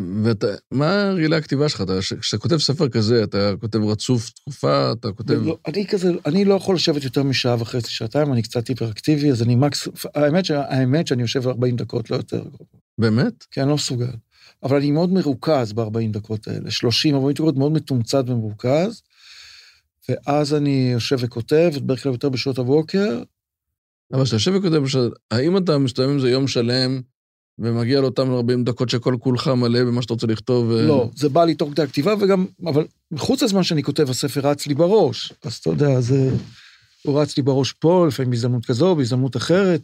ומה 0.00 1.10
רגילה 1.16 1.36
הכתיבה 1.36 1.68
שלך? 1.68 1.82
כשאתה 2.20 2.42
כותב 2.42 2.56
ספר 2.56 2.88
כזה, 2.88 3.24
אתה 3.24 3.52
כותב 3.60 3.78
רצוף 3.78 4.30
תקופה, 4.30 4.92
אתה 4.92 5.12
כותב... 5.12 5.34
לא, 5.34 5.58
אני 5.66 5.86
כזה, 5.86 6.12
אני 6.26 6.44
לא 6.44 6.54
יכול 6.54 6.74
לשבת 6.74 7.04
יותר 7.04 7.22
משעה 7.22 7.56
וחצי, 7.58 7.90
שעתיים, 7.90 8.32
אני 8.32 8.42
קצת 8.42 8.68
היפראקטיבי, 8.68 9.30
אז 9.30 9.42
אני 9.42 9.54
מקס... 9.54 9.88
האמת, 10.14 10.50
האמת 10.50 11.06
שאני 11.06 11.22
יושב 11.22 11.48
40 11.48 11.76
דקות, 11.76 12.10
לא 12.10 12.16
יותר. 12.16 12.42
באמת? 12.98 13.44
כן, 13.50 13.60
אני 13.60 13.68
לא 13.70 13.74
מסוגל. 13.74 14.12
אבל 14.62 14.76
אני 14.76 14.90
מאוד 14.90 15.12
מרוכז 15.12 15.72
ב-40 15.72 16.12
דקות 16.12 16.48
האלה, 16.48 16.70
30, 16.70 17.14
40 17.14 17.34
דקות 17.34 17.56
מאוד 17.56 17.72
מתומצת 17.72 18.24
ומרוכז, 18.26 19.02
ואז 20.08 20.54
אני 20.54 20.90
יושב 20.92 21.16
וכותב, 21.20 21.70
בדרך 21.76 22.02
כלל 22.02 22.12
יותר 22.12 22.28
בשעות 22.28 22.58
הבוקר. 22.58 23.22
אבל 24.12 24.22
כשאתה 24.22 24.36
יושב 24.36 24.52
וכותב, 24.54 24.82
האם 25.30 25.56
אתה 25.56 25.78
מסתובב 25.78 26.08
עם 26.08 26.20
זה 26.20 26.30
יום 26.30 26.48
שלם, 26.48 27.00
ומגיע 27.58 28.00
לאותם 28.00 28.30
40 28.30 28.64
דקות 28.64 28.88
שכל 28.88 29.16
כולך 29.20 29.48
מלא 29.48 29.84
במה 29.84 30.02
שאתה 30.02 30.14
רוצה 30.14 30.26
לכתוב? 30.26 30.70
לא, 30.70 31.10
זה 31.16 31.28
בא 31.28 31.44
לי 31.44 31.54
תוך 31.54 31.70
כדי 31.70 31.82
הכתיבה, 31.82 32.14
וגם, 32.20 32.46
אבל 32.66 32.86
מחוץ 33.10 33.42
לזמן 33.42 33.62
שאני 33.62 33.82
כותב, 33.82 34.10
הספר 34.10 34.40
רץ 34.40 34.66
לי 34.66 34.74
בראש. 34.74 35.32
אז 35.44 35.54
אתה 35.54 35.70
יודע, 35.70 36.00
זה... 36.00 36.30
הוא 37.02 37.20
רץ 37.20 37.36
לי 37.36 37.42
בראש 37.42 37.72
פה, 37.72 38.06
לפעמים 38.08 38.30
בהזדמנות 38.30 38.66
כזו, 38.66 38.96
בהזדמנות 38.96 39.36
אחרת. 39.36 39.82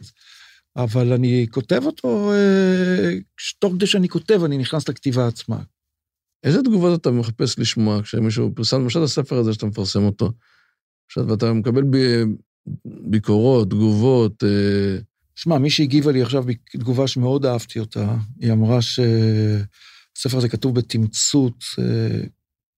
אבל 0.75 1.13
אני 1.13 1.47
כותב 1.51 1.81
אותו, 1.85 2.31
אה, 2.33 3.13
תוך 3.59 3.73
כדי 3.73 3.87
שאני 3.87 4.09
כותב, 4.09 4.43
אני 4.43 4.57
נכנס 4.57 4.89
לכתיבה 4.89 5.27
עצמה. 5.27 5.57
איזה 6.43 6.63
תגובות 6.63 7.01
אתה 7.01 7.11
מחפש 7.11 7.59
לשמוע 7.59 8.01
כשמישהו 8.01 8.51
פרסם, 8.55 8.81
למשל 8.81 9.03
הספר 9.03 9.37
הזה 9.37 9.53
שאתה 9.53 9.65
מפרסם 9.65 10.03
אותו, 10.03 10.31
עכשיו, 11.05 11.27
ואתה 11.27 11.53
מקבל 11.53 11.83
ב, 11.83 11.97
ביקורות, 12.85 13.69
תגובות. 13.69 14.43
אה... 14.43 14.97
שמע, 15.35 15.57
מי 15.57 15.69
שהגיבה 15.69 16.11
לי 16.11 16.21
עכשיו 16.21 16.45
תגובה 16.71 17.07
שמאוד 17.07 17.45
אהבתי 17.45 17.79
אותה, 17.79 18.15
היא 18.39 18.51
אמרה 18.51 18.81
שהספר 18.81 20.37
הזה 20.37 20.49
כתוב 20.49 20.75
בתמצות, 20.75 21.63
אה, 21.79 22.19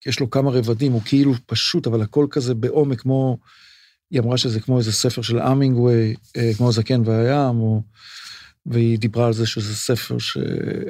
יש 0.05 0.19
לו 0.19 0.29
כמה 0.29 0.51
רבדים, 0.51 0.91
הוא 0.91 1.01
כאילו 1.05 1.33
פשוט, 1.45 1.87
אבל 1.87 2.01
הכל 2.01 2.27
כזה 2.29 2.53
בעומק, 2.53 3.01
כמו 3.01 3.37
היא 4.11 4.19
אמרה 4.19 4.37
שזה 4.37 4.59
כמו 4.59 4.77
איזה 4.77 4.91
ספר 4.91 5.21
של 5.21 5.39
אמינגווי, 5.39 6.15
אה, 6.37 6.51
כמו 6.57 6.69
הזקן 6.69 7.01
והים, 7.05 7.59
או... 7.59 7.81
והיא 8.65 8.99
דיברה 8.99 9.27
על 9.27 9.33
זה 9.33 9.45
שזה 9.45 9.75
ספר 9.75 10.19
ש... 10.19 10.37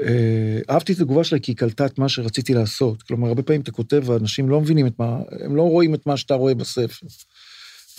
אה, 0.07 0.59
אהבתי 0.69 0.93
את 0.93 0.99
התגובה 0.99 1.23
שלה 1.23 1.39
כי 1.39 1.51
היא 1.51 1.57
קלטה 1.57 1.85
את 1.85 1.99
מה 1.99 2.09
שרציתי 2.09 2.53
לעשות. 2.53 3.03
כלומר, 3.03 3.27
הרבה 3.27 3.43
פעמים 3.43 3.62
אתה 3.62 3.71
כותב 3.71 4.03
ואנשים 4.05 4.49
לא 4.49 4.62
מבינים 4.62 4.88
את 4.88 4.99
מה, 4.99 5.17
הם 5.45 5.55
לא 5.55 5.62
רואים 5.62 5.93
את 5.93 6.05
מה 6.07 6.17
שאתה 6.17 6.33
רואה 6.33 6.53
בספר. 6.53 7.07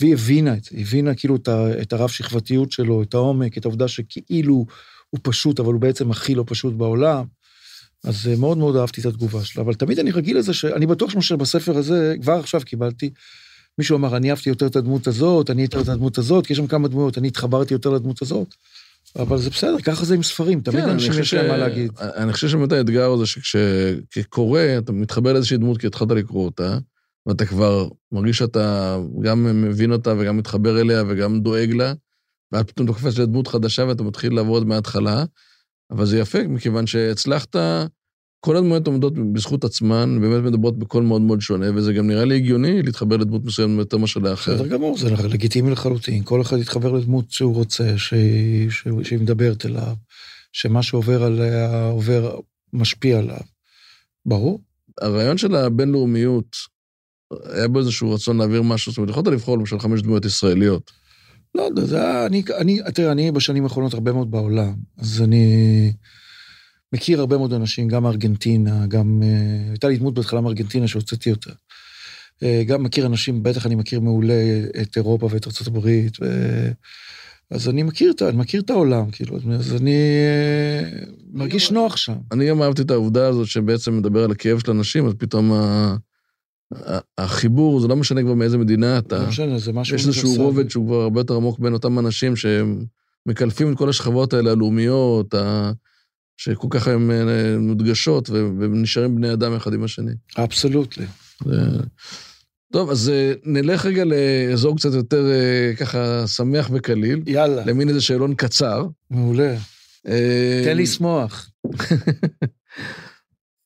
והיא 0.01 0.13
הבינה 0.13 0.53
את 0.53 0.63
זה, 0.63 0.69
היא 0.71 0.81
הבינה 0.81 1.15
כאילו 1.15 1.37
את 1.81 1.93
הרב 1.93 2.09
שכבתיות 2.09 2.71
שלו, 2.71 3.03
את 3.03 3.13
העומק, 3.13 3.57
את 3.57 3.65
העובדה 3.65 3.87
שכאילו 3.87 4.65
הוא 5.09 5.19
פשוט, 5.23 5.59
אבל 5.59 5.73
הוא 5.73 5.81
בעצם 5.81 6.11
הכי 6.11 6.35
לא 6.35 6.43
פשוט 6.47 6.73
בעולם. 6.73 7.25
אז 8.03 8.27
אה, 8.27 8.35
מאוד 8.35 8.57
מאוד 8.57 8.75
אהבתי 8.75 9.01
את 9.01 9.05
התגובה 9.05 9.43
שלה, 9.43 9.63
אבל 9.63 9.73
תמיד 9.73 9.99
אני 9.99 10.11
רגיל 10.11 10.37
לזה 10.37 10.53
שאני 10.53 10.85
בטוח 10.85 11.21
שבספר 11.21 11.77
הזה, 11.77 12.15
כבר 12.21 12.33
עכשיו 12.33 12.61
קיבלתי 12.65 13.09
מישהו 13.77 13.97
אמר, 13.97 14.17
אני 14.17 14.29
אהבתי 14.29 14.49
יותר 14.49 14.67
את 14.67 14.75
הדמות 14.75 15.07
הזאת, 15.07 15.49
אני 15.49 15.61
יותר 15.61 15.81
את 15.81 15.87
הדמות 15.87 16.17
הזאת, 16.17 16.47
כי 16.47 16.53
יש 16.53 16.57
שם 16.57 16.67
כמה 16.67 16.87
דמויות, 16.87 17.17
אני 17.17 17.27
התחברתי 17.27 17.73
יותר 17.73 17.89
לדמות 17.89 18.21
הזאת. 18.21 18.55
אבל 19.15 19.37
זה 19.37 19.49
בסדר, 19.49 19.79
ככה 19.83 20.05
זה 20.05 20.15
עם 20.15 20.23
ספרים, 20.23 20.61
תמיד 20.61 20.83
כן, 20.83 20.89
אנשים 20.89 21.13
יש 21.19 21.33
להם 21.33 21.47
מה 21.47 21.57
להגיד. 21.57 21.91
אני 21.99 22.33
חושב 22.33 22.49
שבאמת 22.49 22.71
האתגר 22.71 23.11
הזה 23.11 23.25
שכקורא, 23.25 24.61
אתה 24.77 24.91
מתחבר 24.91 25.33
לאיזושהי 25.33 25.57
דמות 25.57 25.77
כי 25.77 25.87
התחלת 25.87 26.11
לקרוא 26.11 26.45
אותה, 26.45 26.77
ואתה 27.25 27.45
כבר 27.45 27.87
מרגיש 28.11 28.37
שאתה 28.37 28.97
גם 29.21 29.61
מבין 29.61 29.91
אותה 29.91 30.13
וגם 30.17 30.37
מתחבר 30.37 30.81
אליה 30.81 31.03
וגם 31.07 31.41
דואג 31.41 31.71
לה, 31.71 31.93
ואז 32.51 32.63
פתאום 32.63 32.85
אתה 32.85 32.93
קופץ 32.93 33.17
לדמות 33.17 33.47
חדשה 33.47 33.85
ואתה 33.87 34.03
מתחיל 34.03 34.33
לעבוד 34.33 34.67
מההתחלה, 34.67 35.25
אבל 35.91 36.05
זה 36.05 36.19
יפה, 36.19 36.43
מכיוון 36.43 36.87
שהצלחת 36.87 37.55
כל 38.45 38.57
הדמויות 38.57 38.87
עומדות 38.87 39.13
בזכות 39.33 39.63
עצמן, 39.63 40.21
באמת 40.21 40.43
מדברות 40.43 40.79
בקול 40.79 41.03
מאוד 41.03 41.21
מאוד 41.21 41.41
שונה, 41.41 41.65
וזה 41.75 41.93
גם 41.93 42.07
נראה 42.07 42.25
לי 42.25 42.35
הגיוני 42.35 42.83
להתחבר 42.83 43.17
לדמות 43.17 43.45
מסוימת 43.45 43.79
יותר 43.79 43.97
מאשר 43.97 44.19
לאחר. 44.19 44.55
בסדר 44.55 44.67
גמור, 44.67 44.97
זה 44.97 45.09
לגיטימי 45.09 45.71
לחלוטין. 45.71 46.23
כל 46.23 46.41
אחד 46.41 46.57
יתחבר 46.57 46.91
לדמות 46.91 47.31
שהוא 47.31 47.55
רוצה, 47.55 47.97
שהיא, 47.97 48.69
שהיא 49.03 49.19
מדברת 49.19 49.65
אליו, 49.65 49.95
שמה 50.53 50.83
שעובר 50.83 51.23
עליה 51.23 51.85
עובר, 51.85 52.39
משפיע 52.73 53.19
עליו. 53.19 53.41
ברור. 54.25 54.59
הרעיון 55.01 55.37
של 55.37 55.55
הבינלאומיות, 55.55 56.55
היה 57.53 57.67
בו 57.67 57.79
איזשהו 57.79 58.11
רצון 58.11 58.37
להעביר 58.37 58.61
משהו, 58.61 58.91
זאת 58.91 58.97
אומרת, 58.97 59.09
יכולת 59.09 59.27
לבחור 59.27 59.57
למשל 59.57 59.79
חמש 59.79 60.01
דמויות 60.01 60.25
ישראליות. 60.25 60.91
לא 61.55 61.61
יודע, 61.61 61.85
זה 61.85 61.97
היה, 61.97 62.25
אני, 62.25 62.43
אני, 62.57 62.79
תראה, 62.93 63.11
אני 63.11 63.31
בשנים 63.31 63.63
האחרונות 63.63 63.93
הרבה 63.93 64.11
מאוד 64.11 64.31
בעולם, 64.31 64.73
אז 64.97 65.21
אני... 65.21 65.93
מכיר 66.93 67.19
הרבה 67.19 67.37
מאוד 67.37 67.53
אנשים, 67.53 67.87
גם 67.87 68.03
מארגנטינה, 68.03 68.85
גם... 68.87 69.21
uh, 69.21 69.69
הייתה 69.69 69.87
לי 69.87 69.97
דמות 69.97 70.13
בהתחלה 70.13 70.41
מארגנטינה 70.41 70.87
שהוצאתי 70.87 71.31
אותה. 71.31 71.51
Uh, 71.51 72.43
גם 72.65 72.83
מכיר 72.83 73.05
אנשים, 73.05 73.43
בטח 73.43 73.65
אני 73.65 73.75
מכיר 73.75 73.99
מעולה 73.99 74.63
את 74.81 74.97
אירופה 74.97 75.29
ואת 75.31 75.47
ארצות 75.47 75.67
הברית, 75.67 76.17
ו... 76.21 76.25
אז 77.51 77.69
אני 77.69 77.83
מכיר, 77.83 78.13
אני 78.21 78.37
מכיר 78.37 78.61
את 78.61 78.69
העולם, 78.69 79.11
כאילו, 79.11 79.37
אז 79.59 79.75
אני 79.81 79.91
אה, 79.91 80.89
מרגיש 81.33 81.71
נוח 81.71 81.97
שם. 81.97 82.15
אני 82.31 82.49
גם 82.49 82.61
אהבתי 82.61 82.81
את 82.81 82.91
העובדה 82.91 83.27
הזאת 83.27 83.47
שבעצם 83.47 83.97
מדבר 83.97 84.23
על 84.23 84.31
הכאב 84.31 84.59
של 84.59 84.71
אנשים, 84.71 85.07
אז 85.07 85.13
פתאום 85.17 85.51
ה... 85.53 85.95
החיבור, 87.17 87.79
זה 87.79 87.87
לא 87.87 87.95
משנה 87.95 88.21
כבר 88.21 88.33
מאיזה 88.33 88.57
מדינה 88.57 88.97
אתה. 88.97 89.19
לא 89.19 89.27
משנה, 89.27 89.59
זה 89.59 89.73
משהו 89.73 89.95
יש 89.95 90.07
איזשהו. 90.07 90.35
רובד 90.35 90.69
שהוא 90.69 90.85
כבר 90.85 91.01
הרבה 91.01 91.19
יותר 91.19 91.35
עמוק 91.35 91.59
בין 91.59 91.73
אותם 91.73 91.99
אנשים 91.99 92.35
שהם 92.35 92.85
מקלפים 93.25 93.71
את 93.71 93.77
כל 93.77 93.89
השכבות 93.89 94.33
האלה, 94.33 94.51
הלאומיות, 94.51 95.33
ה... 95.33 95.71
שכל 96.37 96.67
כך 96.69 96.87
הן 96.87 97.11
אה, 97.11 97.57
מודגשות 97.59 98.29
ונשארים 98.29 99.15
בני 99.15 99.33
אדם 99.33 99.53
אחד 99.53 99.73
עם 99.73 99.83
השני. 99.83 100.11
אבסולוטלי. 100.37 101.05
טוב, 102.73 102.89
אז 102.89 103.09
אה, 103.09 103.33
נלך 103.45 103.85
רגע 103.85 104.03
לאזור 104.05 104.77
קצת 104.77 104.93
יותר 104.93 105.31
אה, 105.31 105.75
ככה 105.75 106.27
שמח 106.27 106.69
וקליל, 106.73 107.23
יאללה, 107.27 107.65
למין 107.65 107.89
איזה 107.89 108.01
שאלון 108.01 108.35
קצר. 108.35 108.85
מעולה. 109.09 109.55
תן 110.63 110.77
לי 110.77 110.83
לשמוח. 110.83 111.49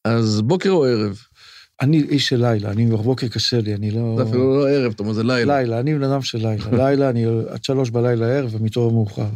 אז 0.06 0.42
בוקר 0.42 0.72
או 0.72 0.86
ערב? 0.86 1.20
אני 1.82 2.02
איש 2.02 2.28
של 2.28 2.46
לילה, 2.46 2.72
אני 2.72 2.86
בבוקר 2.86 3.28
קשה 3.28 3.62
לי, 3.62 3.76
אני 3.76 3.92
לא... 3.92 4.16
זה 4.18 4.24
אפילו 4.24 4.60
לא 4.60 4.70
ערב, 4.70 4.92
אתה 4.92 5.04
אומר, 5.04 5.14
זה 5.14 5.24
לילה. 5.24 5.60
לילה, 5.60 5.80
אני 5.80 5.96
בן 5.96 6.04
אדם 6.04 6.22
של 6.22 6.38
לילה. 6.48 6.66
לילה, 6.72 7.10
אני 7.10 7.26
עד 7.50 7.64
שלוש 7.64 7.90
בלילה 7.90 8.26
ערב 8.28 8.56
ומתעורר 8.56 8.94
מאוחר. 8.94 9.30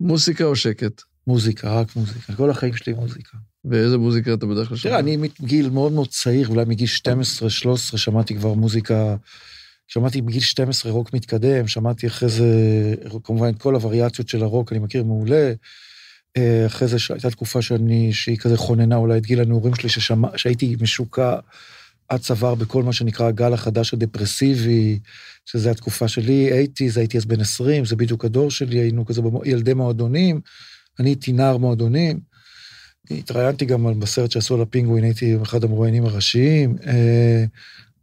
מוסיקה 0.00 0.44
או 0.44 0.56
שקט? 0.56 1.02
מוזיקה, 1.26 1.80
רק 1.80 1.96
מוזיקה. 1.96 2.32
כל 2.32 2.50
החיים 2.50 2.76
שלי 2.76 2.92
מוזיקה. 2.92 3.38
ואיזה 3.64 3.98
מוזיקה 3.98 4.34
אתה 4.34 4.46
בדרך 4.46 4.68
כלל 4.68 4.76
שומע? 4.76 4.90
תראה, 4.92 5.00
אני 5.00 5.16
מגיל 5.16 5.70
מאוד 5.70 5.92
מאוד 5.92 6.08
צעיר, 6.08 6.48
אולי 6.48 6.64
מגיל 6.64 6.88
12-13, 7.94 7.96
שמעתי 7.96 8.34
כבר 8.34 8.54
מוזיקה, 8.54 9.16
שמעתי 9.86 10.22
בגיל 10.22 10.40
12 10.40 10.92
רוק 10.92 11.12
מתקדם, 11.12 11.68
שמעתי 11.68 12.06
אחרי 12.06 12.28
זה, 12.28 12.46
כמובן, 13.24 13.48
את 13.48 13.58
כל 13.58 13.74
הווריאציות 13.74 14.28
של 14.28 14.42
הרוק, 14.42 14.72
אני 14.72 14.78
מכיר 14.78 15.04
מעולה. 15.04 15.52
אה, 16.38 16.66
אחרי 16.66 16.88
זה 16.88 16.96
הייתה 17.10 17.30
תקופה 17.30 17.62
שאני, 17.62 18.12
שהיא 18.12 18.38
כזה 18.38 18.56
חוננה 18.56 18.96
אולי 18.96 19.18
את 19.18 19.26
גיל 19.26 19.40
הנעורים 19.40 19.74
שלי, 19.74 19.88
ששמע, 19.88 20.28
שהייתי 20.36 20.76
משוקע 20.80 21.36
עד 22.08 22.20
צוואר 22.20 22.54
בכל 22.54 22.82
מה 22.82 22.92
שנקרא 22.92 23.26
הגל 23.26 23.52
החדש 23.52 23.94
הדפרסיבי, 23.94 24.98
שזה 25.44 25.70
התקופה 25.70 26.08
שלי, 26.08 26.50
80's, 26.50 26.98
הייתי 26.98 27.18
אז 27.18 27.24
בן 27.24 27.40
20, 27.40 27.84
זה 27.84 27.96
בדיוק 27.96 28.24
הדור 28.24 28.50
שלי, 28.50 28.78
היינו 28.78 29.06
כזה 29.06 29.22
ילדי 29.44 29.74
מועדונים, 29.74 30.40
אני 31.00 31.08
הייתי 31.08 31.32
נער 31.32 31.56
מועדונים. 31.56 32.20
התראיינתי 33.10 33.64
גם 33.64 34.00
בסרט 34.00 34.30
שעשו 34.30 34.54
על 34.54 34.60
הפינגווין, 34.60 35.04
הייתי 35.04 35.36
אחד 35.42 35.64
המרואיינים 35.64 36.04
הראשיים, 36.04 36.76
אה, 36.86 37.44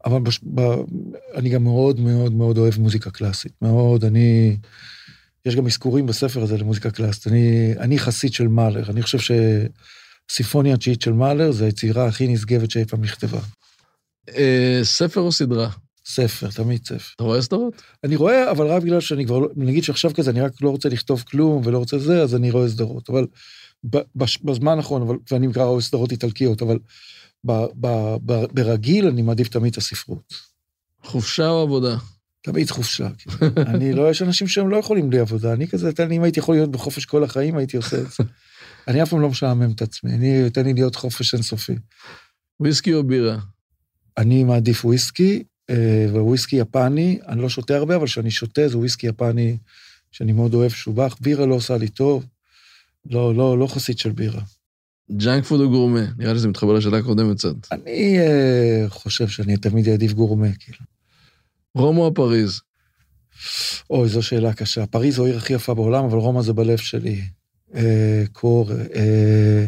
אבל 0.06 0.22
בש, 0.22 0.40
ב, 0.54 0.62
אני 1.36 1.50
גם 1.50 1.64
מאוד 1.64 2.00
מאוד 2.00 2.34
מאוד 2.34 2.58
אוהב 2.58 2.80
מוזיקה 2.80 3.12
קלאסית, 3.12 3.52
מאוד, 3.62 4.06
אני... 4.06 4.58
יש 5.46 5.56
גם 5.56 5.66
אזכורים 5.66 6.06
בספר 6.06 6.44
הזה 6.44 6.58
למוזיקה 6.58 6.92
קלאסית. 6.92 7.28
אני, 7.28 7.74
אני 7.80 8.00
חסיד 8.00 8.34
של 8.34 8.48
מאלר, 8.48 8.90
אני 8.90 9.02
חושב 9.02 9.20
שהסימפוניה 9.20 10.74
התשיעית 10.74 11.02
של 11.02 11.14
מאלר 11.14 11.52
זה 11.52 11.66
היצירה 11.66 12.06
הכי 12.06 12.28
נשגבת 12.28 12.72
שאי 12.72 12.86
פעם 12.86 13.02
נכתבה. 13.04 13.40
אה, 14.36 14.80
ספר 14.84 15.22
או 15.22 15.32
סדרה? 15.32 15.70
ספר, 16.06 16.52
תמיד 16.52 16.86
ספר. 16.86 17.14
אתה 17.16 17.24
רואה 17.24 17.42
סדרות? 17.42 17.82
אני 18.04 18.16
רואה, 18.16 18.52
אבל 18.52 18.68
רק 18.68 18.84
בגלל 18.84 19.02
שאני 19.02 19.26
כבר, 19.26 19.40
לא- 19.40 19.50
נגיד 19.56 19.84
שעכשיו 19.84 20.12
כזה, 20.14 20.32
אני 20.32 20.42
רק 20.42 20.62
לא 20.62 20.70
רוצה 20.70 20.90
לכתוב 20.90 21.24
כלום 21.28 21.62
ולא 21.66 21.78
רוצה 21.78 22.00
זה, 22.00 22.22
אז 22.22 22.36
אני 22.36 22.52
רואה 22.52 22.70
סדרות. 22.70 23.10
אבל 23.10 23.28
בזמן 24.44 24.78
האחרון, 24.78 25.02
אבל, 25.02 25.16
ואני 25.32 25.48
מקרא 25.48 25.64
רואה 25.64 25.82
סדרות 25.82 26.12
איטלקיות, 26.12 26.62
אבל 26.62 26.80
ב, 27.44 27.52
ב, 27.52 28.16
ב, 28.26 28.46
ברגיל 28.52 29.08
אני 29.08 29.22
מעדיף 29.22 29.48
תמיד 29.48 29.72
את 29.72 29.78
הספרות. 29.78 30.34
חופשה 31.04 31.50
או 31.50 31.62
עבודה? 31.62 31.98
תמיד 32.46 32.70
חופשה. 32.70 33.10
כאילו. 33.18 33.52
אני 33.74 33.94
לא, 33.94 34.10
יש 34.10 34.22
אנשים 34.22 34.48
שהם 34.48 34.70
לא 34.70 34.78
יכולים 34.78 35.10
בלי 35.10 35.20
עבודה. 35.20 35.54
אני 35.54 35.68
כזה, 35.68 35.94
תן 35.94 36.10
לי, 36.10 36.18
אם 36.18 36.24
הייתי 36.24 36.40
יכול 36.40 36.56
להיות 36.56 36.72
בחופש 36.72 37.06
כל 37.06 37.24
החיים, 37.24 37.58
הייתי 37.58 37.78
עושה 37.78 37.98
את 37.98 38.12
זה. 38.12 38.24
אני 38.88 39.04
אף 39.04 39.10
פעם 39.10 39.22
לא 39.22 39.30
משעמם 39.30 39.72
את 39.72 39.82
עצמי, 39.82 40.14
אני, 40.14 40.50
תן 40.50 40.66
לי 40.66 40.74
להיות 40.74 40.96
חופש 40.96 41.34
אינסופי. 41.34 41.76
וויסקי 42.60 42.94
או 42.94 43.04
בירה? 43.04 43.38
אני 44.18 44.44
מעדיף 44.44 44.86
וויסקי, 44.86 45.44
אה, 45.70 46.08
וויסקי 46.10 46.56
יפני, 46.56 47.20
אני 47.28 47.42
לא 47.42 47.50
שותה 47.50 47.76
הרבה, 47.76 47.96
אבל 47.96 48.06
כשאני 48.06 48.32
שותה 48.32 48.68
זה 48.68 48.78
וויסקי 48.78 49.08
יפני 49.08 49.58
שאני 50.12 50.32
מאוד 50.32 50.54
אוהב, 50.54 50.72
שובח. 50.72 51.16
בירה 51.22 51.46
לא 51.46 51.56
עושה 51.56 51.78
לי 51.78 51.88
טוב, 51.88 52.26
לא, 53.06 53.36
לא, 53.36 53.60
לא 53.60 53.68
חסיד 53.68 53.98
של 53.98 54.12
בירה. 54.12 54.42
junk 55.12 55.44
food 55.44 55.62
או 55.62 55.70
גורמה? 55.70 56.06
נראה 56.18 56.34
לי 56.34 56.40
שזה 56.40 56.48
מתחבר 56.48 56.74
לשאלה 56.74 56.98
הקודמת 56.98 57.38
קצת. 57.38 57.56
אני 57.72 58.20
אה, 58.20 58.86
חושב 58.90 59.28
שאני 59.28 59.58
תמיד 59.58 59.90
אעדיף 59.90 60.14
גורמה, 60.14 60.48
כאילו. 60.60 60.80
רומא 61.76 62.00
או 62.00 62.14
פריז? 62.14 62.62
אוי, 63.90 64.10
זו 64.10 64.24
שאלה 64.24 64.54
קשה. 64.54 64.86
פריז 64.86 65.16
זו 65.16 65.26
העיר 65.26 65.38
הכי 65.38 65.54
יפה 65.54 65.74
בעולם, 65.74 66.06
אבל 66.06 66.18
רומא 66.18 66.42
זה 66.42 66.54
בלב 66.54 66.78
שלי. 66.78 67.22
אה, 67.76 68.24
קור, 68.32 68.72
אה, 68.96 69.66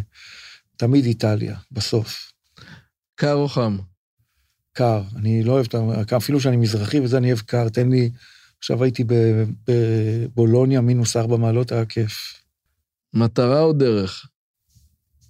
תמיד 0.78 1.06
איטליה, 1.06 1.56
בסוף. 1.72 2.32
קר 3.16 3.34
או 3.34 3.48
חם? 3.48 3.78
קר, 4.74 5.02
אני 5.16 5.44
לא 5.44 5.52
אוהב 5.52 5.66
את 5.66 6.14
ה... 6.14 6.18
אפילו 6.18 6.40
שאני 6.40 6.58
מזרחי 6.58 7.00
וזה, 7.00 7.18
אני 7.18 7.28
אוהב 7.28 7.40
קר, 7.40 7.70
תן 7.70 7.90
לי... 7.90 8.10
עכשיו 8.60 8.84
הייתי 8.84 9.04
בבולוניה, 9.68 10.82
מינוס 10.82 11.16
ארבע 11.16 11.38
מעלות, 11.38 11.72
היה 11.72 11.86
כיף. 11.86 12.44
מטרה 13.14 13.62
או 13.62 13.74
דרך? 13.74 14.26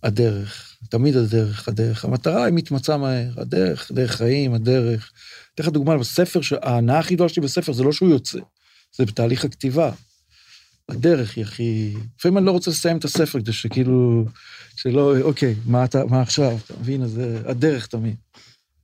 הדרך, 0.03 0.77
תמיד 0.89 1.15
הדרך, 1.17 1.67
הדרך. 1.67 2.05
המטרה 2.05 2.45
היא 2.45 2.53
מתמצה 2.53 2.97
מהר, 2.97 3.29
הדרך, 3.37 3.91
דרך 3.91 4.15
חיים, 4.15 4.53
הדרך. 4.53 5.11
אתן 5.55 5.63
לך 5.63 5.69
דוגמה, 5.69 5.97
בספר, 5.97 6.39
ההנאה 6.61 6.99
הכי 6.99 7.15
גדולה 7.15 7.29
שלי 7.29 7.43
בספר 7.43 7.73
זה 7.73 7.83
לא 7.83 7.91
שהוא 7.91 8.09
יוצא, 8.09 8.39
זה 8.95 9.05
בתהליך 9.05 9.45
הכתיבה. 9.45 9.91
הדרך 10.89 11.35
היא 11.35 11.43
הכי... 11.43 11.93
לפעמים 12.19 12.37
אני 12.37 12.45
לא 12.45 12.51
רוצה 12.51 12.71
לסיים 12.71 12.97
את 12.97 13.05
הספר 13.05 13.39
כדי 13.39 13.53
שכאילו, 13.53 14.25
שלא, 14.75 15.19
אוקיי, 15.21 15.55
מה, 15.65 15.85
אתה, 15.85 16.05
מה 16.05 16.21
עכשיו? 16.21 16.57
אתה 16.65 16.73
מבין? 16.79 17.03
אז 17.03 17.11
זה 17.11 17.41
הדרך 17.45 17.87
תמיד. 17.87 18.15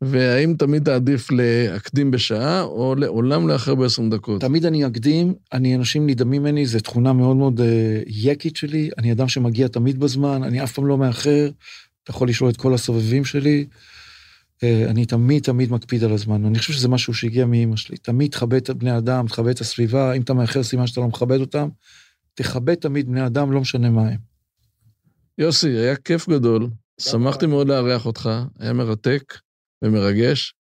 והאם 0.06 0.56
תמיד 0.58 0.84
תעדיף 0.84 1.32
להקדים 1.32 2.12
בשעה 2.12 2.62
או 2.62 2.96
לעולם 2.96 3.48
לאחר 3.48 3.76
ב-20 3.76 4.12
דקות? 4.12 4.42
תמיד 4.42 4.66
אני 4.66 4.88
אקדים, 4.88 5.34
אני, 5.54 5.76
אנשים 5.76 6.08
נדהמים 6.08 6.42
ממני, 6.42 6.66
זו 6.66 6.80
תכונה 6.80 7.14
מאוד 7.14 7.38
מאוד 7.38 7.62
אה, 7.62 8.02
יקית 8.08 8.56
שלי, 8.56 8.90
אני 8.98 9.12
אדם 9.12 9.28
שמגיע 9.28 9.68
תמיד 9.68 10.00
בזמן, 10.00 10.44
אני 10.44 10.64
אף 10.64 10.72
פעם 10.72 10.86
לא 10.86 10.98
מאחר, 10.98 11.50
אתה 12.04 12.12
יכול 12.12 12.30
לשאול 12.30 12.50
את 12.50 12.58
כל 12.58 12.74
הסובבים 12.74 13.26
שלי, 13.26 13.66
אה, 14.64 14.86
אני 14.90 15.06
תמיד 15.06 15.44
תמיד 15.44 15.72
מקפיד 15.72 16.04
על 16.04 16.12
הזמן, 16.12 16.46
אני 16.46 16.60
חושב 16.60 16.74
שזה 16.74 16.88
משהו 16.88 17.14
שהגיע 17.14 17.46
מאימא 17.46 17.76
שלי, 17.76 17.98
תמיד 17.98 18.32
תכבד 18.32 18.58
את 18.58 18.70
בני 18.70 18.98
אדם, 18.98 19.28
תכבד 19.28 19.50
את 19.50 19.62
הסביבה, 19.62 20.14
אם 20.14 20.22
אתה 20.22 20.34
מאחר 20.34 20.64
סימן 20.64 20.88
שאתה 20.88 21.02
לא 21.02 21.08
מכבד 21.08 21.40
אותם, 21.40 21.70
תכבד 22.34 22.76
תמיד 22.76 23.08
בני 23.08 23.26
אדם, 23.26 23.52
לא 23.52 23.62
משנה 23.62 23.90
מה 23.90 24.08
הם. 24.08 24.18
יוסי, 25.38 25.70
היה 25.70 25.96
כיף 25.96 26.30
גדול. 26.30 26.70
שמחתי 27.02 27.46
מאוד 27.46 27.68
לארח 27.68 28.06
אותך, 28.06 28.30
היה 28.60 28.74
מרתק 28.74 29.34
ומרגש. 29.84 30.54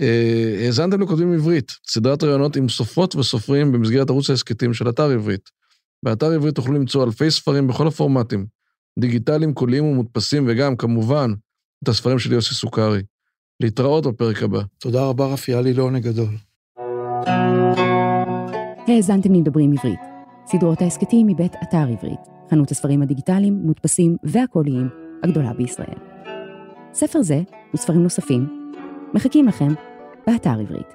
אה, 0.00 0.64
האזנתם 0.66 1.00
לכותבים 1.02 1.32
עברית, 1.32 1.72
סדרת 1.86 2.22
ראיונות 2.22 2.56
עם 2.56 2.68
סופרות 2.68 3.16
וסופרים 3.16 3.72
במסגרת 3.72 4.10
ערוץ 4.10 4.30
ההסכתים 4.30 4.74
של 4.74 4.88
אתר 4.88 5.10
עברית. 5.10 5.50
באתר 6.02 6.32
עברית 6.32 6.54
תוכלו 6.54 6.74
למצוא 6.74 7.04
אלפי 7.04 7.30
ספרים 7.30 7.66
בכל 7.66 7.86
הפורמטים, 7.86 8.46
דיגיטליים, 8.98 9.54
קוליים 9.54 9.84
ומודפסים, 9.84 10.44
וגם, 10.48 10.76
כמובן, 10.76 11.32
את 11.82 11.88
הספרים 11.88 12.18
של 12.18 12.32
יוסי 12.32 12.54
סוכרי. 12.54 13.02
להתראות 13.60 14.06
בפרק 14.06 14.42
הבא. 14.42 14.60
תודה 14.78 15.04
רבה 15.04 15.26
רפי, 15.26 15.52
היה 15.52 15.60
לי 15.60 15.74
לעונג 15.74 16.02
גדול. 16.02 16.34
האזנתם 18.88 19.34
לדברים 19.34 19.72
עברית, 19.72 20.00
סדרות 20.46 20.82
ההסכתים 20.82 21.26
מבית 21.26 21.52
אתר 21.62 21.86
עברית, 21.92 22.20
חנות 22.50 22.70
הספרים 22.70 23.02
הדיגיטליים, 23.02 23.54
מודפסים 23.54 24.16
והקוליים 24.24 24.88
הגדולה 25.22 25.52
בישראל. 25.52 26.13
ספר 26.94 27.22
זה 27.22 27.40
וספרים 27.74 28.02
נוספים 28.02 28.70
מחכים 29.14 29.48
לכם 29.48 29.68
באתר 30.26 30.50
עברית. 30.60 30.94